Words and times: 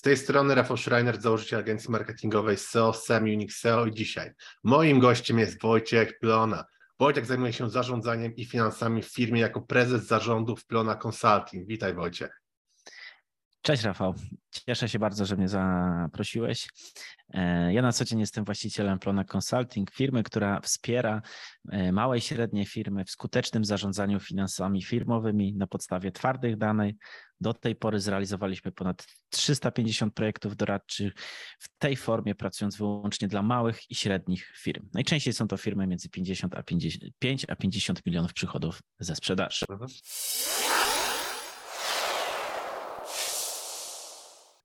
Z 0.00 0.02
tej 0.02 0.16
strony 0.16 0.54
Rafał 0.54 0.76
Schreiner, 0.76 1.20
założyciel 1.20 1.58
agencji 1.58 1.90
marketingowej 1.90 2.56
SEO, 2.56 2.92
SEM, 2.92 3.24
Unix 3.24 3.56
SEO 3.56 3.86
i 3.86 3.94
dzisiaj 3.94 4.32
moim 4.64 4.98
gościem 5.00 5.38
jest 5.38 5.62
Wojciech 5.62 6.18
Plona. 6.18 6.64
Wojciech 6.98 7.26
zajmuje 7.26 7.52
się 7.52 7.70
zarządzaniem 7.70 8.36
i 8.36 8.44
finansami 8.44 9.02
w 9.02 9.12
firmie 9.12 9.40
jako 9.40 9.60
prezes 9.60 10.06
zarządu 10.06 10.56
w 10.56 10.66
Plona 10.66 10.98
Consulting. 11.06 11.68
Witaj 11.68 11.94
Wojciech. 11.94 12.39
Cześć 13.62 13.82
Rafał, 13.82 14.14
cieszę 14.50 14.88
się 14.88 14.98
bardzo, 14.98 15.26
że 15.26 15.36
mnie 15.36 15.48
zaprosiłeś. 15.48 16.68
E, 17.34 17.72
ja 17.72 17.82
na 17.82 17.92
co 17.92 18.04
dzień 18.04 18.20
jestem 18.20 18.44
właścicielem 18.44 18.98
Plona 18.98 19.24
Consulting, 19.24 19.90
firmy, 19.90 20.22
która 20.22 20.60
wspiera 20.60 21.22
e, 21.70 21.92
małe 21.92 22.18
i 22.18 22.20
średnie 22.20 22.66
firmy 22.66 23.04
w 23.04 23.10
skutecznym 23.10 23.64
zarządzaniu 23.64 24.20
finansami 24.20 24.82
firmowymi 24.82 25.54
na 25.54 25.66
podstawie 25.66 26.12
twardych 26.12 26.56
danych. 26.56 26.94
Do 27.40 27.54
tej 27.54 27.76
pory 27.76 28.00
zrealizowaliśmy 28.00 28.72
ponad 28.72 29.06
350 29.30 30.14
projektów 30.14 30.56
doradczych 30.56 31.12
w 31.58 31.78
tej 31.78 31.96
formie, 31.96 32.34
pracując 32.34 32.76
wyłącznie 32.76 33.28
dla 33.28 33.42
małych 33.42 33.90
i 33.90 33.94
średnich 33.94 34.52
firm. 34.56 34.88
Najczęściej 34.94 35.32
są 35.32 35.48
to 35.48 35.56
firmy 35.56 35.86
między 35.86 36.08
50 36.08 36.54
a 36.54 36.62
55 36.62 37.46
a 37.48 37.56
50 37.56 38.06
milionów 38.06 38.32
przychodów 38.32 38.82
ze 38.98 39.16
sprzedaży. 39.16 39.66
Mhm. 39.70 39.90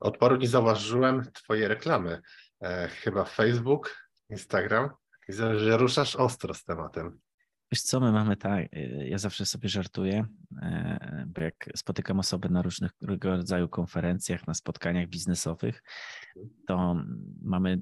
Od 0.06 0.18
paru 0.18 0.38
dni 0.38 0.48
zauważyłem 0.48 1.24
Twoje 1.34 1.68
reklamy. 1.68 2.22
E, 2.62 2.88
chyba 2.88 3.24
Facebook, 3.24 4.10
Instagram. 4.30 4.90
Widzę, 5.28 5.60
że 5.60 5.78
ruszasz 5.78 6.16
ostro 6.16 6.54
z 6.54 6.64
tematem. 6.64 7.20
Wiesz 7.72 7.82
co, 7.82 8.00
my 8.00 8.12
mamy 8.12 8.38
tak, 8.38 8.66
e, 8.74 9.08
ja 9.08 9.18
zawsze 9.18 9.46
sobie 9.46 9.70
żartuję, 9.70 10.26
e, 10.62 11.26
bo 11.28 11.42
jak 11.42 11.70
spotykam 11.76 12.20
osoby 12.20 12.50
na 12.50 12.62
różnego 12.62 12.96
rodzaju 13.38 13.70
konferencjach, 13.70 14.48
na 14.48 14.54
spotkaniach 14.54 15.08
biznesowych, 15.08 15.84
to 16.68 16.96
mamy, 17.42 17.80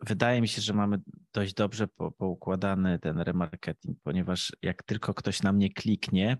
wydaje 0.00 0.40
mi 0.40 0.48
się, 0.48 0.62
że 0.62 0.72
mamy 0.72 0.98
dość 1.32 1.54
dobrze 1.54 1.88
poukładany 2.18 2.98
ten 2.98 3.18
remarketing, 3.18 3.98
ponieważ 4.02 4.52
jak 4.62 4.82
tylko 4.82 5.14
ktoś 5.14 5.42
na 5.42 5.52
mnie 5.52 5.72
kliknie, 5.72 6.36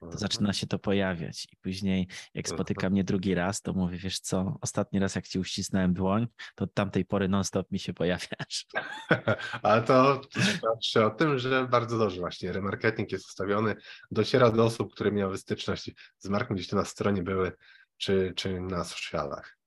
to 0.00 0.06
mhm. 0.06 0.18
zaczyna 0.18 0.52
się 0.52 0.66
to 0.66 0.78
pojawiać. 0.78 1.48
I 1.52 1.56
później, 1.56 2.08
jak 2.34 2.48
spotyka 2.48 2.90
mnie 2.90 3.04
drugi 3.04 3.34
raz, 3.34 3.62
to 3.62 3.72
mówię, 3.72 3.98
wiesz 3.98 4.20
co, 4.20 4.58
ostatni 4.60 5.00
raz 5.00 5.14
jak 5.14 5.28
ci 5.28 5.38
uścisnąłem 5.38 5.94
dłoń, 5.94 6.26
to 6.54 6.64
od 6.64 6.74
tamtej 6.74 7.04
pory 7.04 7.28
non-stop 7.28 7.70
mi 7.70 7.78
się 7.78 7.94
pojawiasz. 7.94 8.66
Ale 9.62 9.82
to 9.82 10.20
świadczy 10.40 11.04
o 11.04 11.10
tym, 11.10 11.38
że 11.38 11.68
bardzo 11.68 11.98
dobrze 11.98 12.20
właśnie 12.20 12.52
remarketing 12.52 13.12
jest 13.12 13.26
ustawiony, 13.26 13.74
dociera 14.10 14.50
do 14.50 14.64
osób, 14.64 14.94
które 14.94 15.12
miały 15.12 15.38
styczność 15.38 15.90
z 16.18 16.28
marką 16.28 16.54
gdzieś 16.54 16.68
to 16.68 16.76
na 16.76 16.84
stronie 16.84 17.22
były, 17.22 17.52
czy, 17.96 18.32
czy 18.36 18.60
na 18.60 18.84
socialach. 18.84 19.58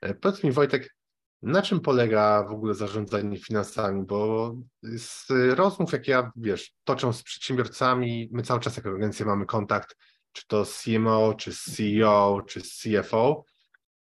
E, 0.00 0.14
powiedz 0.14 0.44
mi 0.44 0.52
Wojtek, 0.52 0.96
na 1.42 1.62
czym 1.62 1.80
polega 1.80 2.44
w 2.48 2.52
ogóle 2.52 2.74
zarządzanie 2.74 3.38
finansami? 3.38 4.04
Bo 4.04 4.54
z 4.82 5.26
rozmów, 5.54 5.92
jak 5.92 6.08
ja, 6.08 6.32
wiesz, 6.36 6.74
toczą 6.84 7.12
z 7.12 7.22
przedsiębiorcami, 7.22 8.28
my 8.32 8.42
cały 8.42 8.60
czas 8.60 8.76
jako 8.76 8.88
agencja 8.90 9.26
mamy 9.26 9.46
kontakt, 9.46 9.96
czy 10.32 10.46
to 10.46 10.64
z 10.64 10.82
CMO, 10.82 11.34
czy 11.34 11.52
z 11.52 11.64
CEO, 11.64 12.42
czy 12.46 12.60
z 12.60 12.82
CFO, 12.82 13.44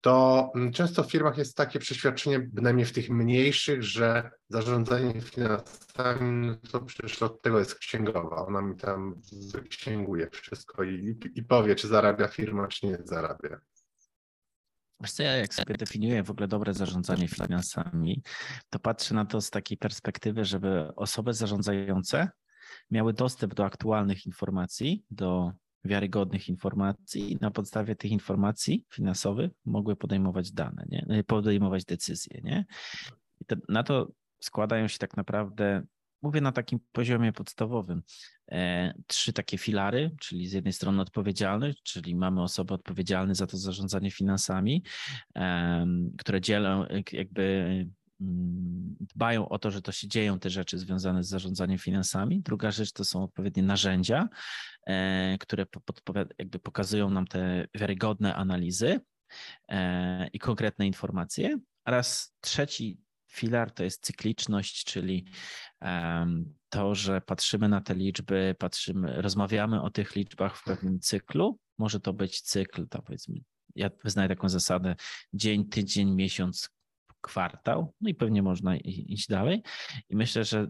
to 0.00 0.50
mm, 0.54 0.72
często 0.72 1.04
w 1.04 1.10
firmach 1.10 1.38
jest 1.38 1.56
takie 1.56 1.78
przeświadczenie, 1.78 2.38
bynajmniej 2.38 2.86
w 2.86 2.92
tych 2.92 3.10
mniejszych, 3.10 3.82
że 3.82 4.30
zarządzanie 4.48 5.20
finansami, 5.20 6.46
no 6.46 6.56
to 6.70 6.80
przecież 6.80 7.22
od 7.22 7.42
tego 7.42 7.58
jest 7.58 7.74
księgowa. 7.74 8.46
Ona 8.46 8.62
mi 8.62 8.76
tam 8.76 9.20
wyksięguje 9.54 10.30
wszystko 10.30 10.82
i, 10.82 11.18
i 11.34 11.42
powie, 11.42 11.74
czy 11.74 11.88
zarabia 11.88 12.28
firma, 12.28 12.68
czy 12.68 12.86
nie 12.86 12.98
zarabia. 13.04 13.60
Wiesz 15.00 15.12
co, 15.12 15.22
ja 15.22 15.36
jak 15.36 15.54
sobie 15.54 15.74
definiuję 15.74 16.22
w 16.22 16.30
ogóle 16.30 16.48
dobre 16.48 16.74
zarządzanie 16.74 17.28
finansami, 17.28 18.22
to 18.70 18.78
patrzę 18.78 19.14
na 19.14 19.24
to 19.24 19.40
z 19.40 19.50
takiej 19.50 19.78
perspektywy, 19.78 20.44
żeby 20.44 20.94
osoby 20.96 21.34
zarządzające 21.34 22.28
miały 22.90 23.12
dostęp 23.12 23.54
do 23.54 23.64
aktualnych 23.64 24.26
informacji, 24.26 25.04
do 25.10 25.52
wiarygodnych 25.84 26.48
informacji 26.48 27.32
i 27.32 27.36
na 27.40 27.50
podstawie 27.50 27.96
tych 27.96 28.10
informacji 28.10 28.84
finansowych 28.92 29.50
mogły 29.64 29.96
podejmować 29.96 30.52
dane, 30.52 30.84
nie? 30.88 31.24
podejmować 31.24 31.84
decyzje. 31.84 32.40
Nie? 32.44 32.64
I 33.40 33.44
to, 33.44 33.56
na 33.68 33.82
to 33.82 34.08
składają 34.40 34.88
się 34.88 34.98
tak 34.98 35.16
naprawdę 35.16 35.82
mówię 36.22 36.40
na 36.40 36.52
takim 36.52 36.78
poziomie 36.92 37.32
podstawowym, 37.32 38.02
e, 38.48 38.94
trzy 39.06 39.32
takie 39.32 39.58
filary, 39.58 40.10
czyli 40.20 40.46
z 40.46 40.52
jednej 40.52 40.72
strony 40.72 41.02
odpowiedzialność, 41.02 41.82
czyli 41.82 42.14
mamy 42.14 42.42
osoby 42.42 42.74
odpowiedzialne 42.74 43.34
za 43.34 43.46
to 43.46 43.56
zarządzanie 43.56 44.10
finansami, 44.10 44.84
które 46.18 46.40
dzielą 46.40 46.86
jakby 47.12 47.42
mm, 48.20 48.96
dbają 49.00 49.48
o 49.48 49.58
to, 49.58 49.70
że 49.70 49.82
to 49.82 49.92
się 49.92 50.08
dzieją 50.08 50.38
te 50.38 50.50
rzeczy 50.50 50.78
związane 50.78 51.24
z 51.24 51.28
zarządzaniem 51.28 51.78
finansami. 51.78 52.42
Druga 52.42 52.70
rzecz 52.70 52.92
to 52.92 53.04
są 53.04 53.22
odpowiednie 53.22 53.62
narzędzia, 53.62 54.28
e, 54.86 55.38
które 55.38 55.66
jakby 56.38 56.58
pokazują 56.58 57.10
nam 57.10 57.26
te 57.26 57.66
wiarygodne 57.74 58.34
analizy 58.34 59.00
e, 59.68 60.28
i 60.28 60.38
konkretne 60.38 60.86
informacje. 60.86 61.58
Oraz 61.84 62.34
trzeci 62.40 62.98
filar 63.28 63.70
to 63.70 63.84
jest 63.84 64.04
cykliczność, 64.04 64.84
czyli 64.84 65.26
to, 66.68 66.94
że 66.94 67.20
patrzymy 67.20 67.68
na 67.68 67.80
te 67.80 67.94
liczby, 67.94 68.56
patrzymy, 68.58 69.22
rozmawiamy 69.22 69.82
o 69.82 69.90
tych 69.90 70.16
liczbach 70.16 70.56
w 70.56 70.64
pewnym 70.64 71.00
cyklu. 71.00 71.58
Może 71.78 72.00
to 72.00 72.12
być 72.12 72.40
cykl, 72.40 72.88
tam 72.88 73.02
powiedzmy, 73.02 73.36
ja 73.74 73.90
wyznaję 74.04 74.28
taką 74.28 74.48
zasadę 74.48 74.96
dzień, 75.32 75.68
tydzień, 75.68 76.14
miesiąc, 76.14 76.68
kwartał, 77.20 77.94
no 78.00 78.10
i 78.10 78.14
pewnie 78.14 78.42
można 78.42 78.76
iść 78.76 79.28
dalej. 79.28 79.62
I 80.10 80.16
myślę, 80.16 80.44
że 80.44 80.66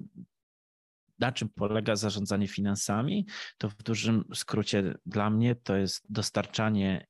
na 1.19 1.33
czym 1.33 1.49
polega 1.49 1.97
zarządzanie 1.97 2.49
finansami, 2.49 3.27
to 3.59 3.69
w 3.69 3.83
dużym 3.83 4.25
skrócie 4.35 4.95
dla 5.07 5.31
mnie 5.31 5.55
to 5.55 5.77
jest 5.77 6.07
dostarczanie 6.09 7.07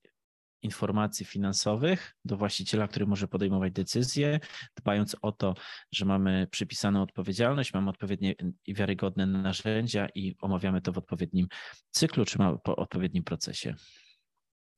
informacji 0.63 1.27
finansowych 1.27 2.15
do 2.25 2.37
właściciela, 2.37 2.89
który 2.89 3.07
może 3.07 3.29
podejmować 3.29 3.73
decyzje, 3.73 4.41
dbając 4.77 5.17
o 5.23 5.33
to, 5.33 5.55
że 5.93 6.05
mamy 6.05 6.47
przypisaną 6.51 7.03
odpowiedzialność, 7.03 7.75
mamy 7.75 7.91
odpowiednie 7.91 8.35
i 8.67 8.75
wiarygodne 8.75 9.27
narzędzia 9.27 10.09
i 10.15 10.37
omawiamy 10.41 10.81
to 10.81 10.93
w 10.93 10.99
odpowiednim 10.99 11.47
cyklu 11.91 12.25
czy 12.25 12.39
po 12.65 12.77
odpowiednim 12.77 13.25
procesie. 13.25 13.75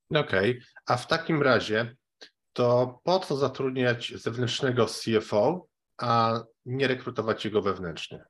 Okej, 0.09 0.51
okay. 0.51 0.61
a 0.85 0.97
w 0.97 1.07
takim 1.07 1.41
razie 1.41 1.95
to 2.53 2.99
po 3.03 3.19
co 3.19 3.37
zatrudniać 3.37 4.13
zewnętrznego 4.15 4.85
CFO, 4.85 5.67
a 5.97 6.43
nie 6.65 6.87
rekrutować 6.87 7.45
jego 7.45 7.61
wewnętrznie? 7.61 8.23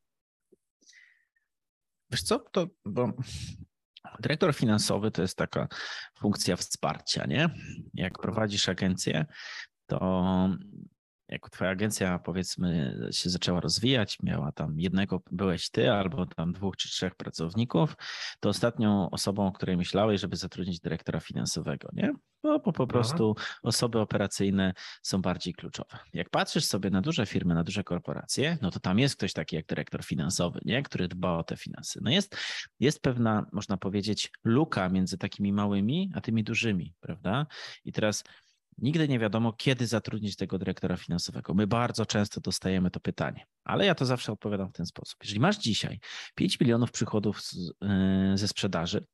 Wiesz 2.11 2.23
co, 2.23 2.40
to 2.40 2.67
bo 2.85 3.11
Dyrektor 4.21 4.55
finansowy 4.55 5.11
to 5.11 5.21
jest 5.21 5.37
taka 5.37 5.67
funkcja 6.19 6.55
wsparcia, 6.55 7.25
nie? 7.25 7.49
Jak 7.93 8.19
prowadzisz 8.19 8.69
agencję, 8.69 9.25
to 9.87 10.49
jak 11.31 11.49
twoja 11.49 11.71
agencja 11.71 12.19
powiedzmy 12.19 12.97
się 13.11 13.29
zaczęła 13.29 13.59
rozwijać, 13.59 14.17
miała 14.23 14.51
tam 14.51 14.79
jednego, 14.79 15.21
byłeś 15.31 15.69
ty 15.69 15.91
albo 15.91 16.25
tam 16.25 16.53
dwóch 16.53 16.77
czy 16.77 16.89
trzech 16.89 17.15
pracowników, 17.15 17.95
to 18.39 18.49
ostatnią 18.49 19.09
osobą, 19.09 19.47
o 19.47 19.51
której 19.51 19.77
myślałeś, 19.77 20.21
żeby 20.21 20.35
zatrudnić 20.35 20.79
dyrektora 20.79 21.19
finansowego, 21.19 21.89
nie? 21.93 22.13
Bo 22.43 22.59
po, 22.59 22.73
po 22.73 22.87
prostu 22.87 23.35
osoby 23.63 23.99
operacyjne 23.99 24.73
są 25.03 25.21
bardziej 25.21 25.53
kluczowe. 25.53 25.99
Jak 26.13 26.29
patrzysz 26.29 26.65
sobie 26.65 26.89
na 26.89 27.01
duże 27.01 27.25
firmy, 27.25 27.53
na 27.53 27.63
duże 27.63 27.83
korporacje, 27.83 28.57
no 28.61 28.71
to 28.71 28.79
tam 28.79 28.99
jest 28.99 29.15
ktoś 29.15 29.33
taki 29.33 29.55
jak 29.55 29.65
dyrektor 29.65 30.05
finansowy, 30.05 30.59
nie? 30.65 30.83
który 30.83 31.07
dba 31.07 31.37
o 31.37 31.43
te 31.43 31.57
finanse. 31.57 31.99
No 32.03 32.11
jest, 32.11 32.37
jest 32.79 33.01
pewna, 33.01 33.45
można 33.51 33.77
powiedzieć, 33.77 34.31
luka 34.43 34.89
między 34.89 35.17
takimi 35.17 35.53
małymi, 35.53 36.11
a 36.15 36.21
tymi 36.21 36.43
dużymi, 36.43 36.93
prawda? 36.99 37.45
I 37.85 37.91
teraz 37.91 38.23
Nigdy 38.77 39.07
nie 39.07 39.19
wiadomo, 39.19 39.53
kiedy 39.53 39.87
zatrudnić 39.87 40.35
tego 40.35 40.57
dyrektora 40.57 40.97
finansowego. 40.97 41.53
My 41.53 41.67
bardzo 41.67 42.05
często 42.05 42.41
dostajemy 42.41 42.91
to 42.91 42.99
pytanie, 42.99 43.46
ale 43.63 43.85
ja 43.85 43.96
to 43.96 44.05
zawsze 44.05 44.31
odpowiadam 44.31 44.69
w 44.69 44.73
ten 44.73 44.85
sposób. 44.85 45.19
Jeżeli 45.23 45.40
masz 45.40 45.57
dzisiaj 45.57 45.99
5 46.35 46.59
milionów 46.59 46.91
przychodów 46.91 47.41
z, 47.41 47.53
yy, 47.55 48.37
ze 48.37 48.47
sprzedaży, 48.47 49.05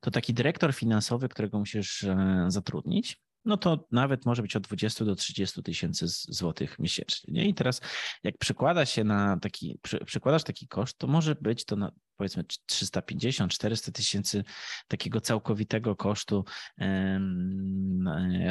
to 0.00 0.10
taki 0.10 0.34
dyrektor 0.34 0.74
finansowy, 0.74 1.28
którego 1.28 1.58
musisz 1.58 2.02
yy, 2.02 2.50
zatrudnić, 2.50 3.20
no 3.44 3.56
to 3.56 3.86
nawet 3.92 4.26
może 4.26 4.42
być 4.42 4.56
od 4.56 4.62
20 4.62 5.04
do 5.04 5.14
30 5.14 5.62
tysięcy 5.62 6.06
złotych 6.08 6.78
miesięcznie. 6.78 7.34
Nie? 7.34 7.48
I 7.48 7.54
teraz 7.54 7.80
jak 8.22 8.38
przekłada 8.38 8.86
się 8.86 9.04
na 9.04 9.38
taki, 9.38 9.78
przekładasz 10.06 10.44
taki 10.44 10.68
koszt, 10.68 10.98
to 10.98 11.06
może 11.06 11.34
być 11.34 11.64
to 11.64 11.76
na 11.76 11.92
powiedzmy 12.16 12.44
350-400 12.72 13.92
tysięcy 13.92 14.44
takiego 14.88 15.20
całkowitego 15.20 15.96
kosztu 15.96 16.44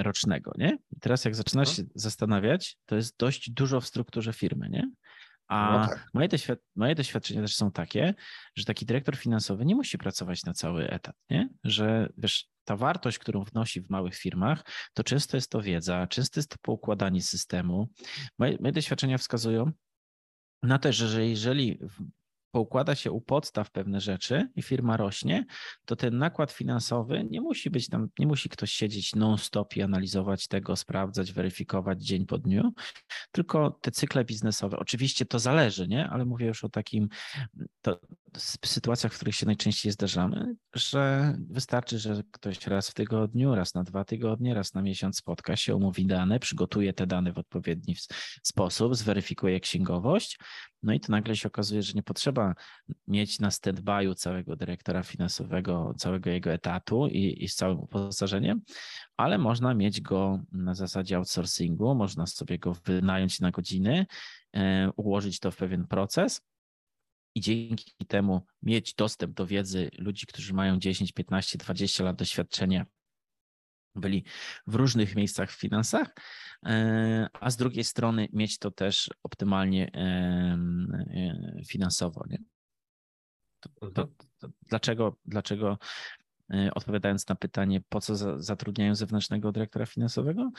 rocznego. 0.01 0.51
Nie? 0.57 0.77
I 0.91 0.99
teraz 0.99 1.25
jak 1.25 1.35
zaczynasz 1.35 1.67
no. 1.67 1.73
się 1.73 1.83
zastanawiać, 1.95 2.77
to 2.85 2.95
jest 2.95 3.17
dość 3.17 3.49
dużo 3.49 3.81
w 3.81 3.87
strukturze 3.87 4.33
firmy. 4.33 4.69
Nie? 4.69 4.89
A 5.47 5.77
no 5.77 5.87
tak. 5.87 6.07
moje, 6.13 6.27
doświad 6.27 6.59
moje 6.75 6.95
doświadczenia 6.95 7.41
też 7.41 7.55
są 7.55 7.71
takie, 7.71 8.13
że 8.55 8.65
taki 8.65 8.85
dyrektor 8.85 9.17
finansowy 9.17 9.65
nie 9.65 9.75
musi 9.75 9.97
pracować 9.97 10.43
na 10.43 10.53
cały 10.53 10.89
etat, 10.89 11.15
nie? 11.29 11.49
Że 11.63 12.09
wiesz, 12.17 12.47
ta 12.63 12.75
wartość, 12.75 13.17
którą 13.17 13.43
wnosi 13.43 13.81
w 13.81 13.89
małych 13.89 14.15
firmach, 14.15 14.63
to 14.93 15.03
często 15.03 15.37
jest 15.37 15.51
to 15.51 15.61
wiedza, 15.61 16.07
często 16.07 16.39
jest 16.39 16.49
to 16.49 16.57
poukładanie 16.61 17.21
systemu. 17.21 17.89
Moje, 18.39 18.57
moje 18.59 18.71
doświadczenia 18.71 19.17
wskazują 19.17 19.71
na 20.63 20.79
to, 20.79 20.93
że 20.93 21.27
jeżeli 21.27 21.79
poukłada 22.53 22.95
się 22.95 23.11
u 23.11 23.21
podstaw 23.21 23.71
pewne 23.71 24.01
rzeczy 24.01 24.49
i 24.55 24.61
firma 24.61 24.97
rośnie, 24.97 25.45
to 25.85 25.95
ten 25.95 26.17
nakład 26.17 26.51
finansowy 26.51 27.27
nie 27.29 27.41
musi 27.41 27.69
być 27.69 27.89
tam, 27.89 28.07
nie 28.19 28.27
musi 28.27 28.49
ktoś 28.49 28.71
siedzieć 28.71 29.15
non-stop 29.15 29.75
i 29.77 29.81
analizować 29.81 30.47
tego, 30.47 30.75
sprawdzać, 30.75 31.33
weryfikować 31.33 32.03
dzień 32.05 32.25
po 32.25 32.37
dniu, 32.37 32.73
tylko 33.31 33.71
te 33.71 33.91
cykle 33.91 34.25
biznesowe. 34.25 34.79
Oczywiście 34.79 35.25
to 35.25 35.39
zależy, 35.39 35.87
nie? 35.87 36.09
Ale 36.09 36.25
mówię 36.25 36.45
już 36.45 36.63
o 36.63 36.69
takim 36.69 37.09
to, 37.81 37.99
sytuacjach, 38.65 39.13
w 39.13 39.15
których 39.15 39.35
się 39.35 39.45
najczęściej 39.45 39.91
zdarzamy, 39.91 40.55
że 40.73 41.33
wystarczy, 41.49 41.99
że 41.99 42.23
ktoś 42.31 42.67
raz 42.67 42.89
w 42.89 42.93
tygodniu, 42.93 43.55
raz 43.55 43.73
na 43.73 43.83
dwa 43.83 44.05
tygodnie, 44.05 44.53
raz 44.53 44.73
na 44.73 44.81
miesiąc 44.81 45.17
spotka 45.17 45.55
się, 45.55 45.75
omówi 45.75 46.05
dane, 46.05 46.39
przygotuje 46.39 46.93
te 46.93 47.07
dane 47.07 47.33
w 47.33 47.37
odpowiedni 47.37 47.95
sposób, 48.43 48.95
zweryfikuje 48.95 49.59
księgowość, 49.59 50.39
no 50.83 50.93
i 50.93 50.99
to 50.99 51.11
nagle 51.11 51.35
się 51.35 51.47
okazuje, 51.47 51.81
że 51.83 51.93
nie 51.93 52.03
potrzeba 52.03 52.55
mieć 53.07 53.39
na 53.39 53.49
stand-by'u 53.49 54.15
całego 54.15 54.55
dyrektora 54.55 55.03
finansowego, 55.03 55.93
całego 55.97 56.29
jego 56.29 56.51
etatu 56.51 57.07
i, 57.07 57.43
i 57.43 57.47
z 57.47 57.55
całym 57.55 57.79
uposażeniem, 57.79 58.61
ale 59.17 59.37
można 59.37 59.73
mieć 59.73 60.01
go 60.01 60.39
na 60.51 60.75
zasadzie 60.75 61.17
outsourcingu, 61.17 61.95
można 61.95 62.25
sobie 62.27 62.59
go 62.59 62.73
wynająć 62.85 63.39
na 63.39 63.51
godziny, 63.51 64.05
e, 64.55 64.91
ułożyć 64.95 65.39
to 65.39 65.51
w 65.51 65.57
pewien 65.57 65.87
proces 65.87 66.41
i 67.35 67.41
dzięki 67.41 68.05
temu 68.07 68.45
mieć 68.61 68.93
dostęp 68.93 69.33
do 69.33 69.45
wiedzy 69.45 69.89
ludzi, 69.97 70.25
którzy 70.25 70.53
mają 70.53 70.79
10, 70.79 71.11
15, 71.11 71.57
20 71.57 72.03
lat 72.03 72.15
doświadczenia 72.15 72.85
byli 73.95 74.23
w 74.67 74.75
różnych 74.75 75.15
miejscach 75.15 75.51
w 75.51 75.59
finansach, 75.59 76.07
e, 76.65 77.27
a 77.33 77.49
z 77.49 77.57
drugiej 77.57 77.83
strony 77.83 78.27
mieć 78.33 78.57
to 78.57 78.71
też 78.71 79.09
optymalnie 79.23 79.91
e, 79.93 81.63
finansowo. 81.67 82.25
Nie? 82.29 82.37
To, 83.59 83.69
to, 83.69 83.87
mhm. 83.87 84.07
to, 84.39 84.47
dlaczego, 84.69 85.17
dlaczego 85.25 85.77
e, 86.53 86.73
odpowiadając 86.73 87.27
na 87.27 87.35
pytanie, 87.35 87.81
po 87.89 88.01
co 88.01 88.41
zatrudniają 88.41 88.95
zewnętrznego 88.95 89.51
dyrektora 89.51 89.85
finansowego? 89.85 90.51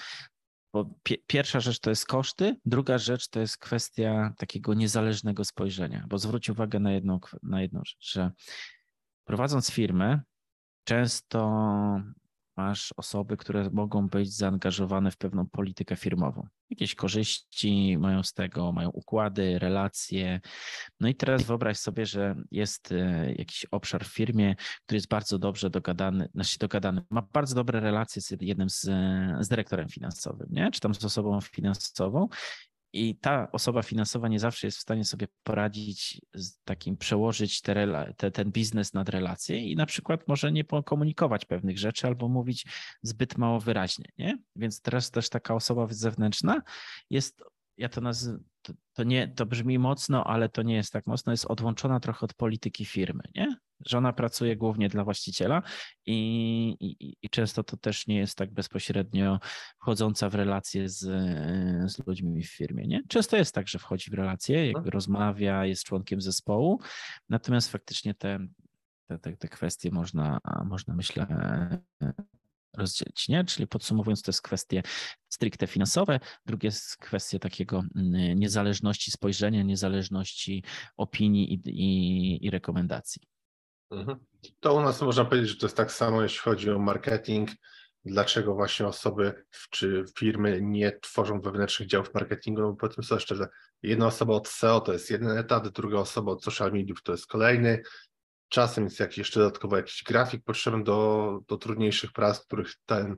Bo 0.72 0.90
pierwsza 1.26 1.60
rzecz 1.60 1.80
to 1.80 1.90
jest 1.90 2.06
koszty, 2.06 2.56
druga 2.64 2.98
rzecz 2.98 3.28
to 3.28 3.40
jest 3.40 3.58
kwestia 3.58 4.34
takiego 4.38 4.74
niezależnego 4.74 5.44
spojrzenia, 5.44 6.06
bo 6.08 6.18
zwróć 6.18 6.50
uwagę 6.50 6.80
na 6.80 6.92
jedną, 6.92 7.20
na 7.42 7.62
jedną 7.62 7.80
rzecz, 7.84 8.12
że 8.12 8.32
prowadząc 9.24 9.70
firmę, 9.70 10.20
często 10.84 11.40
masz 12.56 12.94
osoby, 12.96 13.36
które 13.36 13.70
mogą 13.70 14.08
być 14.08 14.36
zaangażowane 14.36 15.10
w 15.10 15.16
pewną 15.16 15.46
politykę 15.46 15.96
firmową. 15.96 16.46
Jakieś 16.70 16.94
korzyści 16.94 17.98
mają 17.98 18.22
z 18.22 18.32
tego, 18.32 18.72
mają 18.72 18.88
układy, 18.88 19.58
relacje. 19.58 20.40
No 21.00 21.08
i 21.08 21.14
teraz 21.14 21.42
wyobraź 21.42 21.78
sobie, 21.78 22.06
że 22.06 22.36
jest 22.50 22.92
e, 22.92 23.34
jakiś 23.34 23.66
obszar 23.70 24.04
w 24.04 24.14
firmie, 24.14 24.54
który 24.84 24.96
jest 24.96 25.08
bardzo 25.08 25.38
dobrze 25.38 25.70
dogadany, 25.70 26.28
znaczy 26.34 26.58
dogadany, 26.58 27.02
ma 27.10 27.22
bardzo 27.32 27.54
dobre 27.54 27.80
relacje 27.80 28.22
z 28.22 28.30
jednym 28.40 28.70
z, 28.70 28.80
z 29.40 29.48
dyrektorem 29.48 29.88
finansowym, 29.88 30.48
nie? 30.50 30.70
czy 30.70 30.80
tam 30.80 30.94
z 30.94 31.04
osobą 31.04 31.40
finansową 31.40 32.28
i 32.94 33.16
ta 33.16 33.52
osoba 33.52 33.82
finansowa 33.82 34.28
nie 34.28 34.40
zawsze 34.40 34.66
jest 34.66 34.78
w 34.78 34.80
stanie 34.80 35.04
sobie 35.04 35.26
poradzić 35.42 36.20
z 36.34 36.58
takim, 36.64 36.96
przełożyć 36.96 37.60
te, 37.60 38.14
te, 38.16 38.30
ten 38.30 38.52
biznes 38.52 38.94
nad 38.94 39.08
relacje 39.08 39.58
i 39.58 39.76
na 39.76 39.86
przykład 39.86 40.28
może 40.28 40.52
nie 40.52 40.64
komunikować 40.64 41.44
pewnych 41.44 41.78
rzeczy 41.78 42.06
albo 42.06 42.28
mówić 42.28 42.66
zbyt 43.02 43.38
mało 43.38 43.60
wyraźnie. 43.60 44.04
Nie? 44.18 44.38
Więc 44.56 44.80
teraz 44.80 45.10
też 45.10 45.28
taka 45.28 45.54
osoba 45.54 45.86
zewnętrzna 45.90 46.62
jest, 47.10 47.42
ja 47.76 47.88
to 47.88 48.00
nazywam, 48.00 48.44
to, 48.62 48.72
to, 48.92 49.04
nie, 49.04 49.28
to 49.28 49.46
brzmi 49.46 49.78
mocno, 49.78 50.24
ale 50.24 50.48
to 50.48 50.62
nie 50.62 50.74
jest 50.74 50.92
tak 50.92 51.06
mocno, 51.06 51.32
jest 51.32 51.46
odłączona 51.46 52.00
trochę 52.00 52.24
od 52.24 52.34
polityki 52.34 52.84
firmy. 52.84 53.22
Nie? 53.34 53.56
Żona 53.86 54.12
pracuje 54.12 54.56
głównie 54.56 54.88
dla 54.88 55.04
właściciela 55.04 55.62
i, 56.06 56.16
i, 56.80 57.16
i, 57.22 57.30
często 57.30 57.64
to 57.64 57.76
też 57.76 58.06
nie 58.06 58.16
jest 58.18 58.38
tak 58.38 58.52
bezpośrednio 58.52 59.40
wchodząca 59.80 60.30
w 60.30 60.34
relacje 60.34 60.88
z, 60.88 61.00
z 61.92 62.06
ludźmi 62.06 62.42
w 62.42 62.50
firmie. 62.50 62.86
Nie? 62.86 63.02
Często 63.08 63.36
jest 63.36 63.54
tak, 63.54 63.68
że 63.68 63.78
wchodzi 63.78 64.10
w 64.10 64.14
relacje, 64.14 64.72
jakby 64.72 64.90
rozmawia, 64.90 65.66
jest 65.66 65.84
członkiem 65.84 66.20
zespołu, 66.20 66.80
natomiast 67.28 67.72
faktycznie 67.72 68.14
te, 68.14 68.38
te, 69.06 69.18
te, 69.18 69.36
te 69.36 69.48
kwestie 69.48 69.90
można, 69.90 70.38
można 70.64 70.94
myślę 70.94 71.26
rozdzielić, 72.76 73.28
nie? 73.28 73.44
Czyli 73.44 73.66
podsumowując, 73.66 74.22
to 74.22 74.28
jest 74.30 74.42
kwestie 74.42 74.82
stricte 75.28 75.66
finansowe, 75.66 76.20
drugie 76.46 76.66
jest 76.66 76.96
kwestie 76.96 77.38
takiego 77.38 77.84
mm, 77.96 78.38
niezależności 78.38 79.10
spojrzenia, 79.10 79.62
niezależności 79.62 80.64
opinii 80.96 81.54
i, 81.54 81.60
i, 81.66 82.46
i 82.46 82.50
rekomendacji. 82.50 83.22
Mhm. 83.90 84.18
To 84.60 84.74
u 84.74 84.80
nas 84.80 85.02
można 85.02 85.24
powiedzieć, 85.24 85.50
że 85.50 85.56
to 85.56 85.66
jest 85.66 85.76
tak 85.76 85.92
samo, 85.92 86.22
jeśli 86.22 86.38
chodzi 86.38 86.70
o 86.70 86.78
marketing. 86.78 87.50
Dlaczego 88.04 88.54
właśnie 88.54 88.86
osoby 88.86 89.44
czy 89.70 90.04
firmy 90.18 90.58
nie 90.62 90.98
tworzą 91.00 91.40
wewnętrznych 91.40 91.88
działów 91.88 92.14
marketingu? 92.14 92.60
No 92.60 92.70
bo 92.70 92.76
powiedzmy 92.76 93.04
sobie 93.04 93.20
szczerze, 93.20 93.48
jedna 93.82 94.06
osoba 94.06 94.34
od 94.34 94.48
SEO 94.48 94.80
to 94.80 94.92
jest 94.92 95.10
jeden 95.10 95.38
etat, 95.38 95.68
druga 95.68 95.98
osoba 95.98 96.32
od 96.32 96.44
social 96.44 96.72
mediów 96.72 97.02
to 97.02 97.12
jest 97.12 97.26
kolejny. 97.26 97.82
Czasem 98.48 98.84
jest 98.84 99.00
jakiś 99.00 99.18
jeszcze 99.18 99.40
dodatkowo 99.40 99.76
jakiś 99.76 100.02
grafik 100.02 100.44
potrzebny 100.44 100.84
do, 100.84 101.40
do 101.48 101.56
trudniejszych 101.56 102.12
prac, 102.12 102.40
których 102.40 102.74
ten 102.86 103.16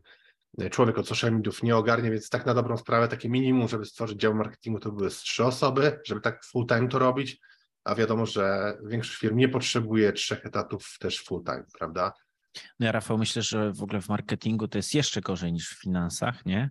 człowiek 0.71 0.99
od 0.99 1.09
social 1.09 1.33
mediów 1.33 1.62
nie 1.62 1.77
ogarnie, 1.77 2.11
więc 2.11 2.29
tak 2.29 2.47
na 2.47 2.55
dobrą 2.55 2.77
sprawę 2.77 3.09
takie 3.09 3.29
minimum, 3.29 3.69
żeby 3.69 3.85
stworzyć 3.85 4.21
dział 4.21 4.35
marketingu 4.35 4.81
to 4.81 4.93
były 4.93 5.11
trzy 5.11 5.45
osoby, 5.45 6.01
żeby 6.05 6.21
tak 6.21 6.45
full 6.45 6.67
time 6.67 6.89
to 6.89 6.99
robić 6.99 7.41
a 7.87 7.94
wiadomo, 7.94 8.27
że 8.27 8.75
większość 8.85 9.19
firm 9.19 9.37
nie 9.37 9.49
potrzebuje 9.49 10.12
trzech 10.12 10.47
etatów 10.47 10.97
też 11.00 11.25
full 11.25 11.44
time, 11.44 11.65
prawda? 11.79 12.12
No 12.81 12.87
ja 12.87 12.93
Rafał 12.93 13.19
myślę, 13.19 13.43
że 13.43 13.73
w 13.73 13.83
ogóle 13.83 14.00
w 14.00 14.09
marketingu 14.09 14.69
to 14.69 14.79
jest 14.79 14.94
jeszcze 14.94 15.21
gorzej 15.21 15.53
niż 15.53 15.69
w 15.69 15.81
finansach, 15.81 16.47
nie? 16.47 16.71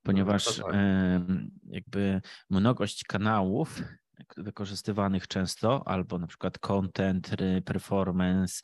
Ponieważ... 0.03 0.57
Yy 0.57 1.51
jakby 1.71 2.21
mnogość 2.49 3.03
kanałów 3.03 3.81
wykorzystywanych 4.37 5.27
często, 5.27 5.87
albo 5.87 6.19
na 6.19 6.27
przykład 6.27 6.59
content, 6.59 7.29
performance, 7.65 8.61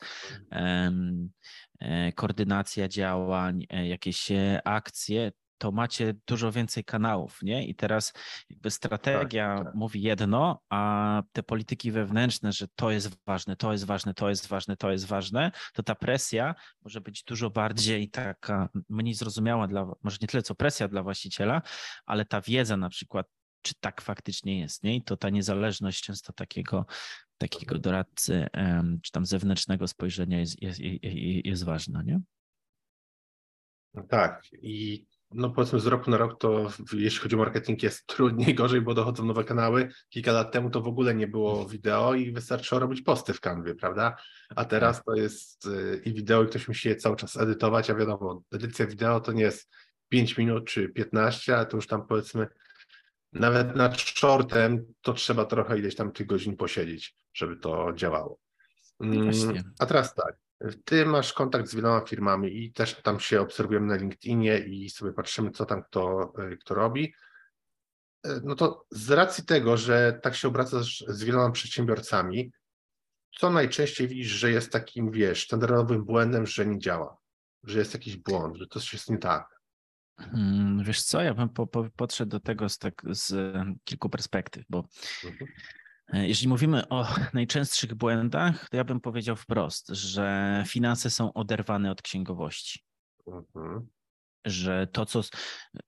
e, 1.80 2.12
koordynacja 2.12 2.88
działań, 2.88 3.66
e, 3.70 3.88
jakieś 3.88 4.30
e, 4.30 4.60
akcje, 4.64 5.32
to 5.58 5.72
macie 5.72 6.14
dużo 6.26 6.52
więcej 6.52 6.84
kanałów, 6.84 7.38
nie? 7.42 7.66
I 7.66 7.74
teraz 7.74 8.12
jakby 8.50 8.70
strategia 8.70 9.56
tak, 9.56 9.64
tak. 9.64 9.74
mówi 9.74 10.02
jedno, 10.02 10.60
a 10.68 11.22
te 11.32 11.42
polityki 11.42 11.92
wewnętrzne, 11.92 12.52
że 12.52 12.68
to 12.74 12.90
jest 12.90 13.18
ważne, 13.26 13.56
to 13.56 13.72
jest 13.72 13.84
ważne, 13.84 14.14
to 14.14 14.28
jest 14.28 14.48
ważne, 14.48 14.76
to 14.76 14.90
jest 14.90 15.04
ważne, 15.04 15.52
to 15.74 15.82
ta 15.82 15.94
presja 15.94 16.54
może 16.82 17.00
być 17.00 17.24
dużo 17.24 17.50
bardziej 17.50 18.10
taka 18.10 18.68
mniej 18.88 19.14
zrozumiała 19.14 19.68
dla, 19.68 19.92
może 20.02 20.18
nie 20.22 20.28
tyle 20.28 20.42
co 20.42 20.54
presja 20.54 20.88
dla 20.88 21.02
właściciela, 21.02 21.62
ale 22.06 22.24
ta 22.24 22.40
wiedza 22.40 22.76
na 22.76 22.88
przykład, 22.88 23.26
czy 23.62 23.74
tak 23.80 24.00
faktycznie 24.00 24.60
jest, 24.60 24.82
nie? 24.82 24.96
I 24.96 25.02
to 25.02 25.16
ta 25.16 25.30
niezależność 25.30 26.02
często 26.02 26.32
takiego, 26.32 26.86
takiego 27.38 27.78
doradcy, 27.78 28.46
czy 29.02 29.12
tam 29.12 29.26
zewnętrznego 29.26 29.88
spojrzenia 29.88 30.40
jest, 30.40 30.62
jest, 30.62 30.80
jest, 30.80 31.16
jest 31.44 31.64
ważna, 31.64 32.02
nie? 32.02 32.20
Tak. 34.08 34.42
I 34.52 35.06
no 35.30 35.50
powiedzmy 35.50 35.80
z 35.80 35.86
roku 35.86 36.10
na 36.10 36.16
rok 36.16 36.40
to 36.40 36.68
jeśli 36.92 37.20
chodzi 37.20 37.34
o 37.34 37.38
marketing 37.38 37.82
jest 37.82 38.06
trudniej, 38.06 38.54
gorzej, 38.60 38.80
bo 38.80 38.94
dochodzą 38.94 39.24
nowe 39.24 39.44
kanały. 39.44 39.88
Kilka 40.08 40.32
lat 40.32 40.52
temu 40.52 40.70
to 40.70 40.80
w 40.80 40.88
ogóle 40.88 41.14
nie 41.14 41.28
było 41.28 41.66
wideo 41.66 42.14
i 42.14 42.32
wystarczyło 42.32 42.78
robić 42.78 43.02
posty 43.02 43.32
w 43.32 43.40
kanwie, 43.40 43.74
prawda? 43.74 44.16
A 44.56 44.64
teraz 44.64 44.96
tak. 44.96 45.04
to 45.04 45.14
jest 45.14 45.66
y, 45.66 46.02
i 46.04 46.14
wideo 46.14 46.42
i 46.42 46.46
ktoś 46.46 46.68
musi 46.68 46.88
je 46.88 46.96
cały 46.96 47.16
czas 47.16 47.36
edytować, 47.36 47.90
a 47.90 47.94
wiadomo, 47.94 48.42
edycja 48.52 48.86
wideo 48.86 49.20
to 49.20 49.32
nie 49.32 49.42
jest 49.42 49.70
5 50.08 50.38
minut 50.38 50.64
czy 50.66 50.88
15, 50.88 51.56
a 51.56 51.64
to 51.64 51.76
już 51.76 51.86
tam 51.86 52.06
powiedzmy 52.06 52.46
nawet 53.32 53.76
nad 53.76 54.00
shortem 54.00 54.84
to 55.02 55.12
trzeba 55.12 55.44
trochę 55.44 55.78
ileś 55.78 55.94
tam 55.94 56.12
tych 56.12 56.26
godzin 56.26 56.56
posiedzieć, 56.56 57.16
żeby 57.34 57.56
to 57.56 57.92
działało. 57.94 58.38
Mm, 59.00 59.24
Właśnie. 59.24 59.62
A 59.78 59.86
teraz 59.86 60.14
tak, 60.14 60.36
ty 60.84 61.06
masz 61.06 61.32
kontakt 61.32 61.68
z 61.68 61.74
wieloma 61.74 62.00
firmami 62.00 62.64
i 62.64 62.72
też 62.72 63.02
tam 63.02 63.20
się 63.20 63.40
obserwujemy 63.40 63.86
na 63.86 63.96
LinkedInie 63.96 64.58
i 64.58 64.90
sobie 64.90 65.12
patrzymy, 65.12 65.50
co 65.50 65.66
tam 65.66 65.82
kto, 65.82 66.32
y, 66.52 66.56
kto 66.56 66.74
robi. 66.74 67.14
Y, 68.26 68.30
No 68.44 68.54
to 68.54 68.86
z 68.90 69.10
racji 69.10 69.44
tego, 69.44 69.76
że 69.76 70.20
tak 70.22 70.34
się 70.34 70.48
obracasz 70.48 71.04
z 71.08 71.24
wieloma 71.24 71.50
przedsiębiorcami, 71.50 72.52
co 73.38 73.50
najczęściej 73.50 74.08
widzisz, 74.08 74.32
że 74.32 74.50
jest 74.50 74.72
takim, 74.72 75.10
wiesz, 75.10 75.44
standardowym 75.44 76.04
błędem, 76.04 76.46
że 76.46 76.66
nie 76.66 76.78
działa, 76.78 77.16
że 77.64 77.78
jest 77.78 77.94
jakiś 77.94 78.16
błąd, 78.16 78.56
że 78.56 78.66
coś 78.66 78.92
jest 78.92 79.10
nie 79.10 79.18
tak. 79.18 79.58
Hmm, 80.18 80.84
Wiesz 80.84 81.02
co, 81.02 81.22
ja 81.22 81.34
bym 81.34 81.48
po, 81.48 81.66
po, 81.66 81.90
podszedł 81.96 82.30
do 82.30 82.40
tego 82.40 82.68
z, 82.68 82.78
tak, 82.78 83.02
z 83.10 83.32
e, 83.32 83.74
kilku 83.84 84.10
perspektyw, 84.10 84.64
bo 84.68 84.84
Mhm. 85.24 85.50
E, 86.12 86.28
jeżeli 86.28 86.48
mówimy 86.48 86.88
o 86.88 87.06
najczęstszych 87.34 87.94
błędach, 87.94 88.68
to 88.68 88.76
ja 88.76 88.84
bym 88.84 89.00
powiedział 89.00 89.36
wprost, 89.36 89.88
że 89.88 90.64
finanse 90.66 91.10
są 91.10 91.32
oderwane 91.32 91.90
od 91.90 92.02
księgowości. 92.02 92.80
Mhm. 93.26 93.88
Że 94.50 94.86
to, 94.86 95.06
co, 95.06 95.22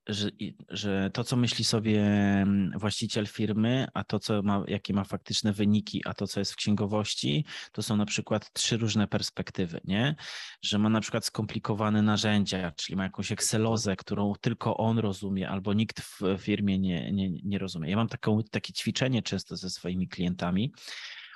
że, 0.08 0.30
że 0.68 1.10
to, 1.10 1.24
co 1.24 1.36
myśli 1.36 1.64
sobie 1.64 2.02
mm, 2.02 2.78
właściciel 2.78 3.26
firmy, 3.26 3.86
a 3.94 4.04
to, 4.04 4.18
co 4.18 4.42
ma, 4.42 4.64
jakie 4.68 4.94
ma 4.94 5.04
faktyczne 5.04 5.52
wyniki, 5.52 6.02
a 6.04 6.14
to, 6.14 6.26
co 6.26 6.40
jest 6.40 6.52
w 6.52 6.56
księgowości, 6.56 7.44
to 7.72 7.82
są 7.82 7.96
na 7.96 8.06
przykład 8.06 8.52
trzy 8.52 8.76
różne 8.76 9.08
perspektywy, 9.08 9.80
nie? 9.84 10.16
Że 10.62 10.78
ma 10.78 10.88
na 10.88 11.00
przykład 11.00 11.24
skomplikowane 11.24 12.02
narzędzia, 12.02 12.72
czyli 12.76 12.96
ma 12.96 13.02
jakąś 13.02 13.32
Excelozę, 13.32 13.96
którą 13.96 14.32
tylko 14.40 14.76
on 14.76 14.98
rozumie, 14.98 15.48
albo 15.48 15.72
nikt 15.74 16.00
w 16.00 16.20
firmie 16.38 16.78
nie, 16.78 17.12
nie, 17.12 17.30
nie 17.30 17.58
rozumie. 17.58 17.90
Ja 17.90 17.96
mam 17.96 18.08
taką, 18.08 18.40
takie 18.50 18.72
ćwiczenie 18.72 19.22
często 19.22 19.56
ze 19.56 19.70
swoimi 19.70 20.08
klientami, 20.08 20.72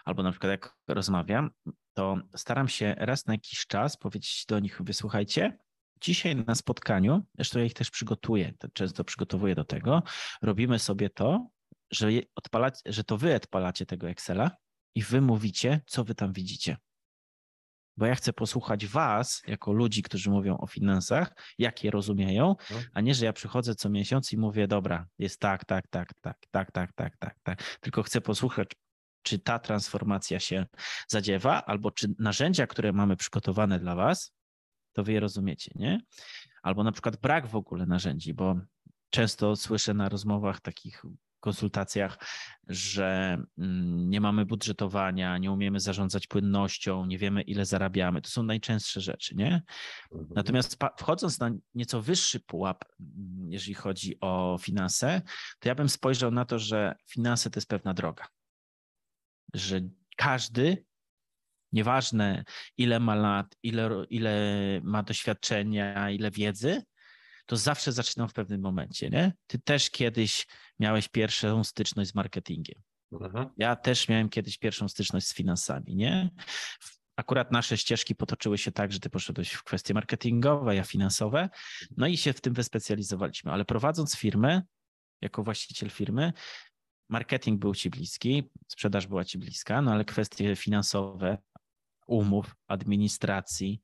albo 0.04 0.22
na 0.22 0.30
przykład 0.30 0.50
jak 0.50 0.76
rozmawiam, 0.88 1.50
to 1.94 2.16
staram 2.36 2.68
się 2.68 2.94
raz 2.98 3.26
na 3.26 3.34
jakiś 3.34 3.66
czas 3.66 3.96
powiedzieć 3.96 4.44
do 4.48 4.58
nich, 4.58 4.80
mówię, 4.80 4.94
słuchajcie, 4.94 5.58
dzisiaj 6.04 6.36
na 6.36 6.54
spotkaniu, 6.54 7.22
zresztą 7.34 7.58
ja 7.58 7.64
ich 7.64 7.74
też 7.74 7.90
przygotuję, 7.90 8.52
to 8.58 8.68
często 8.68 9.04
przygotowuję 9.04 9.54
do 9.54 9.64
tego, 9.64 10.02
robimy 10.42 10.78
sobie 10.78 11.10
to, 11.10 11.48
że, 11.90 12.08
odpalacie, 12.34 12.80
że 12.86 13.04
to 13.04 13.16
wy 13.18 13.34
odpalacie 13.34 13.86
tego 13.86 14.08
Excela 14.08 14.50
i 14.94 15.02
wy 15.02 15.20
mówicie, 15.20 15.80
co 15.86 16.04
wy 16.04 16.14
tam 16.14 16.32
widzicie. 16.32 16.76
Bo 17.96 18.06
ja 18.06 18.14
chcę 18.14 18.32
posłuchać 18.32 18.86
was, 18.86 19.42
jako 19.46 19.72
ludzi, 19.72 20.02
którzy 20.02 20.30
mówią 20.30 20.58
o 20.58 20.66
finansach, 20.66 21.32
jak 21.58 21.84
je 21.84 21.90
rozumieją, 21.90 22.56
No. 22.70 22.76
a 22.92 23.00
nie, 23.00 23.14
że 23.14 23.24
ja 23.24 23.32
przychodzę 23.32 23.74
co 23.74 23.90
miesiąc 23.90 24.32
i 24.32 24.38
mówię, 24.38 24.68
dobra, 24.68 25.06
jest 25.18 25.40
tak, 25.40 25.64
tak, 25.64 25.88
tak, 25.88 26.12
tak, 26.20 26.36
tak, 26.50 26.72
tak, 26.72 26.92
tak, 26.92 27.16
tak, 27.18 27.36
tak. 27.42 27.78
Tylko 27.80 28.02
chcę 28.02 28.20
posłuchać, 28.20 28.68
czy 29.22 29.38
ta 29.38 29.58
transformacja 29.58 30.40
się 30.40 30.66
zadziewa, 31.08 31.64
albo 31.64 31.90
czy 31.90 32.08
narzędzia, 32.18 32.66
które 32.66 32.92
mamy 32.92 33.16
przygotowane 33.16 33.78
dla 33.78 33.94
was, 33.94 34.32
to 34.94 35.04
wy 35.04 35.12
je 35.12 35.20
rozumiecie, 35.20 35.72
nie? 35.74 36.00
Albo 36.62 36.84
na 36.84 36.92
przykład 36.92 37.16
brak 37.16 37.46
w 37.46 37.56
ogóle 37.56 37.86
narzędzi, 37.86 38.34
bo 38.34 38.56
często 39.10 39.56
słyszę 39.56 39.94
na 39.94 40.08
rozmowach, 40.08 40.60
takich 40.60 41.02
konsultacjach, 41.44 42.18
że 42.68 43.38
mm, 43.58 44.10
nie 44.10 44.20
mamy 44.20 44.46
budżetowania, 44.46 45.38
nie 45.38 45.52
umiemy 45.52 45.80
zarządzać 45.80 46.26
płynnością, 46.26 47.06
nie 47.06 47.18
wiemy 47.18 47.42
ile 47.42 47.64
zarabiamy. 47.64 48.22
To 48.22 48.30
są 48.30 48.42
najczęstsze 48.42 49.00
rzeczy, 49.00 49.34
nie? 49.36 49.62
Mhm. 50.12 50.32
Natomiast 50.34 50.78
wchodząc 50.98 51.38
na 51.40 51.50
nieco 51.74 52.02
wyższy 52.02 52.40
pułap, 52.40 52.84
mm, 53.00 53.52
jeżeli 53.52 53.74
chodzi 53.74 54.20
o 54.20 54.58
finanse, 54.60 55.22
to 55.58 55.68
ja 55.68 55.74
bym 55.74 55.88
spojrzał 55.88 56.30
na 56.30 56.44
to, 56.44 56.58
że 56.58 56.94
finanse 57.06 57.50
to 57.50 57.58
jest 57.58 57.68
pewna 57.68 57.94
droga. 57.94 58.26
Że 59.54 59.80
każdy, 60.16 60.84
nieważne 61.74 62.44
ile 62.76 63.00
ma 63.00 63.14
lat, 63.14 63.56
ile, 63.62 63.90
ile 64.10 64.40
ma 64.84 65.02
doświadczenia, 65.02 66.10
ile 66.10 66.30
wiedzy, 66.30 66.82
to 67.46 67.56
zawsze 67.56 67.92
zaczynał 67.92 68.28
w 68.28 68.32
pewnym 68.32 68.60
momencie, 68.60 69.10
nie? 69.10 69.32
Ty 69.46 69.58
też 69.58 69.90
kiedyś 69.90 70.46
miałeś 70.80 71.08
pierwszą 71.08 71.64
styczność 71.64 72.10
z 72.10 72.14
marketingiem. 72.14 72.82
Mhm. 73.12 73.48
Ja 73.56 73.76
też 73.76 74.08
miałem 74.08 74.28
kiedyś 74.28 74.58
pierwszą 74.58 74.88
styczność 74.88 75.26
z 75.26 75.34
finansami, 75.34 75.96
nie? 75.96 76.30
Akurat 77.16 77.52
nasze 77.52 77.78
ścieżki 77.78 78.14
potoczyły 78.14 78.58
się 78.58 78.72
tak, 78.72 78.92
że 78.92 79.00
ty 79.00 79.10
poszedłeś 79.10 79.52
w 79.52 79.62
kwestie 79.62 79.94
marketingowe, 79.94 80.76
ja 80.76 80.84
finansowe, 80.84 81.48
no 81.96 82.06
i 82.06 82.16
się 82.16 82.32
w 82.32 82.40
tym 82.40 82.52
wyspecjalizowaliśmy. 82.52 83.52
Ale 83.52 83.64
prowadząc 83.64 84.16
firmę, 84.16 84.62
jako 85.20 85.42
właściciel 85.42 85.90
firmy, 85.90 86.32
marketing 87.08 87.60
był 87.60 87.74
ci 87.74 87.90
bliski, 87.90 88.50
sprzedaż 88.68 89.06
była 89.06 89.24
ci 89.24 89.38
bliska, 89.38 89.82
no 89.82 89.92
ale 89.92 90.04
kwestie 90.04 90.56
finansowe, 90.56 91.38
umów, 92.06 92.54
administracji, 92.68 93.82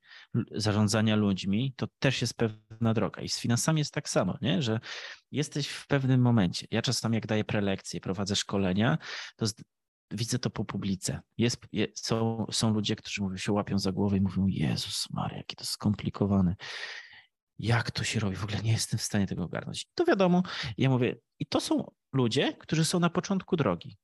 zarządzania 0.51 1.17
ludźmi, 1.17 1.75
to 1.77 1.87
też 1.99 2.21
jest 2.21 2.35
pewna 2.35 2.95
droga. 2.95 3.23
I 3.23 3.29
z 3.29 3.41
finansami 3.41 3.79
jest 3.79 3.95
tak 3.95 4.09
samo, 4.09 4.39
nie? 4.43 4.63
że 4.63 4.81
jesteś 5.33 5.69
w 5.69 5.87
pewnym 5.87 6.21
momencie. 6.21 6.67
Ja 6.71 6.83
czasami, 6.83 7.15
jak 7.15 7.27
daję 7.27 7.45
prelekcje, 7.45 8.01
prowadzę 8.01 8.37
szkolenia, 8.37 8.99
to 9.37 9.47
z, 9.47 9.55
widzę 10.11 10.39
to 10.39 10.51
po 10.51 10.65
publice. 10.65 11.21
Jest, 11.39 11.67
je, 11.73 11.87
są, 11.95 12.47
są 12.51 12.75
ludzie, 12.75 12.97
którzy 12.97 13.23
mówią, 13.23 13.37
się 13.37 13.53
łapią 13.53 13.79
za 13.79 13.93
głowę 13.93 14.17
i 14.17 14.21
mówią: 14.21 14.47
Jezus 14.47 15.11
Maria, 15.11 15.37
jakie 15.37 15.57
to 15.57 15.65
skomplikowane. 15.65 16.57
Jak 17.59 17.91
to 17.91 18.05
się 18.05 18.21
robi? 18.21 18.37
W 18.37 18.45
ogóle 18.45 18.63
nie 18.63 18.73
jestem 18.73 18.99
w 18.99 19.03
stanie 19.03 19.27
tego 19.27 19.45
ogarnąć. 19.45 19.87
To 19.95 20.05
wiadomo, 20.05 20.43
ja 20.79 20.91
mówię, 20.91 21.17
i 21.39 21.47
to 21.47 21.61
są 21.61 21.91
ludzie, 22.13 22.53
którzy 22.53 22.85
są 22.85 23.01
na 23.01 23.11
początku 23.11 23.57
drogi. 23.57 23.97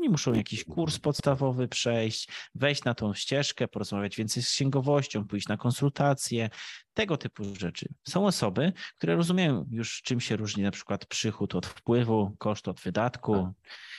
Oni 0.00 0.08
muszą 0.08 0.34
jakiś 0.34 0.64
kurs 0.64 0.98
podstawowy 0.98 1.68
przejść, 1.68 2.28
wejść 2.54 2.84
na 2.84 2.94
tą 2.94 3.14
ścieżkę, 3.14 3.68
porozmawiać 3.68 4.16
więcej 4.16 4.42
z 4.42 4.50
księgowością, 4.50 5.24
pójść 5.26 5.48
na 5.48 5.56
konsultacje, 5.56 6.50
tego 6.94 7.16
typu 7.16 7.44
rzeczy. 7.58 7.88
Są 8.08 8.26
osoby, 8.26 8.72
które 8.96 9.16
rozumieją 9.16 9.66
już, 9.70 10.02
czym 10.02 10.20
się 10.20 10.36
różni 10.36 10.62
na 10.62 10.70
przykład 10.70 11.06
przychód 11.06 11.54
od 11.54 11.66
wpływu, 11.66 12.36
koszt 12.38 12.68
od 12.68 12.80
wydatku, 12.80 13.54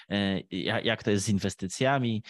e, 0.10 0.40
ja- 0.52 0.82
jak 0.82 1.04
to 1.04 1.12
jest 1.12 1.26
z 1.26 1.30
inwestycjami. 1.30 2.24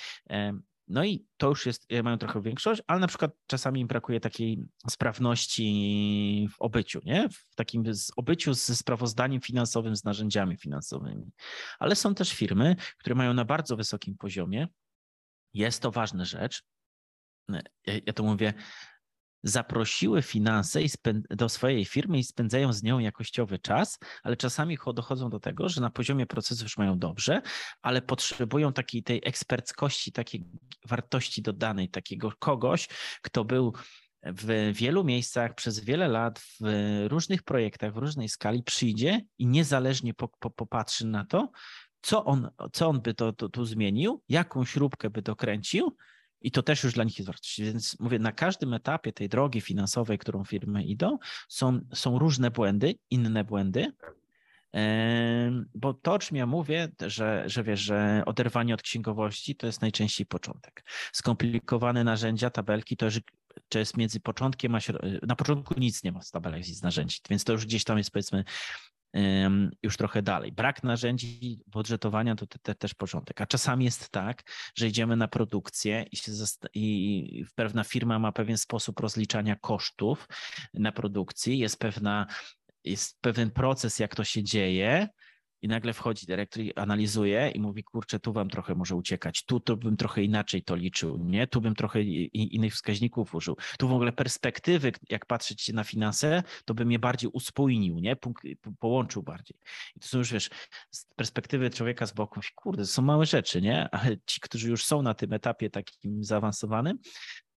E, 0.87 0.91
No 0.91 1.03
i 1.03 1.25
to 1.37 1.49
już 1.49 1.65
jest, 1.65 1.85
e, 1.89 2.03
mają 2.03 2.17
trochę 2.17 2.41
większość, 2.41 2.81
ale 2.87 2.99
na 2.99 3.07
przykład 3.07 3.31
czasami 3.47 3.81
im 3.81 3.87
brakuje 3.87 4.19
takiej 4.19 4.59
sprawności 4.89 6.47
w 6.51 6.61
obyciu, 6.61 7.01
nie? 7.05 7.29
W 7.29 7.55
takim 7.55 7.93
z 7.93 8.11
obyciu 8.15 8.53
ze 8.53 8.75
sprawozdaniem 8.75 9.41
finansowym, 9.41 9.95
z 9.95 10.03
narzędziami 10.03 10.57
finansowymi. 10.57 11.31
Ale 11.79 11.95
są 11.95 12.15
też 12.15 12.33
firmy, 12.33 12.75
które 12.97 13.15
mają 13.15 13.33
na 13.33 13.45
bardzo 13.45 13.77
wysokim 13.77 14.17
poziomie. 14.17 14.67
Jest 15.53 15.81
to 15.81 15.91
ważna 15.91 16.25
rzecz. 16.25 16.63
Ja, 17.49 17.61
ja 18.05 18.13
to 18.13 18.23
mówię, 18.23 18.53
zaprosiły 19.43 20.21
finanse 20.21 20.79
do 21.29 21.49
swojej 21.49 21.85
firmy 21.85 22.17
i 22.17 22.23
spędzają 22.23 22.73
z 22.73 22.83
nią 22.83 22.99
jakościowy 22.99 23.59
czas, 23.59 23.99
ale 24.23 24.37
czasami 24.37 24.77
cho- 24.77 24.93
dochodzą 24.93 25.29
do 25.29 25.39
tego, 25.39 25.69
że 25.69 25.81
na 25.81 25.89
poziomie 25.89 26.25
procesu 26.25 26.63
już 26.63 26.77
mają 26.77 26.99
dobrze, 26.99 27.41
ale 27.81 28.01
potrzebują 28.01 28.73
takiej 28.73 29.03
tej 29.03 29.21
eksperckości, 29.25 30.11
takiej 30.11 30.45
wartości 30.85 31.41
dodanej, 31.41 31.89
takiego 31.89 32.31
kogoś, 32.39 32.87
kto 33.21 33.45
był 33.45 33.73
w 34.23 34.71
wielu 34.73 35.03
miejscach 35.03 35.55
przez 35.55 35.79
wiele 35.79 36.07
lat, 36.07 36.39
w 36.39 37.05
różnych 37.07 37.43
projektach, 37.43 37.93
w 37.93 37.97
różnej 37.97 38.29
skali 38.29 38.63
przyjdzie 38.63 39.21
i 39.37 39.47
niezależnie 39.47 40.13
po, 40.13 40.27
po, 40.27 40.49
popatrzy 40.49 41.07
na 41.07 41.25
to, 41.25 41.51
co 42.01 42.25
on, 42.25 42.49
co 42.73 42.87
on 42.87 43.01
by 43.01 43.13
to, 43.13 43.33
to, 43.33 43.49
tu 43.49 43.65
zmienił, 43.65 44.23
jaką 44.29 44.65
śrubkę 44.65 45.09
by 45.09 45.21
dokręcił, 45.21 45.95
i 46.41 46.51
to 46.51 46.63
też 46.63 46.83
już 46.83 46.93
dla 46.93 47.03
nich 47.03 47.17
jest 47.17 47.27
wartość. 47.27 47.61
Więc 47.61 47.99
mówię, 47.99 48.19
na 48.19 48.31
każdym 48.31 48.73
etapie 48.73 49.13
tej 49.13 49.29
drogi 49.29 49.61
finansowej, 49.61 50.17
którą 50.17 50.43
firmy 50.43 50.83
idą, 50.83 51.17
są, 51.49 51.79
są 51.93 52.19
różne 52.19 52.51
błędy, 52.51 52.95
inne 53.09 53.43
błędy. 53.43 53.91
Bo 55.75 55.93
to, 55.93 56.13
o 56.13 56.19
czym 56.19 56.37
ja 56.37 56.45
mówię, 56.45 56.89
że, 57.07 57.43
że 57.45 57.63
wiesz, 57.63 57.79
że 57.79 58.23
oderwanie 58.25 58.73
od 58.73 58.81
księgowości 58.81 59.55
to 59.55 59.67
jest 59.67 59.81
najczęściej 59.81 60.25
początek. 60.25 60.83
Skomplikowane 61.13 62.03
narzędzia, 62.03 62.49
tabelki, 62.49 62.97
to 62.97 63.05
już 63.05 63.19
to 63.69 63.79
jest 63.79 63.97
między 63.97 64.19
początkiem 64.19 64.75
a 64.75 64.79
śro- 64.79 65.19
na 65.27 65.35
początku 65.35 65.79
nic 65.79 66.03
nie 66.03 66.11
ma 66.11 66.21
z 66.21 66.31
tabelek 66.31 66.67
i 66.67 66.73
z 66.73 66.83
narzędzi, 66.83 67.19
więc 67.29 67.43
to 67.43 67.53
już 67.53 67.65
gdzieś 67.65 67.83
tam 67.83 67.97
jest 67.97 68.11
powiedzmy 68.11 68.43
już 69.83 69.97
trochę 69.97 70.21
dalej. 70.21 70.51
Brak 70.51 70.83
narzędzi 70.83 71.59
budżetowania 71.67 72.35
to 72.35 72.47
te, 72.47 72.59
te, 72.59 72.75
też 72.75 72.93
początek. 72.93 73.41
A 73.41 73.45
czasami 73.45 73.85
jest 73.85 74.09
tak, 74.09 74.43
że 74.75 74.87
idziemy 74.87 75.15
na 75.15 75.27
produkcję 75.27 76.05
i, 76.11 76.17
i 76.73 77.45
pewna 77.55 77.83
firma 77.83 78.19
ma 78.19 78.31
pewien 78.31 78.57
sposób 78.57 78.99
rozliczania 78.99 79.55
kosztów 79.55 80.27
na 80.73 80.91
produkcji, 80.91 81.59
jest 81.59 81.79
pewna 81.79 82.27
jest 82.83 83.21
pewien 83.21 83.51
proces, 83.51 83.99
jak 83.99 84.15
to 84.15 84.23
się 84.23 84.43
dzieje, 84.43 85.07
I 85.61 85.67
nagle 85.67 85.93
wchodzi 85.93 86.25
dyrektor 86.25 86.63
i 86.63 86.73
analizuje 86.75 87.49
i 87.49 87.59
mówi, 87.59 87.83
kurczę, 87.83 88.19
tu 88.19 88.33
wam 88.33 88.49
trochę 88.49 88.75
może 88.75 88.95
uciekać, 88.95 89.45
tu 89.45 89.77
bym 89.77 89.97
trochę 89.97 90.23
inaczej 90.23 90.63
to 90.63 90.75
liczył, 90.75 91.17
nie? 91.17 91.47
Tu 91.47 91.61
bym 91.61 91.75
trochę 91.75 92.01
innych 92.01 92.73
wskaźników 92.73 93.35
użył. 93.35 93.57
Tu 93.79 93.87
w 93.87 93.93
ogóle 93.93 94.11
perspektywy, 94.11 94.91
jak 95.09 95.25
patrzeć 95.25 95.73
na 95.73 95.83
finanse, 95.83 96.43
to 96.65 96.73
bym 96.73 96.91
je 96.91 96.99
bardziej 96.99 97.29
uspójnił, 97.33 97.99
nie? 97.99 98.15
połączył 98.79 99.23
bardziej. 99.23 99.57
I 99.95 99.99
to 99.99 100.07
są 100.07 100.17
już, 100.17 100.31
wiesz, 100.31 100.49
z 100.91 101.05
perspektywy 101.15 101.69
człowieka 101.69 102.05
z 102.05 102.13
boku, 102.13 102.39
kurde, 102.55 102.83
to 102.83 102.87
są 102.87 103.01
małe 103.01 103.25
rzeczy, 103.25 103.61
nie? 103.61 103.89
Ale 103.89 104.17
ci, 104.25 104.41
którzy 104.41 104.69
już 104.69 104.85
są 104.85 105.01
na 105.01 105.13
tym 105.13 105.33
etapie 105.33 105.69
takim 105.69 106.23
zaawansowanym, 106.23 106.97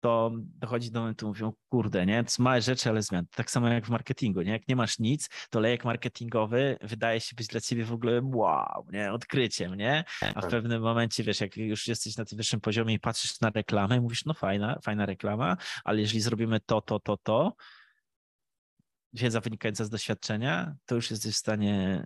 to 0.05 0.33
dochodzi 0.37 0.91
do 0.91 1.01
momentu, 1.01 1.27
mówią, 1.29 1.53
kurde, 1.69 2.07
nie, 2.07 2.25
to 2.25 2.31
są 2.31 2.43
małe 2.43 2.63
rzeczy, 2.63 2.89
ale 2.89 3.03
zmian. 3.03 3.27
Tak 3.35 3.51
samo 3.51 3.69
jak 3.69 3.87
w 3.87 3.91
marketingu, 3.91 4.43
nie? 4.43 4.53
Jak 4.53 4.69
nie 4.69 4.77
masz 4.77 4.99
nic, 4.99 5.29
to 5.51 5.61
lejek 5.61 5.85
marketingowy 5.85 6.77
wydaje 6.81 7.21
się 7.21 7.37
być 7.37 7.47
dla 7.47 7.61
ciebie 7.61 7.85
w 7.85 7.93
ogóle 7.93 8.21
wow, 8.25 8.87
nie, 8.93 9.13
odkryciem, 9.13 9.75
nie? 9.75 10.05
A 10.23 10.41
w 10.41 10.43
tak. 10.43 10.51
pewnym 10.51 10.83
momencie, 10.83 11.23
wiesz, 11.23 11.41
jak 11.41 11.57
już 11.57 11.89
jesteś 11.89 12.17
na 12.17 12.25
tym 12.25 12.37
wyższym 12.37 12.61
poziomie 12.61 12.95
i 12.95 12.99
patrzysz 12.99 13.41
na 13.41 13.51
reklamę 13.51 13.97
i 13.97 14.01
mówisz, 14.01 14.25
no 14.25 14.35
fajna, 14.35 14.79
fajna 14.83 15.07
reklama, 15.07 15.57
ale 15.85 16.01
jeżeli 16.01 16.21
zrobimy 16.21 16.61
to, 16.61 16.81
to, 16.81 17.01
to, 17.01 17.17
to, 17.17 17.57
wiedza 19.13 19.41
wynikająca 19.41 19.85
z 19.85 19.91
doświadczenia, 19.91 20.77
to 20.87 20.95
już 20.95 21.11
jesteś 21.11 21.35
w 21.35 21.39
stanie 21.39 22.05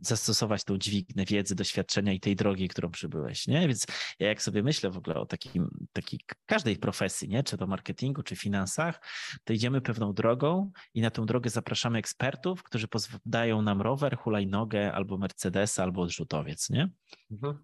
zastosować 0.00 0.64
tą 0.64 0.78
dźwignę 0.78 1.24
wiedzy, 1.24 1.54
doświadczenia 1.54 2.12
i 2.12 2.20
tej 2.20 2.36
drogi, 2.36 2.68
którą 2.68 2.90
przybyłeś, 2.90 3.46
nie? 3.46 3.68
Więc 3.68 3.86
ja 4.18 4.28
jak 4.28 4.42
sobie 4.42 4.62
myślę 4.62 4.90
w 4.90 4.96
ogóle 4.96 5.16
o 5.16 5.26
takim, 5.26 5.86
takiej 5.92 6.20
każdej 6.46 6.76
profesji, 6.76 7.28
nie? 7.28 7.42
Czy 7.42 7.56
to 7.56 7.66
marketingu, 7.66 8.22
czy 8.22 8.36
finansach, 8.36 9.00
to 9.44 9.52
idziemy 9.52 9.80
pewną 9.80 10.12
drogą 10.12 10.70
i 10.94 11.00
na 11.00 11.10
tą 11.10 11.26
drogę 11.26 11.50
zapraszamy 11.50 11.98
ekspertów, 11.98 12.62
którzy 12.62 12.86
dają 13.26 13.62
nam 13.62 13.82
rower, 13.82 14.16
hulajnogę, 14.16 14.92
albo 14.92 15.18
Mercedesa, 15.18 15.82
albo 15.82 16.02
odrzutowiec, 16.02 16.70
nie? 16.70 16.88
Mhm. 17.30 17.58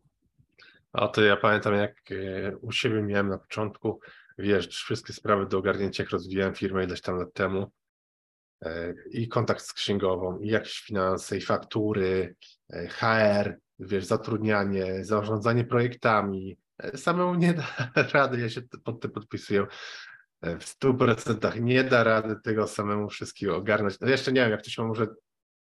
O 0.92 1.08
to 1.08 1.22
ja 1.22 1.36
pamiętam, 1.36 1.74
jak 1.74 1.96
e, 2.10 2.56
u 2.56 2.72
siebie 2.72 3.02
miałem 3.02 3.28
na 3.28 3.38
początku, 3.38 4.00
wiesz, 4.38 4.68
wszystkie 4.68 5.12
sprawy 5.12 5.46
do 5.46 5.58
ogarnięcia, 5.58 6.02
jak 6.02 6.10
rozwijałem 6.10 6.54
firmę 6.54 6.84
ileś 6.84 7.00
tam 7.00 7.18
lat 7.18 7.32
temu, 7.32 7.70
i 9.10 9.28
kontakt 9.28 9.62
z 9.62 9.72
księgową, 9.72 10.38
i 10.38 10.48
jakieś 10.48 10.80
finanse, 10.80 11.36
i 11.36 11.40
faktury, 11.40 12.36
e, 12.72 12.88
HR, 12.88 13.56
wiesz, 13.78 14.04
zatrudnianie, 14.04 15.04
zarządzanie 15.04 15.64
projektami. 15.64 16.58
E, 16.78 16.98
samemu 16.98 17.34
nie 17.34 17.54
da 17.54 17.66
rady, 18.12 18.40
ja 18.40 18.48
się 18.48 18.62
pod 18.84 19.00
tym 19.00 19.10
podpisuję. 19.10 19.66
W 20.42 20.64
stu 20.64 20.94
procentach 20.94 21.60
nie 21.60 21.84
da 21.84 22.04
rady 22.04 22.36
tego 22.44 22.66
samemu 22.66 23.08
wszystkiego 23.08 23.56
ogarnąć. 23.56 24.00
No 24.00 24.08
jeszcze 24.08 24.32
nie 24.32 24.40
wiem, 24.40 24.50
jak 24.50 24.60
ktoś 24.60 24.78
ma 24.78 24.84
może 24.84 25.06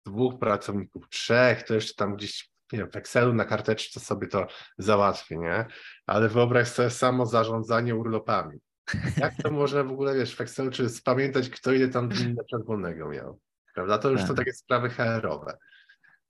dwóch 0.05 0.39
pracowników, 0.39 1.09
trzech, 1.09 1.63
to 1.63 1.73
jeszcze 1.73 1.93
tam 1.93 2.15
gdzieś 2.15 2.53
nie 2.73 2.79
wiem, 2.79 2.91
w 2.91 2.95
Excelu 2.95 3.33
na 3.33 3.45
karteczce 3.45 3.99
sobie 3.99 4.27
to 4.27 4.47
załatwię, 4.77 5.37
nie? 5.37 5.65
Ale 6.05 6.29
wyobraź 6.29 6.67
sobie 6.67 6.89
samo 6.89 7.25
zarządzanie 7.25 7.95
urlopami. 7.95 8.59
Jak 9.17 9.33
to 9.43 9.51
można 9.51 9.83
w 9.83 9.91
ogóle, 9.91 10.15
wiesz, 10.15 10.35
w 10.35 10.41
Excelu 10.41 10.71
czy 10.71 10.89
spamiętać, 10.89 11.49
kto 11.49 11.71
ile 11.71 11.87
tam 11.87 12.09
dni 12.09 12.33
na 12.33 12.59
wolnego 12.59 13.09
miał? 13.09 13.39
Prawda? 13.73 13.97
To 13.97 14.09
już 14.09 14.19
tak. 14.19 14.27
to 14.27 14.33
takie 14.33 14.53
sprawy 14.53 14.89
HR-owe. 14.89 15.57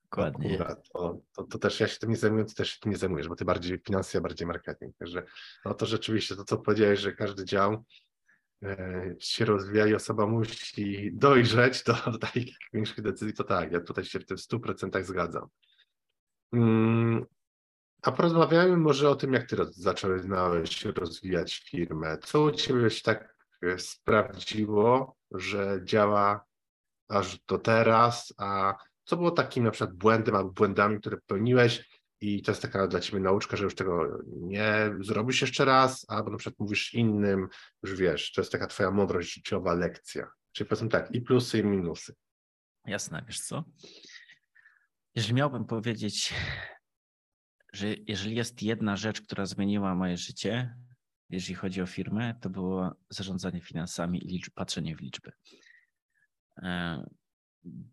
Dokładnie. 0.04 0.58
To, 0.94 1.22
to, 1.36 1.44
to, 1.44 1.60
też 1.60 1.80
ja 1.80 1.88
się 1.88 2.00
tym 2.00 2.10
nie 2.10 2.16
zajmuję, 2.16 2.46
ty 2.46 2.56
też 2.56 2.70
się 2.70 2.80
tym 2.80 2.92
nie 2.92 2.98
zajmujesz, 2.98 3.28
bo 3.28 3.36
ty 3.36 3.46
bardziej 3.46 3.80
finanse, 3.80 4.22
bardziej 4.22 4.48
marketing. 4.48 4.98
Także 4.98 5.24
no 5.66 5.74
to 5.74 5.86
rzeczywiście 5.86 6.36
to, 6.36 6.44
co 6.44 6.58
powiedziałeś, 6.58 7.00
że 7.00 7.12
każdy 7.12 7.46
dział 7.46 7.86
e, 8.64 9.16
się 9.20 9.46
rozwija 9.46 9.88
i 9.88 9.96
osoba 9.96 10.28
musi 10.28 11.12
dojrzeć 11.14 11.84
do, 11.84 11.94
do 12.12 12.18
takich 12.18 12.58
większych 12.74 13.02
decyzji, 13.02 13.34
to 13.34 13.44
tak, 13.44 13.72
ja 13.72 13.80
tutaj 13.82 14.06
się 14.06 14.20
w 14.20 14.26
tym 14.26 14.38
100% 14.38 15.04
zgadzam. 15.04 15.48
Mm, 16.54 17.26
a 18.04 18.12
porozmawiajmy 18.12 18.78
może 18.78 19.10
o 19.10 19.16
tym, 19.16 19.34
jak 19.34 19.50
ty 19.50 19.58
zaczynałeś 19.72 20.86
rozwijać 20.86 21.64
firmę. 21.70 22.18
Co 22.18 22.42
u 22.42 22.52
ciebie 22.52 22.90
się 22.90 23.02
tak 23.02 23.36
e, 23.62 23.80
sprawdziło, 23.80 25.16
że 25.32 25.80
działa 25.84 26.46
aż 27.08 27.40
do 27.40 27.58
teraz, 27.58 28.34
a 28.38 28.76
co 29.06 29.18
było 29.18 29.32
takim 29.32 29.64
na 29.64 29.72
przykład 29.72 29.98
błędem 29.98 30.36
albo 30.36 30.50
błędami, 30.50 31.00
które 31.00 31.18
popełniłeś 31.18 32.02
i 32.22 32.42
to 32.42 32.52
jest 32.52 32.62
taka 32.62 32.88
dla 32.88 33.00
ciebie 33.00 33.20
nauczka, 33.20 33.58
że 33.58 33.64
już 33.64 33.76
tego 33.76 34.20
nie 34.28 34.96
zrobisz 35.00 35.42
jeszcze 35.42 35.66
raz, 35.66 36.06
albo 36.08 36.32
na 36.32 36.38
przykład 36.38 36.60
mówisz 36.60 36.94
innym, 36.94 37.48
już 37.84 37.96
wiesz, 37.96 38.32
to 38.32 38.42
jest 38.42 38.52
taka 38.52 38.68
twoja 38.68 38.92
mądrość 38.92 39.34
życiowa 39.34 39.74
lekcja. 39.74 40.28
Czyli 40.52 40.70
powiedzmy 40.70 40.90
tak, 40.90 41.12
i 41.12 41.22
plusy, 41.22 41.60
i 41.60 41.64
minusy. 41.64 42.16
Jasne, 42.86 43.24
wiesz 43.28 43.40
co? 43.40 43.64
Jeżeli 45.16 45.34
miałbym 45.34 45.66
powiedzieć 45.66 46.34
że 47.74 47.88
jeżeli 48.08 48.36
jest 48.36 48.62
jedna 48.62 48.96
rzecz, 48.96 49.22
która 49.22 49.46
zmieniła 49.46 49.96
moje 49.96 50.18
życie, 50.18 50.76
jeżeli 51.30 51.56
chodzi 51.56 51.82
o 51.82 51.86
firmę, 51.86 52.36
to 52.42 52.50
było 52.50 52.96
zarządzanie 53.10 53.62
finansami 53.62 54.26
i 54.26 54.28
liczb, 54.28 54.54
patrzenie 54.54 54.96
w 54.96 55.02
liczby. 55.02 55.32
E, 56.58 57.04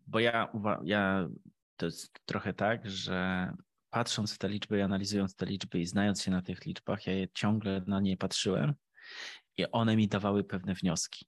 bo 0.06 0.20
ja, 0.20 0.52
ja 0.84 1.28
to 1.76 1.86
jest 1.86 2.20
trochę 2.26 2.54
tak, 2.54 2.90
że 2.90 3.50
patrząc 3.90 4.34
w 4.34 4.38
te 4.38 4.48
liczby 4.48 4.78
i 4.78 4.82
analizując 4.82 5.36
te 5.36 5.46
liczby 5.46 5.80
i 5.80 5.86
znając 5.86 6.22
się 6.22 6.30
na 6.30 6.42
tych 6.42 6.66
liczbach, 6.66 7.06
ja 7.06 7.12
ciągle 7.34 7.82
na 7.86 8.00
nie 8.00 8.16
patrzyłem 8.16 8.74
i 9.56 9.66
one 9.72 9.96
mi 9.96 10.08
dawały 10.08 10.44
pewne 10.44 10.74
wnioski 10.74 11.26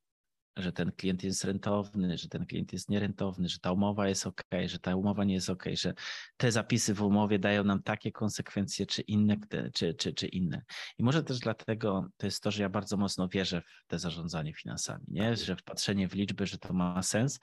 że 0.56 0.72
ten 0.72 0.92
klient 0.92 1.24
jest 1.24 1.44
rentowny, 1.44 2.18
że 2.18 2.28
ten 2.28 2.46
klient 2.46 2.72
jest 2.72 2.88
nierentowny, 2.88 3.48
że 3.48 3.58
ta 3.58 3.72
umowa 3.72 4.08
jest 4.08 4.26
ok, 4.26 4.42
że 4.66 4.78
ta 4.78 4.96
umowa 4.96 5.24
nie 5.24 5.34
jest 5.34 5.50
ok, 5.50 5.64
że 5.72 5.94
te 6.36 6.52
zapisy 6.52 6.94
w 6.94 7.02
umowie 7.02 7.38
dają 7.38 7.64
nam 7.64 7.82
takie 7.82 8.12
konsekwencje, 8.12 8.86
czy 8.86 9.02
inne, 9.02 9.36
czy, 9.74 9.94
czy, 9.94 10.12
czy 10.12 10.26
inne. 10.26 10.62
I 10.98 11.02
może 11.02 11.22
też 11.22 11.38
dlatego 11.38 12.08
to 12.16 12.26
jest 12.26 12.42
to, 12.42 12.50
że 12.50 12.62
ja 12.62 12.68
bardzo 12.68 12.96
mocno 12.96 13.28
wierzę 13.28 13.60
w 13.60 13.86
te 13.86 13.98
zarządzanie 13.98 14.54
finansami, 14.54 15.04
nie? 15.08 15.36
że 15.36 15.56
patrzenie 15.64 16.08
w 16.08 16.14
liczby, 16.14 16.46
że 16.46 16.58
to 16.58 16.72
ma 16.72 17.02
sens. 17.02 17.38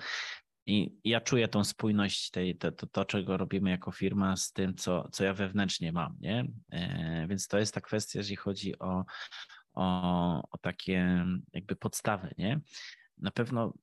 I 0.66 0.96
ja 1.04 1.22
czuję 1.22 1.48
tą 1.48 1.64
spójność, 1.64 2.30
tej, 2.30 2.58
to, 2.58 2.72
to, 2.72 2.88
to, 2.88 3.06
czego 3.06 3.38
robimy 3.38 3.70
jako 3.70 3.92
firma, 3.92 4.36
z 4.36 4.52
tym, 4.52 4.76
co, 4.76 5.10
co 5.12 5.24
ja 5.24 5.34
wewnętrznie 5.34 5.92
mam. 5.92 6.18
Nie? 6.20 6.46
E, 6.72 7.28
więc 7.30 7.48
to 7.48 7.60
jest 7.60 7.74
ta 7.74 7.82
kwestia, 7.82 8.20
jeżeli 8.20 8.36
chodzi 8.36 8.80
o, 8.80 9.06
o, 9.74 10.50
o 10.52 10.58
takie 10.58 11.26
jakby 11.54 11.76
podstawy, 11.76 12.34
nie? 12.38 12.62
Na 13.20 13.32
pewno. 13.32 13.74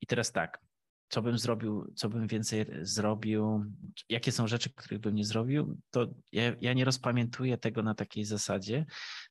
I 0.00 0.06
teraz 0.06 0.32
tak, 0.32 0.60
co 1.08 1.22
bym 1.22 1.38
zrobił, 1.38 1.92
co 1.96 2.08
bym 2.08 2.26
więcej 2.26 2.66
zrobił, 2.82 3.64
jakie 4.08 4.32
są 4.32 4.46
rzeczy, 4.46 4.70
których 4.74 5.00
bym 5.00 5.14
nie 5.14 5.24
zrobił, 5.24 5.80
to 5.90 6.06
ja, 6.32 6.42
ja, 6.60 6.72
nie 6.72 6.84
rozpamiętuję 6.84 7.58
tego 7.58 7.82
na 7.82 7.94
takiej 7.94 8.24
zasadzie, 8.24 8.86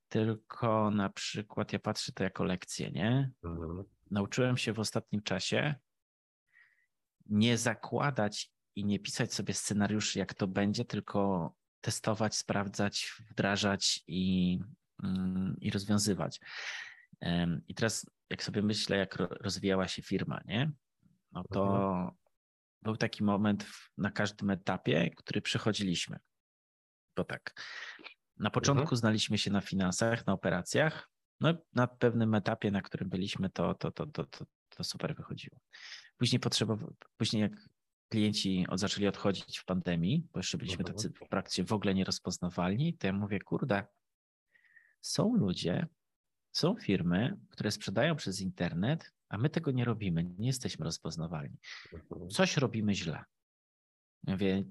tylko 0.09 0.91
na 0.91 1.09
przykład 1.09 1.73
ja 1.73 1.79
patrzę 1.79 2.11
to 2.11 2.23
jako 2.23 2.43
lekcję, 2.43 2.91
nie? 2.91 3.31
Mhm. 3.43 3.83
Nauczyłem 4.11 4.57
się 4.57 4.73
w 4.73 4.79
ostatnim 4.79 5.21
czasie 5.21 5.75
nie 7.25 7.57
zakładać 7.57 8.51
i 8.75 8.85
nie 8.85 8.99
pisać 8.99 9.33
sobie 9.33 9.53
scenariuszy, 9.53 10.19
jak 10.19 10.33
to 10.33 10.47
będzie, 10.47 10.85
tylko 10.85 11.53
testować, 11.81 12.35
sprawdzać, 12.35 13.13
wdrażać 13.31 14.03
i, 14.07 14.59
mm, 15.03 15.55
i 15.61 15.71
rozwiązywać. 15.71 16.39
I 17.67 17.75
teraz 17.75 18.05
jak 18.29 18.43
sobie 18.43 18.61
myślę, 18.61 18.97
jak 18.97 19.15
rozwijała 19.15 19.87
się 19.87 20.01
firma, 20.01 20.41
nie? 20.45 20.71
No 21.31 21.43
to 21.51 21.87
mhm. 21.87 22.11
był 22.81 22.97
taki 22.97 23.23
moment 23.23 23.67
na 23.97 24.11
każdym 24.11 24.49
etapie, 24.49 25.09
który 25.17 25.41
przechodziliśmy. 25.41 26.19
Bo 27.15 27.23
tak, 27.23 27.61
na 28.37 28.49
początku 28.49 28.83
mhm. 28.83 28.97
znaliśmy 28.97 29.37
się 29.37 29.51
na 29.51 29.61
finansach, 29.61 30.27
na 30.27 30.33
operacjach, 30.33 31.09
no 31.39 31.53
na 31.73 31.87
pewnym 31.87 32.35
etapie, 32.35 32.71
na 32.71 32.81
którym 32.81 33.09
byliśmy, 33.09 33.49
to, 33.49 33.73
to, 33.73 33.91
to, 33.91 34.05
to, 34.05 34.23
to, 34.25 34.45
to 34.69 34.83
super 34.83 35.15
wychodziło. 35.15 35.59
Później 36.17 36.39
później 37.17 37.41
jak 37.41 37.51
klienci 38.09 38.65
od, 38.69 38.79
zaczęli 38.79 39.07
odchodzić 39.07 39.59
w 39.59 39.65
pandemii, 39.65 40.27
bo 40.33 40.39
jeszcze 40.39 40.57
byliśmy 40.57 40.79
mhm. 40.79 40.95
tacy 40.95 41.09
w 41.09 41.29
praktyce 41.29 41.63
w 41.63 41.73
ogóle 41.73 41.93
nierozpoznawalni, 41.93 42.97
to 42.97 43.07
ja 43.07 43.13
mówię, 43.13 43.39
kurde, 43.39 43.85
są 45.01 45.35
ludzie, 45.35 45.87
są 46.55 46.75
firmy, 46.75 47.37
które 47.49 47.71
sprzedają 47.71 48.15
przez 48.15 48.41
internet, 48.41 49.13
a 49.29 49.37
my 49.37 49.49
tego 49.49 49.71
nie 49.71 49.85
robimy, 49.85 50.23
nie 50.23 50.47
jesteśmy 50.47 50.85
rozpoznawalni. 50.85 51.57
Mhm. 51.93 52.29
Coś 52.29 52.57
robimy 52.57 52.95
źle. 52.95 53.23
Mówię, 54.27 54.63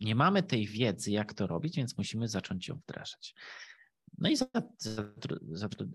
nie 0.00 0.14
mamy 0.14 0.42
tej 0.42 0.66
wiedzy, 0.66 1.10
jak 1.10 1.34
to 1.34 1.46
robić, 1.46 1.76
więc 1.76 1.98
musimy 1.98 2.28
zacząć 2.28 2.68
ją 2.68 2.74
wdrażać. 2.74 3.34
No 4.18 4.28
i 4.28 4.36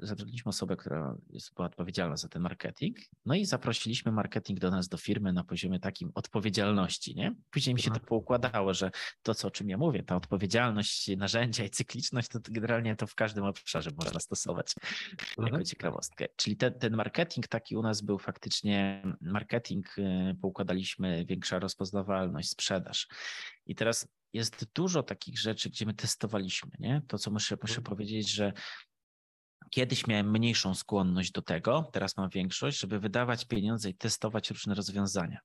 zatrudniliśmy 0.02 0.50
osobę, 0.50 0.76
która 0.76 1.16
jest, 1.30 1.54
była 1.54 1.68
odpowiedzialna 1.68 2.18
za 2.18 2.28
ten 2.28 2.42
marketing. 2.42 2.98
No 3.26 3.36
i 3.36 3.46
zaprosiliśmy 3.46 4.12
marketing 4.12 4.60
do 4.60 4.72
nas, 4.72 4.88
do 4.88 4.98
firmy 4.98 5.34
na 5.34 5.44
poziomie 5.44 5.80
takim 5.80 6.12
odpowiedzialności. 6.16 7.16
Nie? 7.16 7.36
Później 7.50 7.74
mi 7.74 7.82
się 7.82 7.90
to 7.90 7.96
mhm. 7.96 8.08
poukładało, 8.08 8.74
że 8.74 8.92
to, 9.24 9.36
co, 9.36 9.48
o 9.48 9.52
czym 9.52 9.70
ja 9.70 9.78
mówię, 9.78 10.04
ta 10.04 10.16
odpowiedzialność, 10.16 11.18
narzędzia 11.18 11.64
i 11.64 11.70
cykliczność, 11.70 12.30
to 12.30 12.40
generalnie 12.50 12.96
to 12.96 13.08
w 13.08 13.16
każdym 13.16 13.44
obszarze 13.44 13.92
można 13.98 14.20
stosować 14.20 14.76
jako 15.38 15.44
mhm. 15.44 15.66
ciekawostkę. 15.66 16.26
Czyli 16.36 16.58
ten, 16.58 16.74
ten 16.74 16.96
marketing 16.96 17.48
taki 17.48 17.76
u 17.76 17.82
nas 17.82 18.02
był 18.02 18.20
faktycznie 18.20 19.04
marketing, 19.22 19.98
y, 19.98 20.36
poukładaliśmy 20.42 21.26
większa 21.26 21.60
rozpoznawalność, 21.60 22.50
sprzedaż. 22.50 23.08
I 23.66 23.76
teraz 23.76 24.08
jest 24.34 24.66
dużo 24.76 25.04
takich 25.04 25.40
rzeczy, 25.40 25.70
gdzie 25.70 25.86
my 25.86 25.94
testowaliśmy, 25.94 26.72
nie? 26.80 27.02
To, 27.08 27.18
co 27.18 27.32
muszę, 27.32 27.58
muszę 27.62 27.78
mhm. 27.78 27.84
powiedzieć, 27.84 28.30
że 28.30 28.54
kiedyś 29.70 30.08
miałem 30.08 30.32
mniejszą 30.32 30.76
skłonność 30.76 31.32
do 31.32 31.42
tego, 31.42 31.90
teraz 31.94 32.18
mam 32.18 32.30
większość, 32.30 32.80
żeby 32.80 33.00
wydawać 33.00 33.46
pieniądze 33.46 33.90
i 33.90 33.96
testować 33.96 34.50
różne 34.50 34.76
rozwiązania. 34.76 35.40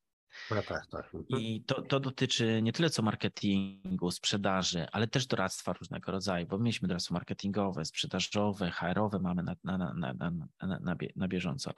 No 0.51 0.63
tak, 0.63 0.87
tak. 0.87 1.15
Mhm. 1.15 1.43
I 1.43 1.65
to, 1.67 1.83
to 1.83 2.01
dotyczy 2.01 2.63
nie 2.63 2.73
tyle 2.73 2.91
co 2.91 3.03
marketingu, 3.03 4.11
sprzedaży, 4.11 4.87
ale 4.93 5.07
też 5.07 5.27
doradztwa 5.27 5.73
różnego 5.73 6.13
rodzaju, 6.13 6.47
bo 6.47 6.59
mieliśmy 6.59 6.89
doradztwo 6.89 7.15
marketingowe, 7.15 7.85
sprzedażowe, 7.85 8.71
HR-owe 8.71 9.19
mamy 9.19 9.43
na, 9.43 9.57
na, 9.65 9.79
na, 9.79 10.15
na, 10.15 10.31
na, 10.63 10.97
na 11.17 11.29
bieżąco. 11.29 11.73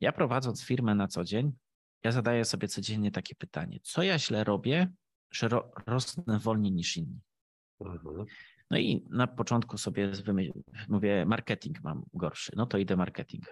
Ja 0.00 0.12
prowadząc 0.12 0.64
firmę 0.64 0.94
na 0.94 1.08
co 1.08 1.24
dzień, 1.24 1.52
ja 2.04 2.12
zadaję 2.12 2.44
sobie 2.44 2.68
codziennie 2.68 3.10
takie 3.10 3.34
pytanie, 3.34 3.78
co 3.82 4.02
ja 4.02 4.18
źle 4.18 4.44
robię, 4.44 4.92
że 5.34 5.48
ro, 5.48 5.70
rosnę 5.86 6.38
wolniej 6.38 6.72
niż 6.72 6.96
inni. 6.96 7.20
Mhm. 7.80 8.26
No 8.70 8.78
i 8.78 9.06
na 9.10 9.26
początku 9.26 9.78
sobie 9.78 10.12
mówię, 10.88 11.26
marketing 11.26 11.82
mam 11.82 12.04
gorszy, 12.14 12.52
no 12.56 12.66
to 12.66 12.78
idę 12.78 12.96
marketing. 12.96 13.44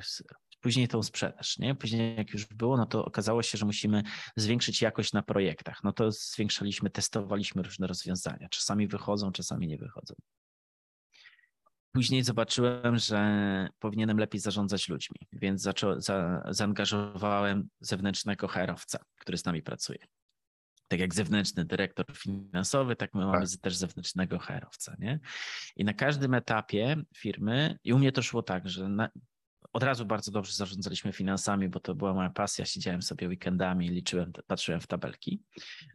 Później 0.61 0.89
tą 0.89 1.03
sprzedaż, 1.03 1.59
nie? 1.59 1.75
Później 1.75 2.17
jak 2.17 2.33
już 2.33 2.47
było, 2.47 2.77
no 2.77 2.87
to 2.87 3.05
okazało 3.05 3.43
się, 3.43 3.59
że 3.59 3.67
musimy 3.67 4.03
zwiększyć 4.37 4.83
jakość 4.83 5.13
na 5.13 5.23
projektach. 5.23 5.85
No 5.85 5.93
to 5.93 6.11
zwiększaliśmy, 6.11 6.91
testowaliśmy 6.91 7.63
różne 7.63 7.87
rozwiązania. 7.87 8.49
Czasami 8.49 8.89
wychodzą, 8.89 9.33
czasami 9.33 9.67
nie 9.67 9.79
wychodzą. 9.79 10.15
Później 11.93 12.25
zobaczyłem, 12.25 12.99
że 12.99 13.69
powinienem 13.79 14.19
lepiej 14.19 14.41
zarządzać 14.41 14.89
ludźmi, 14.89 15.17
więc 15.33 15.63
zaczą, 15.63 16.01
za, 16.01 16.43
zaangażowałem 16.51 17.69
zewnętrznego 17.81 18.49
HR-owca, 18.49 18.99
który 19.19 19.39
z 19.39 19.45
nami 19.45 19.63
pracuje 19.63 20.07
tak 20.93 21.01
jak 21.01 21.15
zewnętrzny 21.15 21.65
dyrektor 21.65 22.07
finansowy, 22.17 22.97
tak 22.97 23.15
my 23.15 23.21
tak. 23.21 23.31
mamy 23.33 23.47
też 23.63 23.77
zewnętrznego 23.77 24.39
HR-owca, 24.39 24.97
nie? 24.99 25.21
I 25.77 25.85
na 25.85 25.95
każdym 25.95 26.35
etapie 26.35 26.97
firmy, 27.17 27.79
i 27.85 27.93
u 27.93 27.99
mnie 27.99 28.13
to 28.13 28.23
szło 28.23 28.43
tak, 28.43 28.69
że 28.69 28.89
na, 28.89 29.09
od 29.73 29.83
razu 29.83 30.07
bardzo 30.07 30.33
dobrze 30.33 30.53
zarządzaliśmy 30.53 31.13
finansami, 31.13 31.69
bo 31.69 31.81
to 31.81 31.95
była 31.95 32.15
moja 32.15 32.31
pasja. 32.31 32.65
Siedziałem 32.65 33.03
sobie 33.03 33.29
weekendami, 33.29 33.89
liczyłem, 33.89 34.33
patrzyłem 34.47 34.81
w 34.81 34.87
tabelki. 34.87 35.43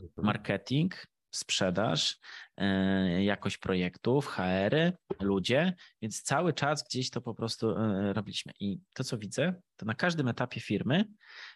Mhm. 0.01 0.25
Marketing, 0.25 1.07
sprzedaż, 1.31 2.17
e, 2.57 3.23
jakość 3.23 3.57
projektów, 3.57 4.27
HR-y, 4.27 4.93
ludzie, 5.21 5.73
więc 6.01 6.21
cały 6.21 6.53
czas 6.53 6.83
gdzieś 6.83 7.09
to 7.09 7.21
po 7.21 7.33
prostu 7.33 7.71
e, 7.71 8.13
robiliśmy. 8.13 8.51
I 8.59 8.79
to, 8.93 9.03
co 9.03 9.17
widzę, 9.17 9.53
to 9.75 9.85
na 9.85 9.93
każdym 9.93 10.27
etapie 10.27 10.59
firmy 10.59 11.05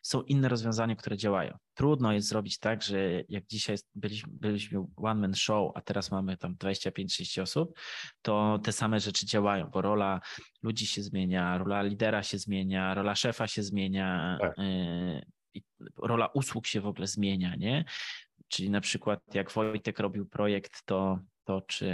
są 0.01 0.21
inne 0.21 0.49
rozwiązania, 0.49 0.95
które 0.95 1.17
działają. 1.17 1.57
Trudno 1.73 2.13
jest 2.13 2.27
zrobić 2.27 2.59
tak, 2.59 2.83
że 2.83 3.23
jak 3.29 3.47
dzisiaj 3.47 3.77
byliśmy, 3.95 4.33
byliśmy 4.33 4.85
one 4.95 5.21
man 5.21 5.35
show, 5.35 5.71
a 5.75 5.81
teraz 5.81 6.11
mamy 6.11 6.37
tam 6.37 6.55
25-30 6.55 7.41
osób, 7.41 7.79
to 8.21 8.59
te 8.63 8.71
same 8.71 8.99
rzeczy 8.99 9.25
działają, 9.25 9.69
bo 9.69 9.81
rola 9.81 10.21
ludzi 10.63 10.87
się 10.87 11.03
zmienia, 11.03 11.57
rola 11.57 11.81
lidera 11.81 12.23
się 12.23 12.37
zmienia, 12.37 12.93
rola 12.93 13.15
szefa 13.15 13.47
się 13.47 13.63
zmienia. 13.63 14.37
Tak. 14.41 14.59
E, 14.59 15.21
rola 15.97 16.27
usług 16.27 16.67
się 16.67 16.81
w 16.81 16.87
ogóle 16.87 17.07
zmienia, 17.07 17.55
nie? 17.55 17.85
Czyli 18.51 18.69
na 18.69 18.81
przykład 18.81 19.19
jak 19.33 19.51
Wojtek 19.51 19.99
robił 19.99 20.25
projekt, 20.25 20.85
to, 20.85 21.19
to 21.43 21.61
czy 21.61 21.87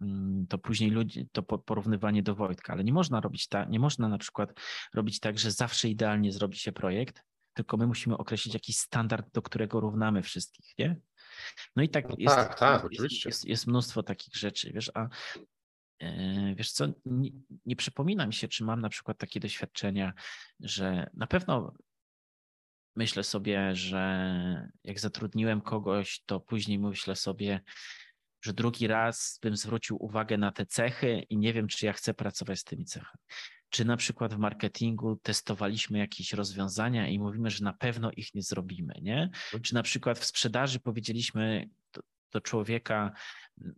mm, 0.00 0.46
to 0.48 0.58
później 0.58 0.90
ludzi, 0.90 1.28
to 1.32 1.42
porównywanie 1.42 2.22
do 2.22 2.34
Wojtka, 2.34 2.72
ale 2.72 2.84
nie 2.84 2.92
można 2.92 3.20
robić 3.20 3.48
tak, 3.48 3.68
nie 3.68 3.78
można 3.78 4.08
na 4.08 4.18
przykład 4.18 4.60
robić 4.94 5.20
tak, 5.20 5.38
że 5.38 5.50
zawsze 5.50 5.88
idealnie 5.88 6.32
zrobi 6.32 6.56
się 6.56 6.72
projekt, 6.72 7.22
tylko 7.54 7.76
my 7.76 7.86
musimy 7.86 8.16
określić 8.16 8.54
jakiś 8.54 8.78
standard, 8.78 9.26
do 9.32 9.42
którego 9.42 9.80
równamy 9.80 10.22
wszystkich, 10.22 10.74
nie? 10.78 10.96
No 11.76 11.82
i 11.82 11.88
tak, 11.88 12.08
no 12.08 12.14
jest, 12.18 12.36
tak, 12.36 12.58
tak, 12.58 12.72
jest, 12.72 12.84
oczywiście. 12.84 13.28
Jest, 13.28 13.44
jest, 13.44 13.66
mnóstwo 13.66 14.02
takich 14.02 14.36
rzeczy, 14.36 14.72
wiesz, 14.72 14.90
a 14.94 15.08
e, 15.98 16.54
wiesz 16.54 16.72
co, 16.72 16.86
nie, 17.04 17.30
nie 17.66 17.76
przypomina 17.76 18.26
mi 18.26 18.34
się, 18.34 18.48
czy 18.48 18.64
mam 18.64 18.80
na 18.80 18.88
przykład 18.88 19.18
takie 19.18 19.40
doświadczenia, 19.40 20.12
że 20.60 21.10
na 21.14 21.26
pewno 21.26 21.74
myślę 22.96 23.24
sobie, 23.24 23.74
że 23.74 24.68
jak 24.84 25.00
zatrudniłem 25.00 25.60
kogoś, 25.60 26.22
to 26.26 26.40
później 26.40 26.78
myślę 26.78 27.16
sobie, 27.16 27.60
że 28.42 28.52
drugi 28.52 28.86
raz 28.86 29.38
bym 29.42 29.56
zwrócił 29.56 30.04
uwagę 30.04 30.38
na 30.38 30.52
te 30.52 30.66
cechy 30.66 31.26
i 31.30 31.38
nie 31.38 31.52
wiem, 31.52 31.68
czy 31.68 31.86
ja 31.86 31.92
chcę 31.92 32.14
pracować 32.14 32.58
z 32.58 32.64
tymi 32.64 32.84
cechami. 32.84 33.22
Czy 33.70 33.84
na 33.84 33.96
przykład 33.96 34.34
w 34.34 34.38
marketingu 34.38 35.16
testowaliśmy 35.16 35.98
jakieś 35.98 36.32
rozwiązania 36.32 37.08
i 37.08 37.18
mówimy, 37.18 37.50
że 37.50 37.64
na 37.64 37.72
pewno 37.72 38.10
ich 38.10 38.34
nie 38.34 38.42
zrobimy, 38.42 38.94
nie? 39.02 39.30
Czy 39.62 39.74
na 39.74 39.82
przykład 39.82 40.18
w 40.18 40.24
sprzedaży 40.24 40.80
powiedzieliśmy 40.80 41.68
do, 41.92 42.00
do 42.32 42.40
człowieka 42.40 43.12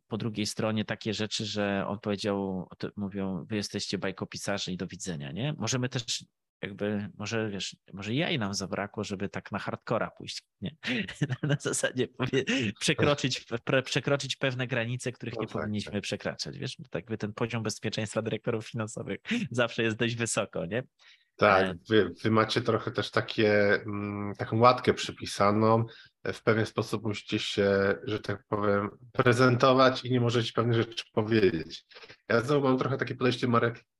po 0.06 0.16
drugiej 0.16 0.46
stronie 0.46 0.84
takie 0.84 1.14
rzeczy, 1.14 1.46
że 1.46 1.84
on 1.86 1.98
powiedział, 1.98 2.68
mówią, 2.96 3.44
wy 3.44 3.56
jesteście 3.56 3.98
bajkopisarze 3.98 4.72
i 4.72 4.76
do 4.76 4.86
widzenia, 4.86 5.32
nie? 5.32 5.52
Możemy 5.58 5.88
też 5.88 6.24
jakby 6.62 7.08
może 7.18 7.50
wiesz, 7.50 7.76
może 7.92 8.14
jaj 8.14 8.38
nam 8.38 8.54
zabrakło, 8.54 9.04
żeby 9.04 9.28
tak 9.28 9.52
na 9.52 9.58
hardcora 9.58 10.10
pójść, 10.10 10.42
nie? 10.60 10.76
na 11.42 11.56
zasadzie 11.60 12.08
przekroczyć, 12.80 13.46
przekroczyć 13.84 14.36
pewne 14.36 14.66
granice, 14.66 15.12
których 15.12 15.34
no 15.34 15.40
nie 15.40 15.46
tak, 15.46 15.52
powinniśmy 15.52 15.92
tak. 15.92 16.02
przekraczać, 16.02 16.58
wiesz, 16.58 16.76
tak 16.90 17.06
by 17.06 17.18
ten 17.18 17.32
poziom 17.32 17.62
bezpieczeństwa 17.62 18.22
dyrektorów 18.22 18.68
finansowych 18.68 19.18
zawsze 19.50 19.82
jest 19.82 19.96
dość 19.96 20.16
wysoko, 20.16 20.66
nie? 20.66 20.82
Tak, 21.36 21.66
e, 21.66 21.74
wy, 21.88 22.14
wy 22.22 22.30
macie 22.30 22.60
trochę 22.60 22.90
też 22.90 23.10
takie, 23.10 23.74
mm, 23.74 24.34
taką 24.34 24.58
łatkę 24.58 24.94
przypisaną, 24.94 25.84
w 26.24 26.42
pewien 26.42 26.66
sposób 26.66 27.04
musicie 27.04 27.38
się, 27.38 27.94
że 28.04 28.20
tak 28.20 28.44
powiem, 28.48 28.90
prezentować 29.12 30.04
i 30.04 30.10
nie 30.10 30.20
możecie 30.20 30.52
pewnych 30.52 30.76
rzeczy 30.76 31.04
powiedzieć. 31.12 31.84
Ja 32.28 32.40
znowu 32.40 32.68
mam 32.68 32.78
trochę 32.78 32.96
takie 32.96 33.14
podejście 33.14 33.48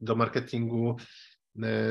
do 0.01 0.16
marketingu, 0.16 0.97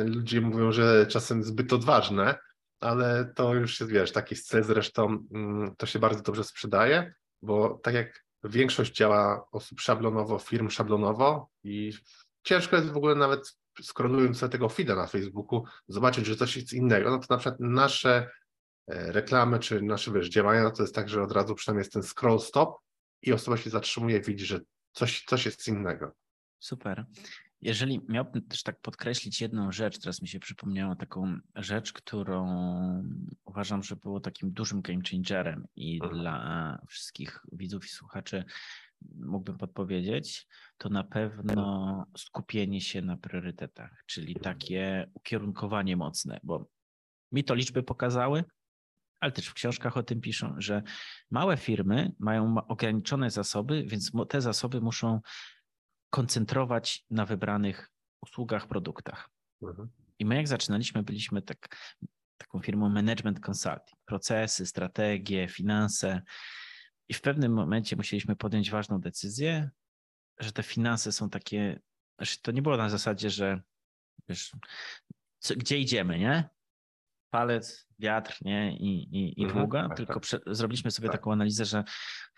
ludzie 0.06 0.41
mówią, 0.41 0.71
że 0.71 1.08
czasem 1.08 1.43
zbyt 1.43 1.73
odważne, 1.73 2.36
ale 2.80 3.32
to 3.36 3.53
już 3.53 3.80
jest, 3.80 3.91
wiesz, 3.91 4.12
taki 4.12 4.36
cel 4.36 4.63
zresztą 4.63 5.27
mm, 5.34 5.75
to 5.77 5.86
się 5.86 5.99
bardzo 5.99 6.21
dobrze 6.21 6.43
sprzedaje, 6.43 7.13
bo 7.41 7.80
tak 7.84 7.93
jak 7.93 8.25
większość 8.43 8.95
działa 8.95 9.47
osób 9.51 9.80
szablonowo, 9.80 10.39
firm 10.39 10.69
szablonowo 10.69 11.49
i 11.63 11.93
ciężko 12.43 12.75
jest 12.75 12.89
w 12.89 12.97
ogóle 12.97 13.15
nawet 13.15 13.58
skronując 13.82 14.38
sobie 14.38 14.51
tego 14.51 14.69
feeda 14.69 14.95
na 14.95 15.08
Facebooku, 15.08 15.63
zobaczyć, 15.88 16.25
że 16.25 16.36
coś 16.36 16.56
jest 16.56 16.73
innego. 16.73 17.12
No 17.12 17.19
to 17.19 17.25
na 17.30 17.38
przykład 17.38 17.60
nasze 17.60 18.30
e, 18.88 19.12
reklamy 19.12 19.60
czy 19.60 19.82
nasze 19.82 20.12
wiesz, 20.12 20.30
działania, 20.30 20.71
to 20.71 20.84
jest 20.84 20.95
tak, 20.95 21.10
że 21.10 21.23
od 21.23 21.32
razu 21.32 21.56
przynajmniej 21.56 21.82
jest 21.82 21.93
ten 21.93 22.03
scroll 22.03 22.39
stop 22.39 22.77
i 23.21 23.34
osoba 23.34 23.58
się 23.58 23.69
zatrzymuje 23.69 24.21
widzi, 24.21 24.45
że 24.45 24.60
coś, 24.91 25.23
coś 25.25 25.45
jest 25.45 25.67
innego. 25.67 26.12
Super. 26.60 27.06
Jeżeli 27.62 28.02
miałbym 28.10 28.41
też 28.41 28.63
tak 28.63 28.82
podkreślić 28.82 29.41
jedną 29.41 29.72
rzecz, 29.72 30.00
teraz 30.00 30.22
mi 30.22 30.28
się 30.28 30.39
przypomniała 30.39 30.96
taką 30.96 31.39
rzecz, 31.56 31.93
którą 31.93 32.48
uważam, 33.46 33.84
że 33.84 33.96
było 33.96 34.20
takim 34.20 34.52
dużym 34.52 34.82
game 34.82 35.02
changerem 35.12 35.67
i 35.76 35.96
mhm. 35.96 36.22
dla 36.22 36.80
wszystkich 36.88 37.39
widzów 37.52 37.86
i 37.86 37.89
słuchaczy 37.89 38.43
mógłbym 39.15 39.58
podpowiedzieć, 39.58 40.48
to 40.78 40.89
na 40.89 41.04
pewno 41.04 42.06
skupienie 42.17 42.82
się 42.82 43.02
na 43.02 43.17
priorytetach, 43.17 44.04
czyli 44.06 44.36
takie 44.36 45.10
ukierunkowanie 45.13 45.98
mocne, 45.98 46.39
bo 46.43 46.70
mi 47.32 47.43
to 47.43 47.56
liczby 47.56 47.84
pokazały, 47.84 48.43
ale 49.20 49.32
też 49.32 49.48
w 49.48 49.54
książkach 49.54 49.98
o 49.98 50.04
tym 50.04 50.22
piszą, 50.22 50.56
że 50.58 50.84
małe 51.32 51.58
firmy 51.58 52.12
mają 52.20 52.56
ograniczone 52.67 53.30
zasoby, 53.30 53.84
więc 53.88 54.12
te 54.30 54.41
zasoby 54.41 54.82
muszą 54.82 55.22
koncentrować 56.10 57.06
na 57.10 57.26
wybranych 57.26 57.91
usługach, 58.22 58.67
produktach. 58.67 59.30
Mhm. 59.62 59.89
I 60.20 60.26
my 60.26 60.36
jak 60.36 60.48
zaczynaliśmy, 60.48 61.04
byliśmy 61.04 61.41
tak, 61.41 61.96
taką 62.38 62.60
firmą 62.60 62.89
management 62.89 63.39
consulting, 63.50 64.00
procesy, 64.06 64.65
strategie, 64.65 65.48
finanse 65.48 66.22
i 67.10 67.13
w 67.13 67.22
pewnym 67.22 67.54
momencie 67.54 67.96
musieliśmy 67.96 68.36
podjąć 68.36 68.72
ważną 68.72 69.02
decyzję, 69.02 69.70
że 70.39 70.52
te 70.52 70.63
finanse 70.63 71.12
są 71.12 71.30
takie, 71.30 71.80
to 72.41 72.52
nie 72.52 72.62
było 72.62 72.78
na 72.78 72.89
zasadzie, 72.89 73.30
że 73.30 73.62
wiesz, 74.30 74.52
co, 75.39 75.56
gdzie 75.56 75.78
idziemy, 75.78 76.20
nie? 76.20 76.50
Palec, 77.29 77.87
wiatr 77.99 78.37
nie? 78.41 78.77
i, 78.77 79.17
i, 79.17 79.41
i 79.41 79.43
Mhm, 79.43 79.59
długa, 79.61 79.87
tak, 79.87 79.97
tylko 79.97 80.19
tak. 80.19 80.41
zrobiliśmy 80.47 80.91
sobie 80.91 81.07
Tak. 81.07 81.17
taką 81.17 81.31
analizę, 81.31 81.65
że 81.65 81.83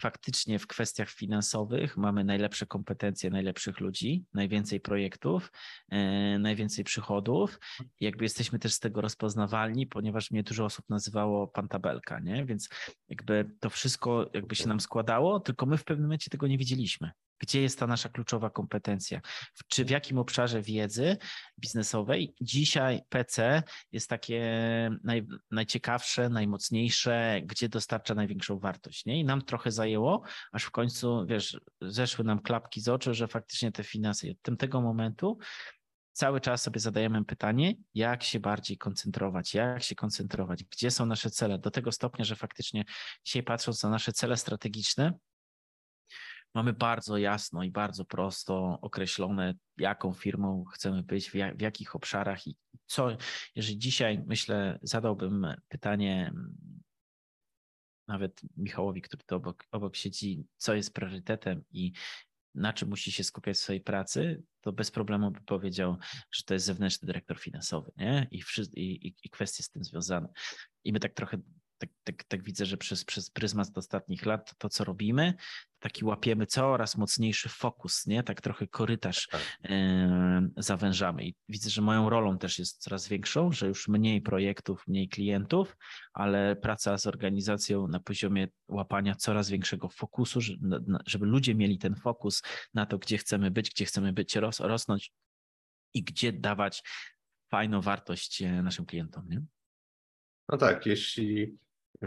faktycznie 0.01 0.59
w 0.59 0.67
kwestiach 0.67 1.09
finansowych 1.09 1.97
mamy 1.97 2.23
najlepsze 2.23 2.65
kompetencje 2.65 3.29
najlepszych 3.29 3.79
ludzi, 3.79 4.25
najwięcej 4.33 4.79
projektów, 4.79 5.51
e, 5.89 6.39
najwięcej 6.39 6.83
przychodów. 6.83 7.59
Jakby 7.99 8.25
jesteśmy 8.25 8.59
też 8.59 8.73
z 8.73 8.79
tego 8.79 9.01
rozpoznawalni, 9.01 9.87
ponieważ 9.87 10.31
mnie 10.31 10.43
dużo 10.43 10.65
osób 10.65 10.85
nazywało 10.89 11.47
pan 11.47 11.67
tabelka, 11.67 12.19
nie? 12.19 12.45
Więc 12.45 12.69
jakby 13.09 13.51
to 13.59 13.69
wszystko 13.69 14.29
jakby 14.33 14.55
się 14.55 14.67
nam 14.67 14.79
składało, 14.79 15.39
tylko 15.39 15.65
my 15.65 15.77
w 15.77 15.83
pewnym 15.83 16.05
momencie 16.05 16.29
tego 16.31 16.47
nie 16.47 16.57
widzieliśmy. 16.57 17.11
Gdzie 17.39 17.61
jest 17.61 17.79
ta 17.79 17.87
nasza 17.87 18.09
kluczowa 18.09 18.49
kompetencja? 18.49 19.21
Czy 19.67 19.85
w 19.85 19.89
jakim 19.89 20.17
obszarze 20.17 20.61
wiedzy 20.61 21.17
biznesowej 21.59 22.35
dzisiaj 22.41 23.01
PC 23.09 23.63
jest 23.91 24.09
takie 24.09 24.41
naj, 25.03 25.27
najciekawsze, 25.51 26.29
najmocniejsze, 26.29 27.41
gdzie 27.45 27.69
dostarcza 27.69 28.15
największą 28.15 28.59
wartość. 28.59 29.05
Nie? 29.05 29.19
I 29.19 29.25
nam 29.25 29.41
trochę 29.41 29.71
zajęło, 29.71 30.21
aż 30.51 30.63
w 30.63 30.71
końcu, 30.71 31.25
wiesz, 31.25 31.59
zeszły 31.81 32.25
nam 32.25 32.41
klapki 32.41 32.81
z 32.81 32.87
oczu, 32.87 33.13
że 33.13 33.27
faktycznie 33.27 33.71
te 33.71 33.83
finanse. 33.83 34.27
Od 34.47 34.59
tego 34.59 34.81
momentu 34.81 35.37
cały 36.11 36.41
czas 36.41 36.61
sobie 36.61 36.79
zadajemy 36.79 37.25
pytanie, 37.25 37.75
jak 37.93 38.23
się 38.23 38.39
bardziej 38.39 38.77
koncentrować, 38.77 39.53
jak 39.53 39.83
się 39.83 39.95
koncentrować, 39.95 40.63
gdzie 40.63 40.91
są 40.91 41.05
nasze 41.05 41.29
cele, 41.29 41.59
do 41.59 41.71
tego 41.71 41.91
stopnia, 41.91 42.25
że 42.25 42.35
faktycznie 42.35 42.85
dzisiaj 43.23 43.43
patrząc 43.43 43.83
na 43.83 43.89
nasze 43.89 44.13
cele 44.13 44.37
strategiczne, 44.37 45.13
mamy 46.55 46.73
bardzo 46.73 47.17
jasno 47.17 47.63
i 47.63 47.71
bardzo 47.71 48.05
prosto 48.05 48.79
określone, 48.81 49.53
jaką 49.77 50.13
firmą 50.13 50.63
chcemy 50.73 51.03
być, 51.03 51.29
w, 51.29 51.35
jak, 51.35 51.57
w 51.57 51.61
jakich 51.61 51.95
obszarach 51.95 52.47
i 52.47 52.57
co, 52.85 53.17
jeżeli 53.55 53.77
dzisiaj 53.77 54.23
myślę, 54.27 54.79
zadałbym 54.81 55.47
pytanie 55.67 56.31
mm, 56.33 56.55
nawet 58.07 58.41
Michałowi, 58.57 59.01
który 59.01 59.23
tu 59.23 59.35
obok, 59.35 59.65
obok 59.71 59.95
siedzi, 59.95 60.45
co 60.57 60.73
jest 60.73 60.93
priorytetem 60.93 61.63
i 61.71 61.91
na 62.55 62.73
czym 62.73 62.89
musi 62.89 63.11
się 63.11 63.23
skupiać 63.23 63.57
w 63.57 63.59
swojej 63.59 63.81
pracy, 63.81 64.43
to 64.61 64.71
bez 64.71 64.91
problemu 64.91 65.31
by 65.31 65.41
powiedział, 65.41 65.97
że 66.31 66.43
to 66.43 66.53
jest 66.53 66.65
zewnętrzny 66.65 67.05
dyrektor 67.05 67.39
finansowy, 67.39 67.91
nie? 67.97 68.27
I, 68.31 68.43
i, 68.75 69.13
i 69.23 69.29
kwestie 69.29 69.63
z 69.63 69.69
tym 69.69 69.83
związane. 69.83 70.29
I 70.83 70.93
my 70.93 70.99
tak 70.99 71.13
trochę, 71.13 71.37
tak, 71.79 71.89
tak, 72.03 72.23
tak 72.23 72.43
widzę, 72.43 72.65
że 72.65 72.77
przez, 72.77 73.05
przez 73.05 73.31
pryzmat 73.31 73.77
ostatnich 73.77 74.25
lat 74.25 74.57
to, 74.57 74.69
co 74.69 74.83
robimy, 74.83 75.33
taki 75.79 76.05
łapiemy 76.05 76.45
coraz 76.45 76.97
mocniejszy 76.97 77.49
fokus, 77.49 78.07
nie? 78.07 78.23
Tak 78.23 78.41
trochę 78.41 78.67
korytarz 78.67 79.27
Tak. 79.27 79.41
e, 79.63 80.49
zawężamy. 80.57 81.25
I 81.25 81.35
widzę, 81.49 81.69
że 81.69 81.81
moją 81.81 82.09
rolą 82.09 82.37
też 82.37 82.59
jest 82.59 82.81
coraz 82.81 83.07
większą, 83.07 83.51
że 83.51 83.67
już 83.67 83.87
mniej 83.87 84.21
projektów, 84.21 84.87
mniej 84.87 85.09
klientów, 85.09 85.77
ale 86.13 86.55
praca 86.55 86.97
z 86.97 87.07
organizacją 87.07 87.87
na 87.87 87.99
poziomie 87.99 88.47
łapania 88.67 89.15
coraz 89.15 89.49
większego 89.49 89.89
fokusu, 89.89 90.39
żeby 91.05 91.25
ludzie 91.25 91.55
mieli 91.55 91.77
ten 91.77 91.95
fokus 91.95 92.41
na 92.73 92.85
to, 92.85 92.97
gdzie 92.97 93.17
chcemy 93.17 93.51
być, 93.51 93.69
gdzie 93.69 93.85
chcemy 93.85 94.13
być, 94.13 94.35
ros, 94.35 94.59
rosnąć 94.59 95.11
i 95.93 96.03
gdzie 96.03 96.33
dawać 96.33 96.83
fajną 97.49 97.81
wartość 97.81 98.41
e, 98.41 98.63
naszym 98.63 98.85
klientom. 98.85 99.29
Nie? 99.29 99.41
No 100.49 100.57
tak, 100.57 100.85
jeśli 100.85 101.57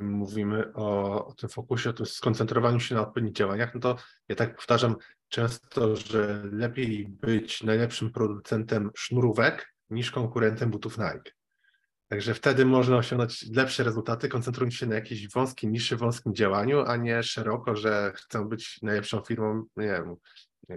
mówimy 0.00 0.72
o, 0.74 1.26
o 1.26 1.34
tym 1.34 1.48
fokusie, 1.48 1.90
o 1.90 1.92
tym 1.92 2.06
skoncentrowaniu 2.06 2.80
się 2.80 2.94
na 2.94 3.00
odpowiednich 3.00 3.34
działaniach, 3.34 3.74
no 3.74 3.80
to 3.80 3.96
ja 4.28 4.36
tak 4.36 4.56
powtarzam 4.56 4.96
często, 5.28 5.96
że 5.96 6.42
lepiej 6.52 7.08
być 7.08 7.62
najlepszym 7.62 8.10
producentem 8.10 8.90
sznurówek 8.96 9.74
niż 9.90 10.10
konkurentem 10.10 10.70
butów 10.70 10.98
Nike. 10.98 11.32
Także 12.08 12.34
wtedy 12.34 12.64
można 12.64 12.96
osiągnąć 12.96 13.46
lepsze 13.50 13.84
rezultaty, 13.84 14.28
koncentrując 14.28 14.74
się 14.74 14.86
na 14.86 14.94
jakiejś 14.94 15.28
wąskiej 15.28 15.70
niszy, 15.70 15.96
wąskim 15.96 16.34
działaniu, 16.34 16.84
a 16.86 16.96
nie 16.96 17.22
szeroko, 17.22 17.76
że 17.76 18.12
chcę 18.14 18.48
być 18.48 18.78
najlepszą 18.82 19.20
firmą, 19.20 19.64
nie 19.76 19.86
wiem, 19.86 20.16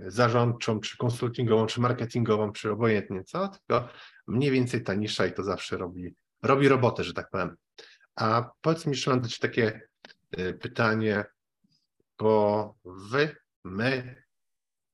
zarządczą, 0.07 0.79
czy 0.79 0.97
konsultingową, 0.97 1.65
czy 1.65 1.81
marketingową, 1.81 2.51
czy 2.51 2.71
obojętnie 2.71 3.23
co, 3.23 3.47
tylko 3.47 3.89
mniej 4.27 4.51
więcej 4.51 4.83
ta 4.83 4.93
nisza 4.93 5.25
i 5.25 5.33
to 5.33 5.43
zawsze 5.43 5.77
robi, 5.77 6.15
robi 6.43 6.67
robotę, 6.67 7.03
że 7.03 7.13
tak 7.13 7.29
powiem. 7.29 7.55
A 8.15 8.51
powiedz 8.61 8.85
mi, 8.85 8.95
Szymon, 8.95 9.21
takie 9.41 9.81
y, 10.39 10.53
pytanie, 10.53 11.25
bo 12.19 12.75
Wy, 12.85 13.35
my, 13.63 14.23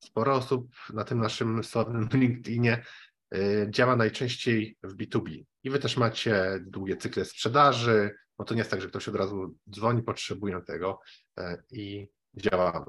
sporo 0.04 0.36
osób 0.36 0.68
na 0.94 1.04
tym 1.04 1.20
naszym 1.20 1.64
sławnym 1.64 2.10
LinkedInie 2.14 2.84
y, 3.36 3.68
działa 3.70 3.96
najczęściej 3.96 4.78
w 4.84 4.96
B2B. 4.96 5.44
I 5.64 5.70
Wy 5.70 5.80
też 5.80 5.98
macie 5.98 6.60
długie 6.62 6.98
cykle 6.98 7.26
sprzedaży, 7.26 8.16
bo 8.38 8.46
to 8.46 8.54
nie 8.54 8.60
jest 8.60 8.72
tak, 8.72 8.82
że 8.82 8.88
ktoś 8.88 9.08
od 9.08 9.16
razu 9.16 9.56
dzwoni, 9.70 10.04
potrzebuje 10.04 10.62
tego 10.62 11.00
e, 11.38 11.64
i 11.72 12.08
działamy. 12.34 12.86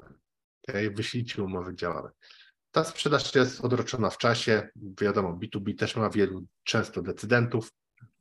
Okay? 0.67 0.91
Wyślijcie 0.91 1.43
umowy, 1.43 1.75
działamy. 1.75 2.09
Ta 2.71 2.83
sprzedaż 2.83 3.35
jest 3.35 3.61
odroczona 3.61 4.09
w 4.09 4.17
czasie. 4.17 4.69
Wiadomo, 5.01 5.37
B2B 5.37 5.77
też 5.77 5.95
ma 5.95 6.09
wielu 6.09 6.45
często 6.63 7.01
decydentów. 7.01 7.71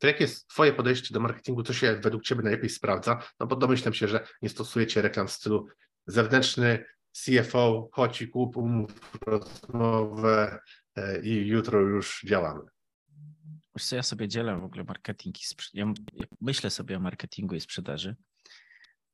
To 0.02 0.06
jakie 0.06 0.24
jest 0.24 0.48
Twoje 0.48 0.72
podejście 0.72 1.14
do 1.14 1.20
marketingu? 1.20 1.62
Co 1.62 1.72
się 1.72 1.96
według 1.96 2.22
Ciebie 2.22 2.42
najlepiej 2.42 2.70
sprawdza? 2.70 3.22
No 3.40 3.46
bo 3.46 3.56
domyślam 3.56 3.94
się, 3.94 4.08
że 4.08 4.26
nie 4.42 4.48
stosujecie 4.48 5.02
reklam 5.02 5.28
w 5.28 5.32
stylu 5.32 5.66
zewnętrzny 6.06 6.84
CFO, 7.12 7.88
chodź 7.92 8.22
i 8.22 8.28
kup, 8.28 8.56
umów 8.56 9.10
rozmowę 9.26 10.58
e, 10.96 11.22
i 11.22 11.46
jutro 11.46 11.80
już 11.80 12.22
działamy. 12.26 12.60
Wiesz 13.76 13.84
co, 13.84 13.96
ja 13.96 14.02
sobie 14.02 14.28
dzielę 14.28 14.56
w 14.60 14.64
ogóle 14.64 14.84
marketing 14.84 15.40
i 15.40 15.44
sprze- 15.44 15.70
ja, 15.74 15.92
myślę 16.40 16.70
sobie 16.70 16.96
o 16.96 17.00
marketingu 17.00 17.54
i 17.54 17.60
sprzedaży, 17.60 18.16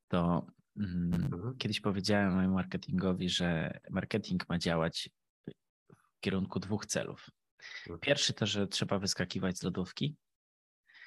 to 0.08 0.46
mm, 0.76 1.14
Mhm. 1.14 1.56
kiedyś 1.58 1.80
powiedziałem 1.80 2.34
mojemu 2.34 2.54
marketingowi, 2.54 3.28
że 3.28 3.78
marketing 3.90 4.48
ma 4.48 4.58
działać 4.58 5.10
w 5.96 6.20
kierunku 6.20 6.60
dwóch 6.60 6.86
celów. 6.86 7.26
Mhm. 7.80 8.00
Pierwszy 8.00 8.32
to, 8.32 8.46
że 8.46 8.66
trzeba 8.66 8.98
wyskakiwać 8.98 9.58
z 9.58 9.62
lodówki, 9.62 10.16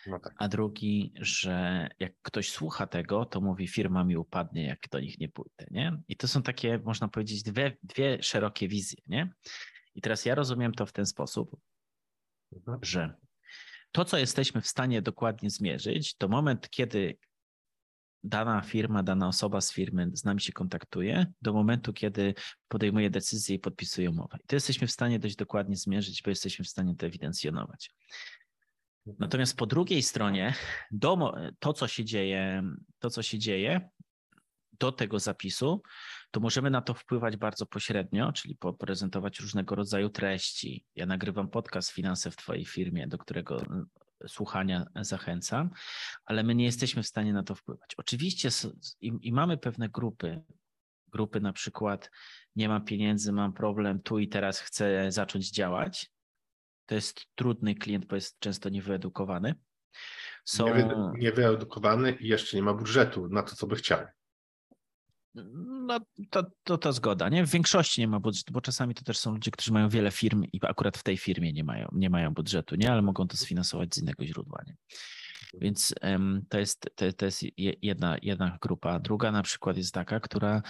No 0.08 0.20
tak. 0.20 0.34
a 0.38 0.48
drugi, 0.48 1.14
że 1.16 1.88
jak 2.00 2.14
ktoś 2.22 2.52
słucha 2.52 2.88
tego, 2.88 3.26
to 3.26 3.42
mówi 3.42 3.68
firma 3.68 4.04
mi 4.04 4.18
upadnie, 4.18 4.66
jak 4.66 4.80
do 4.92 5.00
nich 5.00 5.20
nie 5.20 5.30
pójdę, 5.30 5.66
nie? 5.72 6.02
I 6.08 6.16
to 6.16 6.28
są 6.28 6.42
takie, 6.44 6.80
można 6.80 7.08
powiedzieć, 7.08 7.44
dwie, 7.44 7.78
dwie 7.84 8.24
szerokie 8.24 8.68
wizje, 8.68 8.98
nie? 9.08 9.34
I 9.96 10.02
teraz 10.02 10.26
ja 10.26 10.36
rozumiem 10.36 10.72
to 10.74 10.86
w 10.86 10.92
ten 10.94 11.06
sposób, 11.06 11.56
Mhm. 12.56 12.80
że 12.82 13.16
to, 13.92 14.06
co 14.06 14.18
jesteśmy 14.18 14.62
w 14.62 14.68
stanie 14.68 15.02
dokładnie 15.02 15.50
zmierzyć, 15.50 16.16
to 16.16 16.28
moment, 16.28 16.70
kiedy 16.70 17.18
dana 18.24 18.62
firma, 18.62 19.04
dana 19.04 19.28
osoba 19.28 19.62
z 19.62 19.74
firmy 19.74 20.10
z 20.14 20.24
nami 20.24 20.42
się 20.42 20.54
kontaktuje, 20.54 21.26
do 21.42 21.54
momentu, 21.54 21.94
kiedy 21.94 22.34
podejmuje 22.68 23.10
decyzję 23.10 23.56
i 23.56 23.60
podpisuje 23.60 24.10
umowę. 24.10 24.38
I 24.44 24.48
to 24.48 24.56
jesteśmy 24.56 24.88
w 24.88 24.92
stanie 24.92 25.20
dość 25.20 25.36
dokładnie 25.36 25.76
zmierzyć, 25.76 26.22
bo 26.22 26.30
jesteśmy 26.30 26.66
w 26.66 26.70
stanie 26.70 26.96
to 26.96 27.06
ewidencjonować. 27.06 27.92
Natomiast 29.06 29.58
po 29.58 29.66
drugiej 29.66 30.04
stronie, 30.04 30.54
do, 30.92 31.34
to, 31.60 31.74
co 31.74 31.88
się 31.88 32.06
dzieje, 32.06 32.64
to, 33.00 33.10
co 33.10 33.24
się 33.24 33.40
dzieje 33.40 33.90
do 34.80 34.92
tego 34.92 35.20
zapisu, 35.20 35.82
to 36.32 36.40
możemy 36.40 36.70
na 36.70 36.82
to 36.82 36.94
wpływać 36.94 37.38
bardzo 37.38 37.66
pośrednio, 37.66 38.32
czyli 38.32 38.56
poprezentować 38.56 39.40
różnego 39.40 39.76
rodzaju 39.76 40.10
treści. 40.10 40.86
Ja 40.96 41.06
nagrywam 41.06 41.50
podcast 41.50 41.92
Finanse 41.92 42.32
w 42.32 42.36
Twojej 42.36 42.66
firmie, 42.66 43.08
do 43.08 43.18
którego 43.18 43.62
mm, 43.62 43.86
słuchania 44.28 44.86
zachęcam, 44.96 45.70
ale 46.26 46.44
my 46.44 46.56
nie 46.56 46.66
jesteśmy 46.66 47.04
w 47.04 47.08
stanie 47.08 47.34
na 47.34 47.44
to 47.44 47.56
wpływać. 47.56 47.96
Oczywiście 47.98 48.50
i, 49.02 49.14
i 49.22 49.32
mamy 49.32 49.58
pewne 49.58 49.90
grupy, 49.90 50.42
grupy 51.08 51.42
na 51.42 51.54
przykład 51.54 52.12
nie 52.56 52.70
mam 52.70 52.86
pieniędzy, 52.86 53.32
mam 53.32 53.54
problem, 53.54 54.02
tu 54.02 54.20
i 54.20 54.28
teraz 54.28 54.60
chcę 54.60 55.12
zacząć 55.12 55.52
działać. 55.52 56.12
To 56.92 56.96
jest 56.96 57.26
trudny 57.36 57.76
klient, 57.76 58.06
bo 58.06 58.16
jest 58.16 58.40
często 58.40 58.70
niewyedukowany. 58.70 59.56
Są, 60.46 60.66
Niewy- 60.66 61.12
Niewyedukowany 61.18 62.12
i 62.12 62.28
jeszcze 62.28 62.58
nie 62.58 62.64
ma 62.64 62.74
budżetu 62.74 63.28
na 63.28 63.44
to, 63.44 63.56
co 63.56 63.68
by 63.68 63.76
chciał. 63.76 64.00
No 65.88 66.00
to, 66.30 66.44
to, 66.64 66.78
to 66.78 66.94
zgoda, 66.94 67.30
nie? 67.30 67.46
W 67.46 67.50
większości 67.52 68.02
nie 68.02 68.08
ma 68.08 68.20
budżetu, 68.20 68.54
bo 68.54 68.62
czasami 68.62 68.96
to 68.96 69.04
też 69.04 69.18
są 69.18 69.32
ludzie, 69.34 69.52
którzy 69.52 69.72
mają 69.72 69.90
wiele 69.90 70.12
firm 70.12 70.44
i 70.54 70.60
akurat 70.62 70.98
w 70.98 71.04
tej 71.04 71.18
firmie 71.18 71.54
nie 71.54 71.64
mają, 71.64 71.88
nie 71.92 72.10
mają 72.10 72.34
budżetu, 72.34 72.76
nie? 72.76 72.92
Ale 72.92 73.02
mogą 73.02 73.28
to 73.28 73.38
sfinansować 73.38 73.96
z 73.96 73.98
innego 74.02 74.26
źródła, 74.26 74.64
nie? 74.68 74.76
Więc 75.54 75.94
em, 76.02 76.46
to 76.50 76.60
jest, 76.60 76.90
to, 76.96 77.14
to 77.14 77.26
jest 77.26 77.44
je- 77.44 77.76
jedna, 77.82 78.18
jedna 78.22 78.58
grupa. 78.62 79.00
Druga 79.00 79.32
na 79.32 79.44
przykład 79.44 79.78
jest 79.78 79.94
taka, 79.94 80.20
która 80.20 80.62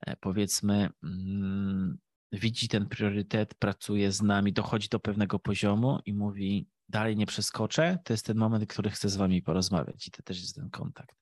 e, 0.00 0.16
powiedzmy 0.16 0.88
mm, 1.02 1.98
widzi 2.32 2.68
ten 2.68 2.86
priorytet, 2.86 3.54
pracuje 3.54 4.12
z 4.12 4.22
nami, 4.22 4.52
dochodzi 4.52 4.88
do 4.88 5.00
pewnego 5.00 5.38
poziomu 5.38 5.98
i 6.06 6.14
mówi 6.14 6.68
dalej 6.90 7.16
nie 7.16 7.26
przeskoczę, 7.26 7.98
to 8.04 8.12
jest 8.12 8.26
ten 8.26 8.36
moment, 8.36 8.66
który 8.66 8.90
chcę 8.90 9.08
z 9.08 9.16
wami 9.16 9.42
porozmawiać 9.42 10.08
i 10.08 10.10
to 10.10 10.22
też 10.22 10.40
jest 10.40 10.56
ten 10.56 10.70
kontakt. 10.70 11.16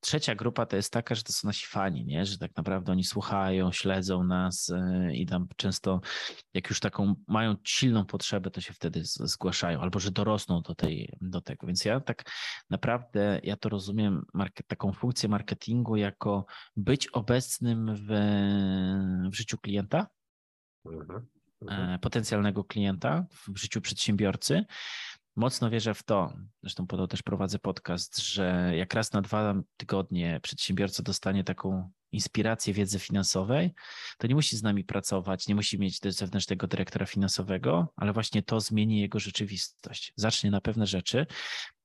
Trzecia 0.00 0.34
grupa 0.34 0.66
to 0.66 0.76
jest 0.76 0.92
taka, 0.92 1.14
że 1.14 1.22
to 1.22 1.32
są 1.32 1.48
nasi 1.48 1.66
fani, 1.66 2.04
nie? 2.04 2.26
że 2.26 2.38
tak 2.38 2.56
naprawdę 2.56 2.92
oni 2.92 3.04
słuchają, 3.04 3.72
śledzą 3.72 4.24
nas 4.24 4.70
e, 4.70 5.14
i 5.14 5.26
tam 5.26 5.48
często 5.56 6.00
jak 6.54 6.68
już 6.68 6.80
taką 6.80 7.14
mają 7.28 7.56
silną 7.64 8.04
potrzebę, 8.04 8.50
to 8.50 8.60
się 8.60 8.72
wtedy 8.72 9.00
zgłaszają 9.04 9.80
albo 9.80 9.98
że 9.98 10.10
dorosną 10.10 10.62
do, 10.62 10.74
tej, 10.74 11.12
do 11.20 11.40
tego. 11.40 11.66
Więc 11.66 11.84
ja 11.84 12.00
tak 12.00 12.30
naprawdę, 12.70 13.40
ja 13.42 13.56
to 13.56 13.68
rozumiem 13.68 14.24
market, 14.34 14.66
taką 14.66 14.92
funkcję 14.92 15.28
marketingu 15.28 15.96
jako 15.96 16.46
być 16.76 17.08
obecnym 17.08 17.94
w, 17.94 18.08
w 19.30 19.34
życiu 19.34 19.58
klienta, 19.58 20.06
mhm. 20.84 21.26
Mhm. 21.62 21.90
E, 21.90 21.98
potencjalnego 21.98 22.64
klienta 22.64 23.26
w 23.48 23.58
życiu 23.58 23.80
przedsiębiorcy. 23.80 24.64
Mocno 25.36 25.70
wierzę 25.70 25.94
w 25.94 26.02
to, 26.02 26.32
zresztą 26.62 26.86
po 26.86 26.96
to 26.96 27.06
też 27.06 27.22
prowadzę 27.22 27.58
podcast, 27.58 28.18
że 28.18 28.72
jak 28.76 28.94
raz 28.94 29.12
na 29.12 29.22
dwa 29.22 29.54
tygodnie 29.76 30.40
przedsiębiorca 30.42 31.02
dostanie 31.02 31.44
taką 31.44 31.90
inspirację 32.12 32.74
wiedzy 32.74 32.98
finansowej, 32.98 33.74
to 34.18 34.26
nie 34.26 34.34
musi 34.34 34.56
z 34.56 34.62
nami 34.62 34.84
pracować, 34.84 35.48
nie 35.48 35.54
musi 35.54 35.78
mieć 35.78 36.00
zewnętrznego 36.00 36.66
dyrektora 36.66 37.06
finansowego, 37.06 37.92
ale 37.96 38.12
właśnie 38.12 38.42
to 38.42 38.60
zmieni 38.60 39.00
jego 39.00 39.18
rzeczywistość. 39.18 40.12
Zacznie 40.16 40.50
na 40.50 40.60
pewne 40.60 40.86
rzeczy 40.86 41.26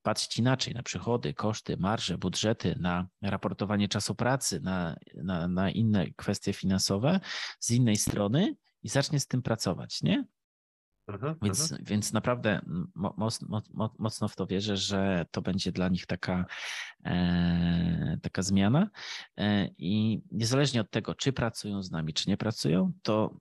patrzeć 0.02 0.38
inaczej 0.38 0.74
na 0.74 0.84
przychody, 0.84 1.34
koszty, 1.34 1.78
marże, 1.78 2.18
budżety, 2.18 2.76
na 2.80 3.08
raportowanie 3.22 3.88
czasu 3.88 4.16
pracy, 4.16 4.60
na, 4.60 4.96
na, 5.16 5.48
na 5.48 5.70
inne 5.72 6.12
kwestie 6.12 6.54
finansowe 6.54 7.20
z 7.60 7.72
innej 7.72 7.96
strony 7.96 8.56
i 8.84 8.89
zacznie 8.89 9.19
z 9.19 9.28
tym 9.28 9.41
pracować, 9.41 10.02
nie? 10.02 10.26
Mhm, 11.08 11.36
więc, 11.41 11.72
mhm. 11.72 11.84
więc 11.86 12.13
naprawdę 12.13 12.62
mocno, 12.96 13.62
mocno 14.00 14.28
w 14.28 14.36
to 14.36 14.48
wierzę, 14.48 14.78
że 14.78 15.26
to 15.32 15.41
będzie 15.41 15.72
dla 15.72 15.89
nich 15.89 16.06
taka, 16.06 16.46
e, 17.06 18.17
taka 18.22 18.41
zmiana. 18.41 18.89
E, 19.38 19.69
I 19.78 20.22
niezależnie 20.32 20.82
od 20.82 20.91
tego, 20.91 21.15
czy 21.15 21.34
pracują 21.34 21.84
z 21.84 21.91
nami, 21.91 22.13
czy 22.13 22.30
nie 22.30 22.38
pracują, 22.38 22.91
to 23.02 23.39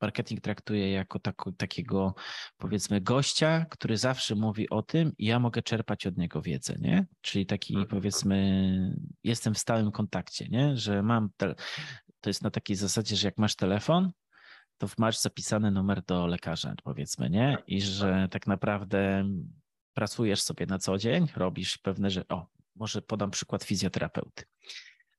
marketing 0.00 0.40
traktuje 0.40 0.92
jako 0.92 1.18
takiego, 1.56 2.14
powiedzmy, 2.58 3.00
gościa, 3.00 3.66
który 3.70 3.96
zawsze 3.96 4.34
mówi 4.34 4.70
o 4.70 4.82
tym 4.82 5.12
i 5.18 5.26
ja 5.26 5.38
mogę 5.38 5.62
czerpać 5.62 6.06
od 6.06 6.16
niego 6.16 6.42
wiedzę, 6.42 6.74
nie? 6.78 7.06
Czyli 7.20 7.46
taki, 7.46 7.74
mhm. 7.74 7.90
powiedzmy, 7.90 8.96
jestem 9.24 9.54
w 9.54 9.58
stałym 9.58 9.92
kontakcie, 9.92 10.48
nie? 10.48 10.76
Że 10.76 11.02
mam, 11.02 11.30
te, 11.36 11.54
to 12.20 12.30
jest 12.30 12.42
na 12.42 12.50
takiej 12.50 12.76
zasadzie, 12.76 13.16
że 13.16 13.28
jak 13.28 13.38
masz 13.38 13.56
telefon, 13.56 14.12
to 14.78 14.86
masz 14.98 15.18
zapisany 15.18 15.70
numer 15.70 16.02
do 16.02 16.26
lekarza, 16.26 16.74
powiedzmy, 16.84 17.30
nie? 17.30 17.58
I 17.66 17.80
że 17.80 18.28
tak 18.30 18.46
naprawdę 18.46 19.28
pracujesz 19.94 20.42
sobie 20.42 20.66
na 20.66 20.78
co 20.78 20.98
dzień, 20.98 21.26
robisz 21.36 21.78
pewne 21.78 22.10
rzeczy. 22.10 22.28
O, 22.28 22.46
może 22.76 23.02
podam 23.02 23.30
przykład 23.30 23.64
fizjoterapeuty. 23.64 24.44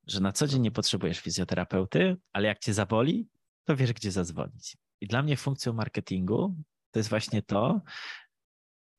Że 0.08 0.20
na 0.20 0.32
co 0.32 0.48
dzień 0.48 0.62
nie 0.62 0.72
potrzebujesz 0.72 1.20
fizjoterapeuty, 1.20 2.18
ale 2.34 2.48
jak 2.48 2.60
cię 2.60 2.74
zaboli, 2.74 3.28
to 3.64 3.76
wiesz, 3.76 3.94
gdzie 3.94 4.12
zadzwonić. 4.12 4.78
I 5.02 5.08
dla 5.08 5.24
mnie 5.24 5.38
funkcją 5.38 5.74
marketingu 5.74 6.56
to 6.92 7.00
jest 7.00 7.10
właśnie 7.10 7.42
to, 7.42 7.82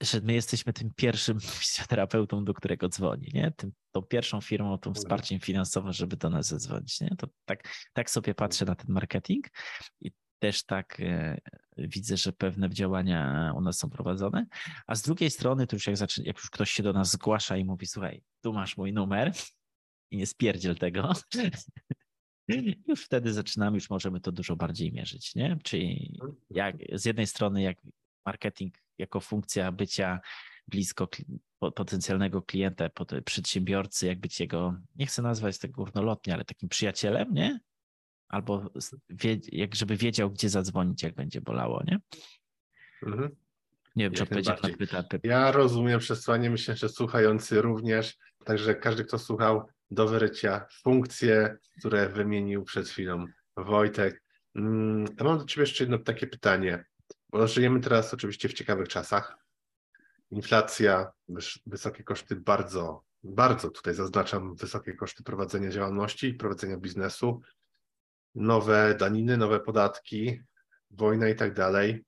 że 0.03 0.21
my 0.21 0.33
jesteśmy 0.33 0.73
tym 0.73 0.91
pierwszym 0.97 1.41
fizjoterapeutą, 1.61 2.45
do 2.45 2.55
którego 2.55 2.89
dzwoni, 2.89 3.31
nie? 3.35 3.53
Tym, 3.57 3.73
tą 3.93 4.03
pierwszą 4.03 4.41
firmą, 4.41 4.79
tym 4.79 4.95
wsparciem 4.95 5.41
finansowym, 5.41 5.93
żeby 5.93 6.17
do 6.17 6.31
nas 6.31 6.47
zadzwonić, 6.47 7.01
nie? 7.01 7.11
To 7.19 7.27
tak, 7.45 7.69
tak 7.93 8.11
sobie 8.11 8.35
patrzę 8.35 8.65
na 8.65 8.75
ten 8.75 8.87
marketing 8.89 9.47
i 10.01 10.13
też 10.45 10.65
tak 10.65 11.01
e, 11.01 11.41
widzę, 11.79 12.17
że 12.17 12.33
pewne 12.33 12.71
działania 12.71 13.53
u 13.57 13.61
nas 13.61 13.79
są 13.79 13.91
prowadzone. 13.91 14.47
A 14.87 14.95
z 14.95 15.03
drugiej 15.03 15.31
strony, 15.31 15.67
to 15.67 15.77
już 15.77 15.87
jak, 15.87 15.97
zaczyna, 15.97 16.27
jak 16.27 16.37
już 16.37 16.51
ktoś 16.51 16.71
się 16.71 16.83
do 16.83 16.93
nas 16.93 17.11
zgłasza 17.11 17.57
i 17.57 17.65
mówi, 17.65 17.87
słuchaj, 17.87 18.23
tu 18.41 18.53
masz 18.53 18.77
mój 18.77 18.93
numer 18.93 19.33
i 20.11 20.17
nie 20.17 20.27
spierdziel 20.27 20.77
tego, 20.77 21.13
już 22.89 23.05
wtedy 23.05 23.33
zaczynamy, 23.33 23.77
już 23.77 23.91
możemy 23.91 24.21
to 24.21 24.33
dużo 24.33 24.57
bardziej 24.57 24.93
mierzyć, 24.93 25.35
nie? 25.35 25.59
Czyli 25.63 26.19
jak, 26.51 26.77
z 26.93 27.05
jednej 27.05 27.27
strony 27.27 27.63
jak 27.63 27.79
marketing 28.27 28.75
jako 28.99 29.21
funkcja 29.21 29.73
bycia 29.73 30.21
blisko 30.69 31.09
potencjalnego 31.75 32.43
klienta, 32.43 32.91
przedsiębiorcy, 33.25 34.07
jak 34.07 34.21
być 34.21 34.41
jego, 34.41 34.77
nie 34.97 35.07
chcę 35.07 35.23
nazwać 35.23 35.59
tego 35.59 35.75
górnolotnie, 35.75 36.35
ale 36.35 36.45
takim 36.45 36.69
przyjacielem, 36.69 37.35
nie? 37.35 37.61
Albo 38.35 38.71
jak 39.53 39.75
żeby 39.75 39.97
wiedział, 39.97 40.31
gdzie 40.31 40.49
zadzwonić, 40.49 41.03
jak 41.03 41.15
będzie 41.15 41.41
bolało, 41.41 41.83
nie? 41.87 41.99
Mhm. 43.03 43.37
Nie 43.97 44.05
wiem, 44.05 44.13
czy 44.13 44.23
odpowiedziałem 44.23 44.61
na 44.63 44.77
pytanie. 44.77 45.21
Ja 45.23 45.53
rozumiem 45.53 46.01
przesłanie, 46.01 46.51
myślę, 46.51 46.77
że 46.77 46.89
słuchający 46.89 47.63
również, 47.63 48.17
także 48.45 48.75
każdy, 48.75 49.05
kto 49.05 49.19
słuchał 49.19 49.69
do 49.91 50.09
wyrycia 50.09 50.67
funkcje, 50.83 51.57
które 51.79 52.09
wymienił 52.09 52.65
przed 52.65 52.89
chwilą 52.89 53.27
Wojtek. 53.57 54.23
Mm, 54.55 55.05
ja 55.19 55.25
mam 55.25 55.39
do 55.39 55.45
Ciebie 55.45 55.63
jeszcze 55.63 55.85
jedno 55.85 55.99
takie 55.99 56.27
pytanie, 56.27 56.85
bo 57.31 57.47
żyjemy 57.47 57.81
teraz 57.81 58.15
oczywiście 58.15 58.49
w 58.49 58.53
ciekawych 58.53 58.89
czasach. 58.89 59.39
Inflacja, 60.31 61.13
wysokie 61.67 62.05
koszty, 62.05 62.37
bardzo, 62.37 63.03
bardzo 63.25 63.71
tutaj 63.71 63.95
zaznaczam 63.95 64.55
wysokie 64.55 64.93
koszty 64.95 65.23
prowadzenia 65.23 65.71
działalności, 65.71 66.35
prowadzenia 66.35 66.77
biznesu, 66.77 67.41
nowe 68.35 68.95
daniny, 68.95 69.37
nowe 69.37 69.61
podatki, 69.61 70.41
wojna 70.91 71.29
i 71.29 71.35
tak 71.35 71.55
dalej, 71.55 72.05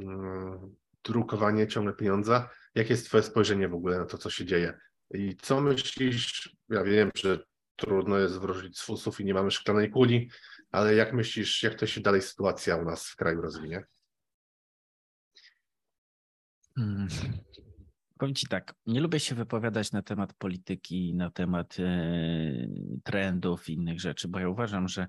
mm, 0.00 0.76
drukowanie 1.04 1.66
ciągle 1.66 1.92
pieniądza. 1.92 2.50
Jakie 2.74 2.90
jest 2.90 3.06
Twoje 3.06 3.22
spojrzenie 3.22 3.68
w 3.68 3.74
ogóle 3.74 3.98
na 3.98 4.06
to, 4.06 4.18
co 4.18 4.30
się 4.30 4.44
dzieje? 4.44 4.78
I 5.14 5.36
co 5.36 5.60
myślisz? 5.60 6.56
Ja 6.68 6.84
wiem, 6.84 7.10
że 7.16 7.38
trudno 7.76 8.18
jest 8.18 8.38
wróżyć 8.38 8.78
z 8.78 8.82
fusów 8.82 9.20
i 9.20 9.24
nie 9.24 9.34
mamy 9.34 9.50
szklanej 9.50 9.90
kuli, 9.90 10.30
ale 10.70 10.94
jak 10.94 11.12
myślisz, 11.12 11.62
jak 11.62 11.74
to 11.74 11.86
się 11.86 12.00
dalej 12.00 12.22
sytuacja 12.22 12.76
u 12.76 12.84
nas 12.84 13.08
w 13.08 13.16
kraju 13.16 13.40
rozwinie? 13.40 13.84
Hmm. 16.76 17.08
Powiem 18.18 18.34
Ci 18.34 18.46
tak, 18.46 18.74
nie 18.86 19.00
lubię 19.00 19.20
się 19.20 19.34
wypowiadać 19.34 19.92
na 19.92 20.02
temat 20.02 20.34
polityki, 20.34 21.14
na 21.14 21.30
temat 21.30 21.76
e, 21.80 21.84
trendów 23.04 23.68
i 23.68 23.72
innych 23.72 24.00
rzeczy, 24.00 24.28
bo 24.28 24.38
ja 24.38 24.48
uważam, 24.48 24.88
że 24.88 25.06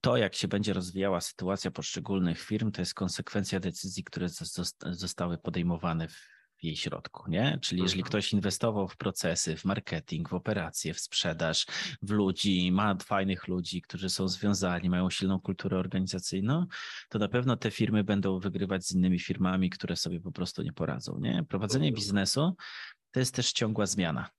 to, 0.00 0.16
jak 0.16 0.34
się 0.34 0.48
będzie 0.48 0.72
rozwijała 0.72 1.20
sytuacja 1.20 1.70
poszczególnych 1.70 2.40
firm, 2.40 2.72
to 2.72 2.82
jest 2.82 2.94
konsekwencja 2.94 3.60
decyzji, 3.60 4.04
które 4.04 4.28
zostały 4.90 5.38
podejmowane 5.38 6.08
w 6.08 6.33
jej 6.62 6.76
środku, 6.76 7.30
nie? 7.30 7.58
Czyli 7.62 7.82
jeżeli 7.82 8.00
mhm. 8.00 8.08
ktoś 8.08 8.32
inwestował 8.32 8.88
w 8.88 8.96
procesy, 8.96 9.56
w 9.56 9.64
marketing, 9.64 10.28
w 10.28 10.34
operacje, 10.34 10.94
w 10.94 11.00
sprzedaż, 11.00 11.66
w 12.02 12.10
ludzi, 12.10 12.72
ma 12.72 12.96
fajnych 12.96 13.48
ludzi, 13.48 13.82
którzy 13.82 14.10
są 14.10 14.28
związani, 14.28 14.90
mają 14.90 15.10
silną 15.10 15.40
kulturę 15.40 15.78
organizacyjną, 15.78 16.66
to 17.08 17.18
na 17.18 17.28
pewno 17.28 17.56
te 17.56 17.70
firmy 17.70 18.04
będą 18.04 18.38
wygrywać 18.38 18.86
z 18.86 18.94
innymi 18.94 19.18
firmami, 19.18 19.70
które 19.70 19.96
sobie 19.96 20.20
po 20.20 20.32
prostu 20.32 20.62
nie 20.62 20.72
poradzą, 20.72 21.18
nie? 21.20 21.44
Prowadzenie 21.48 21.92
biznesu 21.92 22.56
to 23.10 23.20
jest 23.20 23.34
też 23.34 23.52
ciągła 23.52 23.86
zmiana. 23.86 24.30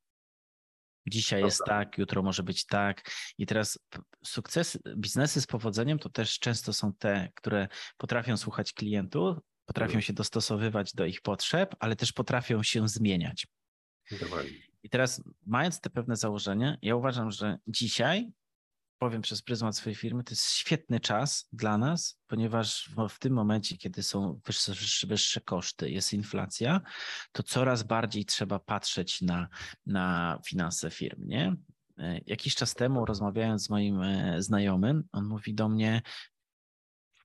Dzisiaj 1.08 1.43
jest 1.43 1.62
tak, 1.65 1.97
jutro 1.97 2.23
może 2.23 2.43
być 2.43 2.65
tak. 2.65 3.12
I 3.38 3.45
teraz 3.45 3.80
sukcesy, 4.25 4.80
biznesy 4.97 5.41
z 5.41 5.47
powodzeniem 5.47 5.99
to 5.99 6.10
też 6.10 6.39
często 6.39 6.73
są 6.73 6.93
te, 6.93 7.32
które 7.36 7.67
potrafią 7.97 8.38
słuchać 8.38 8.73
klientów, 8.73 9.38
Potrafią 9.65 10.01
się 10.01 10.13
dostosowywać 10.13 10.93
do 10.93 11.06
ich 11.06 11.21
potrzeb, 11.21 11.75
ale 11.80 11.95
też 11.95 12.13
potrafią 12.13 12.63
się 12.63 12.88
zmieniać. 12.88 13.47
I 14.84 14.89
teraz, 14.89 15.23
mając 15.45 15.82
te 15.82 15.89
pewne 15.89 16.15
założenia, 16.15 16.78
ja 16.82 16.95
uważam, 16.95 17.32
że 17.32 17.58
dzisiaj, 17.67 18.32
powiem 18.97 19.21
przez 19.21 19.41
pryzmat 19.41 19.78
swojej 19.78 19.95
firmy, 19.95 20.23
to 20.23 20.32
jest 20.32 20.51
świetny 20.51 20.99
czas 20.99 21.47
dla 21.54 21.78
nas, 21.78 22.19
ponieważ 22.28 22.89
w, 22.97 23.10
w 23.10 23.19
tym 23.19 23.34
momencie, 23.34 23.78
kiedy 23.78 24.04
są 24.04 24.39
wyższe, 24.45 25.08
wyższe, 25.08 25.41
koszty, 25.41 25.89
jest 25.89 26.13
inflacja, 26.13 26.82
to 27.32 27.43
coraz 27.43 27.84
bardziej 27.84 28.25
trzeba 28.25 28.60
patrzeć 28.60 29.21
na, 29.21 29.47
na 29.86 30.39
finanse 30.45 30.91
firm. 30.91 31.28
Nie? 31.28 31.56
E, 31.97 32.19
jakiś 32.25 32.56
czas 32.56 32.73
temu, 32.73 33.06
rozmawiając 33.06 33.63
z 33.63 33.69
moim 33.69 34.01
e, 34.01 34.41
znajomym, 34.41 35.04
on 35.12 35.25
mówi 35.25 35.54
do 35.54 35.69
mnie: 35.69 36.01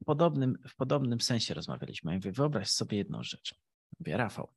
w 0.03 0.05
podobnym, 0.05 0.59
w 0.69 0.77
podobnym 0.77 1.21
sensie 1.21 1.55
rozmawialiśmy. 1.55 2.13
Ja 2.13 2.19
mówię, 2.19 2.33
wyobraź 2.33 2.71
sobie 2.71 2.99
jedną 2.99 3.23
rzecz. 3.23 3.55
Mówię, 4.01 4.17
Rafał, 4.17 4.55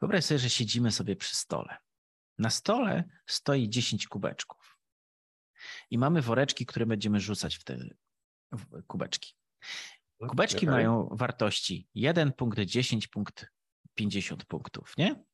wyobraź 0.00 0.24
sobie, 0.24 0.38
że 0.38 0.50
siedzimy 0.50 0.92
sobie 0.92 1.16
przy 1.16 1.36
stole. 1.36 1.76
Na 2.38 2.50
stole 2.50 3.04
stoi 3.26 3.68
10 3.68 4.08
kubeczków. 4.08 4.78
I 5.90 5.98
mamy 5.98 6.22
woreczki, 6.22 6.66
które 6.66 6.86
będziemy 6.86 7.20
rzucać 7.20 7.56
w 7.56 7.64
te 7.64 7.78
kubeczki. 8.86 9.34
Kubeczki 10.28 10.66
okay. 10.66 10.70
mają 10.70 11.08
wartości 11.12 11.88
1 11.94 12.32
punkt, 12.32 12.60
10 12.60 13.06
punkt, 13.08 13.46
50 13.94 14.44
punktów, 14.44 14.96
nie? 14.96 15.24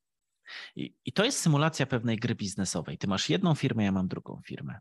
I, 0.75 0.95
I, 1.05 1.13
to 1.13 1.25
jest 1.25 1.39
symulacja 1.39 1.85
pewnej 1.85 2.17
gry 2.17 2.35
biznesowej. 2.35 2.97
Ty 2.97 3.07
masz 3.07 3.29
jedną 3.29 3.55
firmę, 3.55 3.83
ja 3.83 3.91
mam 3.91 4.07
drugą 4.07 4.41
firmę. 4.45 4.79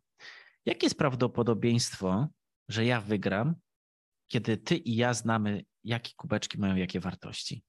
Jakie 0.67 0.87
jest 0.87 0.99
prawdopodobieństwo, 0.99 2.29
że 2.69 2.85
ja 2.85 3.01
wygram 3.01 3.55
kiedy 4.35 4.57
ty 4.57 4.77
i 4.77 4.97
ja 4.97 5.15
znamy, 5.15 5.65
jakie 5.85 6.13
kubeczki 6.17 6.59
mają 6.59 6.77
jakie 6.77 7.01
wartości. 7.01 7.65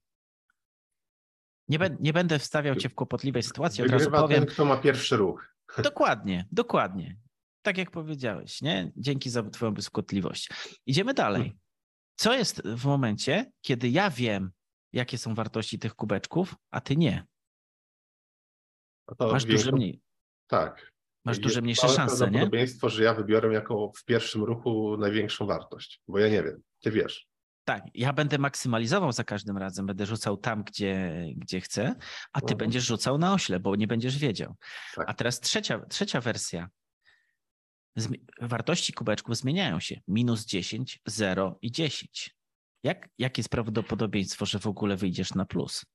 Nie, 1.68 1.80
bę- 1.80 1.98
nie 2.00 2.14
będę 2.14 2.40
wstawiał 2.40 2.76
cię 2.76 2.90
w 2.90 2.96
kłopotliwej 2.96 3.44
sytuacji, 3.44 3.84
od 3.84 3.90
razu 3.90 4.12
powiem. 4.12 4.40
ten, 4.46 4.54
kto 4.54 4.66
ma 4.66 4.78
pierwszy 4.78 5.18
ruch. 5.18 5.56
Dokładnie, 5.84 6.48
dokładnie. 6.52 7.18
Tak 7.62 7.78
jak 7.78 7.92
powiedziałeś, 7.92 8.62
nie? 8.62 8.92
Dzięki 8.98 9.30
za 9.30 9.44
Twoją 9.44 9.74
błyskotliwość. 9.74 10.50
Idziemy 10.86 11.14
dalej. 11.14 11.58
Co 12.16 12.34
jest 12.34 12.62
w 12.68 12.86
momencie, 12.86 13.52
kiedy 13.62 13.90
ja 13.90 14.10
wiem, 14.10 14.52
jakie 14.94 15.18
są 15.18 15.36
wartości 15.36 15.80
tych 15.80 15.96
kubeczków, 15.96 16.56
a 16.72 16.82
ty 16.82 16.96
nie? 16.98 17.26
Masz 19.20 19.46
większą- 19.46 19.52
duże 19.52 19.72
mniej. 19.72 20.02
Tak. 20.48 20.92
Masz 21.26 21.40
duże 21.40 21.62
mniejsze 21.62 21.90
szanse, 21.90 22.14
nie? 22.16 22.18
prawdopodobieństwo, 22.20 22.90
że 22.90 23.04
ja 23.04 23.14
wybiorę 23.14 23.54
jako 23.54 23.92
w 23.98 24.04
pierwszym 24.06 24.44
ruchu 24.44 24.98
największą 24.98 25.46
wartość, 25.46 26.02
bo 26.08 26.20
ja 26.20 26.30
nie 26.30 26.44
wiem, 26.44 26.62
ty 26.82 26.92
wiesz. 26.92 27.28
Tak, 27.68 27.84
ja 27.94 28.14
będę 28.14 28.38
maksymalizował 28.38 29.12
za 29.12 29.24
każdym 29.24 29.58
razem, 29.58 29.86
będę 29.86 30.06
rzucał 30.06 30.38
tam, 30.38 30.64
gdzie, 30.64 31.26
gdzie 31.38 31.62
chcę, 31.62 31.96
a 32.34 32.40
ty 32.42 32.46
Mhm. 32.46 32.58
będziesz 32.58 32.86
rzucał 32.86 33.18
na 33.18 33.34
ośle, 33.34 33.60
bo 33.60 33.76
nie 33.76 33.88
będziesz 33.88 34.18
wiedział. 34.18 34.56
Tak. 34.96 35.10
A 35.10 35.14
teraz 35.14 35.40
trzecia, 35.40 35.80
trzecia 35.90 36.22
wersja. 36.22 36.70
Zmi- 38.00 38.20
wartości 38.42 38.94
kubeczków 38.94 39.38
zmieniają 39.38 39.80
się. 39.80 40.00
Minus 40.08 40.46
10, 40.46 41.00
0 41.06 41.58
i 41.62 41.72
10. 41.72 42.36
Jak, 42.84 43.10
jakie 43.18 43.40
jest 43.40 43.50
prawdopodobieństwo, 43.50 44.46
że 44.46 44.60
w 44.60 44.68
ogóle 44.68 44.98
wyjdziesz 44.98 45.34
na 45.34 45.46
plus? 45.46 45.86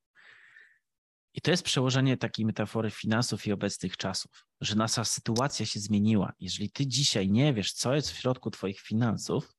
I 1.35 1.41
to 1.41 1.51
jest 1.51 1.63
przełożenie 1.63 2.17
takiej 2.17 2.47
metafory 2.47 2.91
finansów 2.91 3.47
i 3.47 3.53
obecnych 3.53 3.97
czasów, 3.97 4.47
że 4.61 4.75
nasza 4.75 5.05
sytuacja 5.05 5.67
się 5.67 5.81
zmieniła. 5.81 6.33
Jeżeli 6.41 6.71
ty 6.71 6.87
dzisiaj 6.87 7.29
nie 7.29 7.55
wiesz, 7.55 7.73
co 7.73 7.95
jest 7.95 8.11
w 8.11 8.17
środku 8.17 8.51
twoich 8.51 8.81
finansów, 8.81 9.55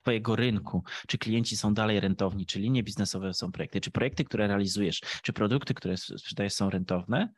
twojego 0.00 0.36
rynku, 0.36 0.84
czy 1.08 1.18
klienci 1.18 1.56
są 1.56 1.74
dalej 1.74 2.00
rentowni, 2.00 2.46
czy 2.46 2.58
linie 2.58 2.82
biznesowe 2.82 3.34
są 3.34 3.52
projekty, 3.52 3.80
czy 3.80 3.90
projekty, 3.90 4.24
które 4.24 4.46
realizujesz, 4.46 5.00
czy 5.22 5.32
produkty, 5.32 5.74
które 5.74 5.96
sprzedajesz 5.96 6.52
są 6.52 6.70
rentowne, 6.70 7.34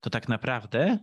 to 0.00 0.10
tak 0.10 0.28
naprawdę 0.28 0.98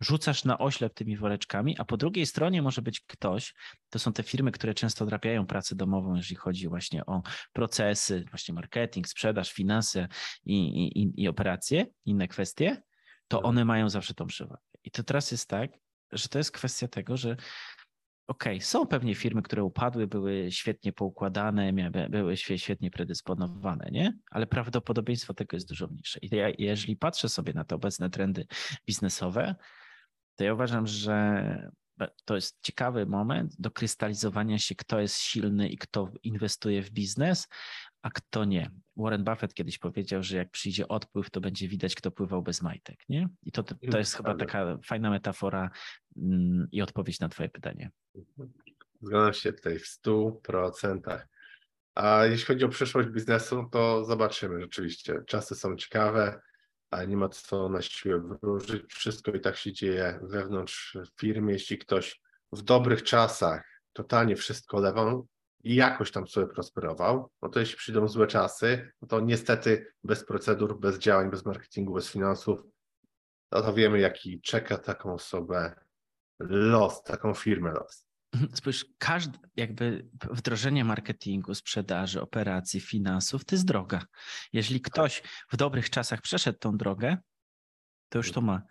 rzucasz 0.00 0.44
na 0.44 0.58
oślep 0.58 0.94
tymi 0.94 1.16
woreczkami, 1.16 1.76
a 1.78 1.84
po 1.84 1.96
drugiej 1.96 2.26
stronie 2.26 2.62
może 2.62 2.82
być 2.82 3.00
ktoś, 3.00 3.54
to 3.90 3.98
są 3.98 4.12
te 4.12 4.22
firmy, 4.22 4.52
które 4.52 4.74
często 4.74 5.04
odrabiają 5.04 5.46
pracę 5.46 5.74
domową, 5.76 6.14
jeżeli 6.14 6.36
chodzi 6.36 6.68
właśnie 6.68 7.06
o 7.06 7.22
procesy, 7.52 8.24
właśnie 8.30 8.54
marketing, 8.54 9.08
sprzedaż, 9.08 9.52
finanse 9.52 10.08
i, 10.44 10.54
i, 10.56 11.22
i- 11.22 11.28
operacje, 11.28 11.86
inne 12.04 12.28
kwestie, 12.28 12.82
to 13.28 13.36
Mhm. 13.36 13.50
one 13.50 13.64
mają 13.64 13.88
zawsze 13.88 14.14
tą 14.14 14.26
przewagę. 14.26 14.62
I 14.84 14.90
to 14.90 15.02
teraz 15.02 15.30
jest 15.30 15.48
tak, 15.48 15.70
że 16.12 16.28
to 16.28 16.38
jest 16.38 16.52
kwestia 16.52 16.88
tego, 16.88 17.16
że 17.16 17.36
Okej, 18.28 18.60
są 18.60 18.86
pewnie 18.86 19.14
firmy, 19.14 19.42
które 19.42 19.64
upadły, 19.64 20.06
były 20.06 20.46
świetnie 20.52 20.92
poukładane, 20.92 21.72
mia- 21.72 22.10
były 22.10 22.36
świe- 22.36 22.58
świetnie 22.58 22.90
predysponowane, 22.90 23.88
nie? 23.92 24.18
Ale 24.30 24.46
prawdopodobieństwo 24.46 25.34
tego 25.34 25.56
jest 25.56 25.68
dużo 25.68 25.86
mniejsze. 25.86 26.18
I 26.22 26.36
ja, 26.36 26.48
jeżeli 26.58 26.96
patrzę 26.96 27.28
sobie 27.28 27.52
na 27.52 27.64
te 27.64 27.74
obecne 27.74 28.10
trendy 28.10 28.46
biznesowe, 28.86 29.54
to 30.36 30.44
ja 30.44 30.54
uważam, 30.54 30.86
że 30.86 31.70
to 32.24 32.34
jest 32.34 32.58
ciekawy 32.62 33.06
moment 33.06 33.54
do 33.58 33.70
krystalizowania 33.70 34.58
się, 34.58 34.74
kto 34.74 35.00
jest 35.00 35.18
silny 35.18 35.68
i 35.68 35.78
kto 35.78 36.12
inwestuje 36.22 36.82
w 36.82 36.90
biznes, 36.90 37.48
a 38.02 38.10
kto 38.10 38.44
nie. 38.44 38.70
Warren 38.96 39.24
Buffett 39.24 39.54
kiedyś 39.54 39.78
powiedział, 39.78 40.22
że 40.22 40.36
jak 40.36 40.50
przyjdzie 40.50 40.88
odpływ, 40.88 41.30
to 41.30 41.40
będzie 41.40 41.68
widać, 41.68 41.94
kto 41.94 42.10
pływał 42.10 42.42
bez 42.42 42.62
majtek, 42.62 42.96
nie? 43.08 43.28
I 43.42 43.52
to, 43.52 43.62
to, 43.62 43.98
jest 43.98 44.14
chyba 44.14 44.34
taka 44.34 44.78
fajna 44.84 45.10
metafora 45.10 45.70
mm, 46.16 46.68
i 46.72 46.82
odpowiedź 46.82 47.20
na 47.20 47.28
twoje 47.28 47.48
pytanie. 47.48 47.90
Zgadzam 49.02 49.32
się 49.32 49.52
tutaj 49.52 49.78
w 49.78 49.86
100%. 50.06 51.20
A 51.94 52.24
jeśli 52.24 52.46
chodzi 52.46 52.64
o 52.64 52.68
przyszłość 52.68 53.08
biznesu, 53.08 53.68
to 53.72 54.04
zobaczymy 54.04 54.60
rzeczywiście. 54.60 55.22
Czasy 55.26 55.54
są 55.54 55.76
ciekawe, 55.76 56.40
ale 56.90 57.06
nie 57.06 57.16
ma 57.16 57.28
co 57.28 57.68
na 57.68 57.82
siłę 57.82 58.20
wróżyć. 58.42 58.92
Wszystko 58.92 59.32
i 59.32 59.40
tak 59.40 59.56
się 59.56 59.72
dzieje 59.72 60.20
wewnątrz 60.22 60.98
firmy. 61.20 61.52
Jeśli 61.52 61.78
ktoś 61.78 62.20
w 62.52 62.62
dobrych 62.62 63.02
czasach 63.02 63.64
totalnie 63.92 64.36
wszystko 64.36 64.80
lewą 64.80 65.26
i 65.64 65.74
jakoś 65.74 66.10
tam 66.10 66.28
sobie 66.28 66.46
prosperował, 66.46 67.30
no 67.42 67.48
to 67.48 67.60
jeśli 67.60 67.76
przyjdą 67.76 68.08
złe 68.08 68.26
czasy, 68.26 68.92
no 69.02 69.08
to 69.08 69.20
niestety 69.20 69.92
bez 70.04 70.24
procedur, 70.24 70.80
bez 70.80 70.98
działań, 70.98 71.30
bez 71.30 71.44
marketingu, 71.44 71.94
bez 71.94 72.10
finansów, 72.10 72.62
no 73.52 73.62
to 73.62 73.72
wiemy, 73.72 74.00
jaki 74.00 74.40
czeka 74.40 74.78
taką 74.78 75.14
osobę 75.14 75.74
los, 76.38 77.02
taką 77.02 77.34
firmę 77.34 77.72
los. 77.72 78.05
Spójrz, 78.54 78.86
każde 78.98 79.38
jakby 79.56 80.08
wdrożenie 80.30 80.84
marketingu, 80.84 81.54
sprzedaży, 81.54 82.22
operacji, 82.22 82.80
finansów 82.80 83.44
to 83.44 83.54
jest 83.54 83.66
droga. 83.66 84.06
Jeżeli 84.52 84.80
ktoś 84.80 85.22
w 85.50 85.56
dobrych 85.56 85.90
czasach 85.90 86.20
przeszedł 86.20 86.58
tą 86.58 86.76
drogę, 86.76 87.16
to 88.08 88.18
już 88.18 88.32
to 88.32 88.40
ma. 88.40 88.62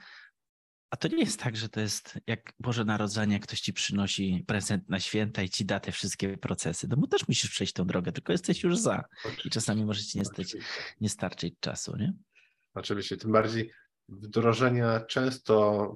A 0.90 0.98
to 0.98 1.08
nie 1.08 1.20
jest 1.20 1.40
tak, 1.40 1.58
że 1.58 1.70
to 1.70 1.80
jest 1.80 2.20
jak 2.28 2.54
Boże 2.60 2.86
Narodzenie, 2.86 3.40
ktoś 3.40 3.62
ci 3.62 3.74
przynosi 3.74 4.44
prezent 4.48 4.90
na 4.90 5.00
święta 5.00 5.42
i 5.42 5.50
ci 5.50 5.66
da 5.66 5.80
te 5.80 5.92
wszystkie 5.92 6.38
procesy. 6.38 6.88
No 6.90 6.96
mu 6.96 7.08
też 7.08 7.28
musisz 7.28 7.50
przejść 7.50 7.74
tą 7.74 7.88
drogę, 7.88 8.12
tylko 8.12 8.32
jesteś 8.32 8.64
już 8.64 8.78
za. 8.78 9.04
I 9.46 9.50
czasami 9.50 9.86
może 9.86 10.02
ci 10.04 10.18
nie, 10.18 10.26
stać, 10.26 10.56
nie 11.02 11.10
starczyć 11.10 11.56
czasu, 11.60 11.98
nie? 11.98 12.14
Oczywiście, 12.74 13.18
tym 13.18 13.32
bardziej 13.32 13.72
wdrożenia 14.10 15.00
często 15.00 15.96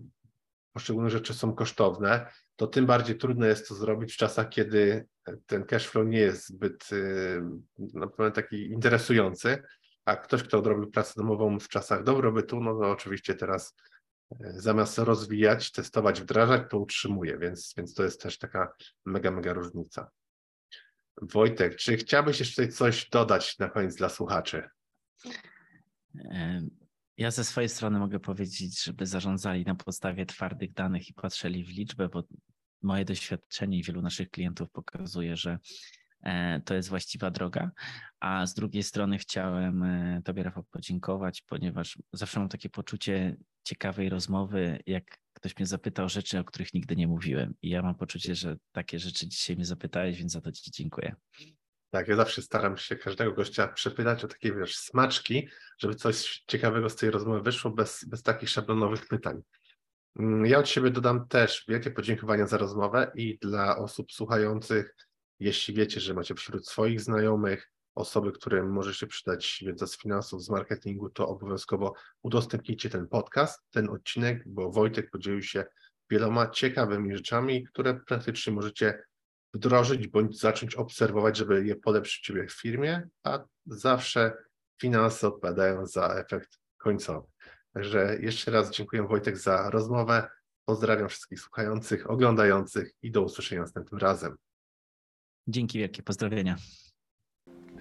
poszczególne 0.74 1.10
rzeczy 1.10 1.34
są 1.34 1.53
kosztowne, 1.53 2.32
to 2.60 2.68
tym 2.68 2.86
bardziej 2.86 3.18
trudno 3.18 3.45
jest 3.45 3.68
to 3.68 3.76
zrobić 3.76 4.14
w 4.14 4.18
czasach, 4.18 4.49
kiedy 4.49 5.07
ten 5.45 5.64
cash 5.64 5.88
flow 5.88 6.07
nie 6.07 6.20
jest 6.20 6.47
zbyt 6.47 6.91
y, 6.91 7.41
no, 7.78 8.07
powiem 8.07 8.32
taki 8.32 8.66
interesujący, 8.66 9.64
a 10.05 10.16
ktoś, 10.16 10.43
kto 10.43 10.57
odrobił 10.57 10.91
pracę 10.91 11.14
domową 11.18 11.60
w 11.60 11.68
czasach 11.68 12.03
dobrobytu, 12.03 12.62
no 12.62 12.80
to 12.80 12.91
oczywiście 12.91 13.36
teraz 13.36 13.76
y, 14.32 14.38
zamiast 14.41 14.97
rozwijać, 14.97 15.72
testować, 15.72 16.22
wdrażać, 16.22 16.62
to 16.70 16.80
utrzymuje, 16.80 17.38
więc, 17.38 17.74
więc 17.78 17.93
to 17.93 18.03
jest 18.03 18.22
też 18.22 18.38
taka 18.38 18.74
mega, 19.05 19.32
mega 19.32 19.53
różnica. 19.53 20.10
Wojtek, 21.22 21.76
czy 21.76 21.97
chciałbyś 21.97 22.39
jeszcze 22.39 22.68
coś 22.68 23.10
dodać 23.10 23.60
na 23.60 23.70
koniec 23.70 23.95
dla 23.95 24.10
słuchaczy? 24.10 24.70
Ja 27.20 27.32
ze 27.32 27.43
swojej 27.43 27.70
strony 27.70 27.99
mogę 27.99 28.20
powiedzieć, 28.20 28.84
żeby 28.84 29.05
zarządzali 29.05 29.66
na 29.66 29.76
podstawie 29.76 30.26
twardych 30.26 30.74
danych 30.74 31.10
i 31.10 31.14
patrzyli 31.14 31.66
w 31.66 31.70
liczbę, 31.70 32.10
bo 32.10 32.24
moje 32.82 33.05
doświadczenie 33.05 33.77
i 33.77 33.84
wielu 33.84 34.01
naszych 34.01 34.30
klientów 34.30 34.69
pokazuje, 34.71 35.36
że 35.38 35.59
e, 36.23 36.61
to 36.65 36.73
jest 36.73 36.89
właściwa 36.89 37.32
droga. 37.32 37.71
A 38.19 38.45
z 38.45 38.53
drugiej 38.53 38.84
strony 38.84 39.17
chciałem 39.17 39.84
e, 39.84 40.21
Tobie, 40.25 40.43
Rafał, 40.43 40.63
podziękować, 40.63 41.41
ponieważ 41.41 41.97
zawsze 42.13 42.39
mam 42.39 42.49
takie 42.49 42.69
poczucie 42.69 43.38
ciekawej 43.63 44.09
rozmowy, 44.09 44.80
jak 44.86 45.17
ktoś 45.34 45.57
mnie 45.57 45.65
zapytał 45.65 46.09
rzeczy, 46.09 46.39
o 46.39 46.43
których 46.43 46.73
nigdy 46.73 46.95
nie 46.95 47.07
mówiłem. 47.07 47.53
I 47.61 47.69
ja 47.69 47.82
mam 47.82 47.95
poczucie, 47.95 48.36
że 48.36 48.57
takie 48.71 48.99
rzeczy 48.99 49.27
dzisiaj 49.27 49.55
mnie 49.55 49.65
zapytałeś, 49.65 50.17
więc 50.17 50.32
za 50.32 50.41
to 50.41 50.51
Ci 50.51 50.71
dziękuję. 50.71 51.15
Tak, 51.91 52.07
ja 52.07 52.15
zawsze 52.15 52.41
staram 52.41 52.77
się 52.77 52.95
każdego 52.95 53.34
gościa 53.34 53.67
przepytać 53.67 54.23
o 54.23 54.27
takie, 54.27 54.53
wiesz, 54.55 54.77
smaczki, 54.77 55.47
żeby 55.77 55.95
coś 55.95 56.43
ciekawego 56.47 56.89
z 56.89 56.95
tej 56.95 57.11
rozmowy 57.11 57.41
wyszło 57.41 57.71
bez, 57.71 58.05
bez 58.05 58.23
takich 58.23 58.49
szablonowych 58.49 59.07
pytań. 59.07 59.41
Mm, 60.16 60.45
Ja 60.45 60.60
od 60.60 60.70
siebie 60.70 60.91
dodam 60.91 61.28
też 61.28 61.66
wielkie 61.68 61.91
podziękowania 61.91 62.47
za 62.47 62.57
rozmowę 62.57 63.12
i 63.16 63.38
dla 63.41 63.78
osób 63.78 64.12
słuchających, 64.12 64.95
jeśli 65.39 65.74
wiecie, 65.74 65.99
że 65.99 66.14
macie 66.14 66.36
wśród 66.36 66.68
swoich 66.68 67.01
znajomych 67.01 67.72
osoby, 67.95 68.32
którym 68.32 68.72
może 68.72 68.93
się 68.93 69.07
przydać 69.07 69.64
wiedza 69.66 69.88
z 69.88 69.97
finansów, 69.97 70.43
z 70.43 70.49
marketingu, 70.49 71.10
to 71.10 71.28
obowiązkowo 71.28 71.93
udostępnijcie 72.22 72.89
ten 72.89 73.07
podcast, 73.07 73.60
ten 73.72 73.89
odcinek, 73.89 74.43
bo 74.45 74.72
Wojtek 74.72 75.10
podzielił 75.10 75.41
się 75.41 75.66
wieloma 76.10 76.49
ciekawymi 76.49 77.18
rzeczami, 77.18 77.64
które 77.64 77.99
praktycznie 78.07 78.53
możecie 78.53 79.03
wdrożyć 79.53 80.07
bądź 80.07 80.39
zacząć 80.39 80.76
obserwować, 80.76 81.38
żeby 81.38 81.66
je 81.66 81.76
polepszyć 81.76 82.32
w 82.49 82.62
firmie, 82.62 83.07
a 83.24 83.39
zawsze 83.66 84.34
finanse 84.82 85.28
odpowiadają 85.28 85.86
za 85.86 86.07
efekt 86.07 86.60
końcowy. 86.78 87.28
Także 87.80 88.17
jeszcze 88.19 88.51
raz 88.51 88.71
dziękuję 88.71 89.03
Wojtek 89.03 89.38
za 89.38 89.69
rozmowę. 89.69 90.27
Pozdrawiam 90.65 91.09
wszystkich 91.09 91.39
słuchających, 91.39 92.09
oglądających 92.09 92.93
i 93.01 93.11
do 93.11 93.21
usłyszenia 93.21 93.61
następnym 93.61 94.01
razem. 94.01 94.36
Dzięki 95.47 95.80
wielkie, 95.80 96.03
pozdrowienia. 96.03 96.55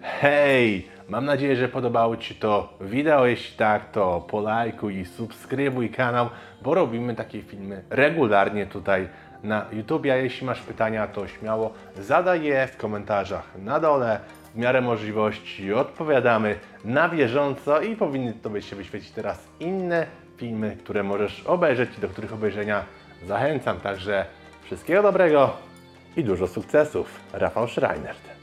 Hej! 0.03 0.88
Mam 1.09 1.24
nadzieję, 1.24 1.57
że 1.57 1.68
podobało 1.68 2.16
Ci 2.16 2.34
to 2.34 2.78
wideo. 2.80 3.26
Jeśli 3.26 3.57
tak, 3.57 3.92
to 3.92 4.26
polajkuj 4.30 4.96
i 4.96 5.05
subskrybuj 5.05 5.90
kanał, 5.90 6.30
bo 6.62 6.74
robimy 6.74 7.14
takie 7.14 7.42
filmy 7.42 7.84
regularnie 7.90 8.66
tutaj 8.66 9.09
na 9.42 9.66
YouTube. 9.72 10.05
A 10.05 10.16
jeśli 10.16 10.46
masz 10.46 10.61
pytania, 10.61 11.07
to 11.07 11.28
śmiało 11.28 11.74
zadaj 12.01 12.44
je 12.44 12.66
w 12.66 12.76
komentarzach 12.76 13.59
na 13.59 13.80
dole. 13.80 14.20
Miarę 14.59 14.80
możliwości 14.80 15.72
odpowiadamy 15.72 16.59
na 16.84 17.09
bieżąco 17.09 17.80
i 17.80 17.96
powinny 17.96 18.32
Tobie 18.32 18.62
się 18.62 18.76
wyświecić 18.76 19.11
teraz 19.11 19.48
inne 19.61 20.06
filmy, 20.36 20.76
które 20.84 21.02
możesz 21.02 21.40
obejrzeć 21.46 21.98
i 21.98 22.00
do 22.00 22.09
których 22.09 22.32
obejrzenia 22.32 22.84
zachęcam. 23.26 23.80
Także 23.80 24.26
wszystkiego 24.62 25.02
dobrego 25.02 25.56
i 26.16 26.24
dużo 26.24 26.46
sukcesów. 26.46 27.20
Rafał 27.32 27.68
Schreinert. 27.68 28.38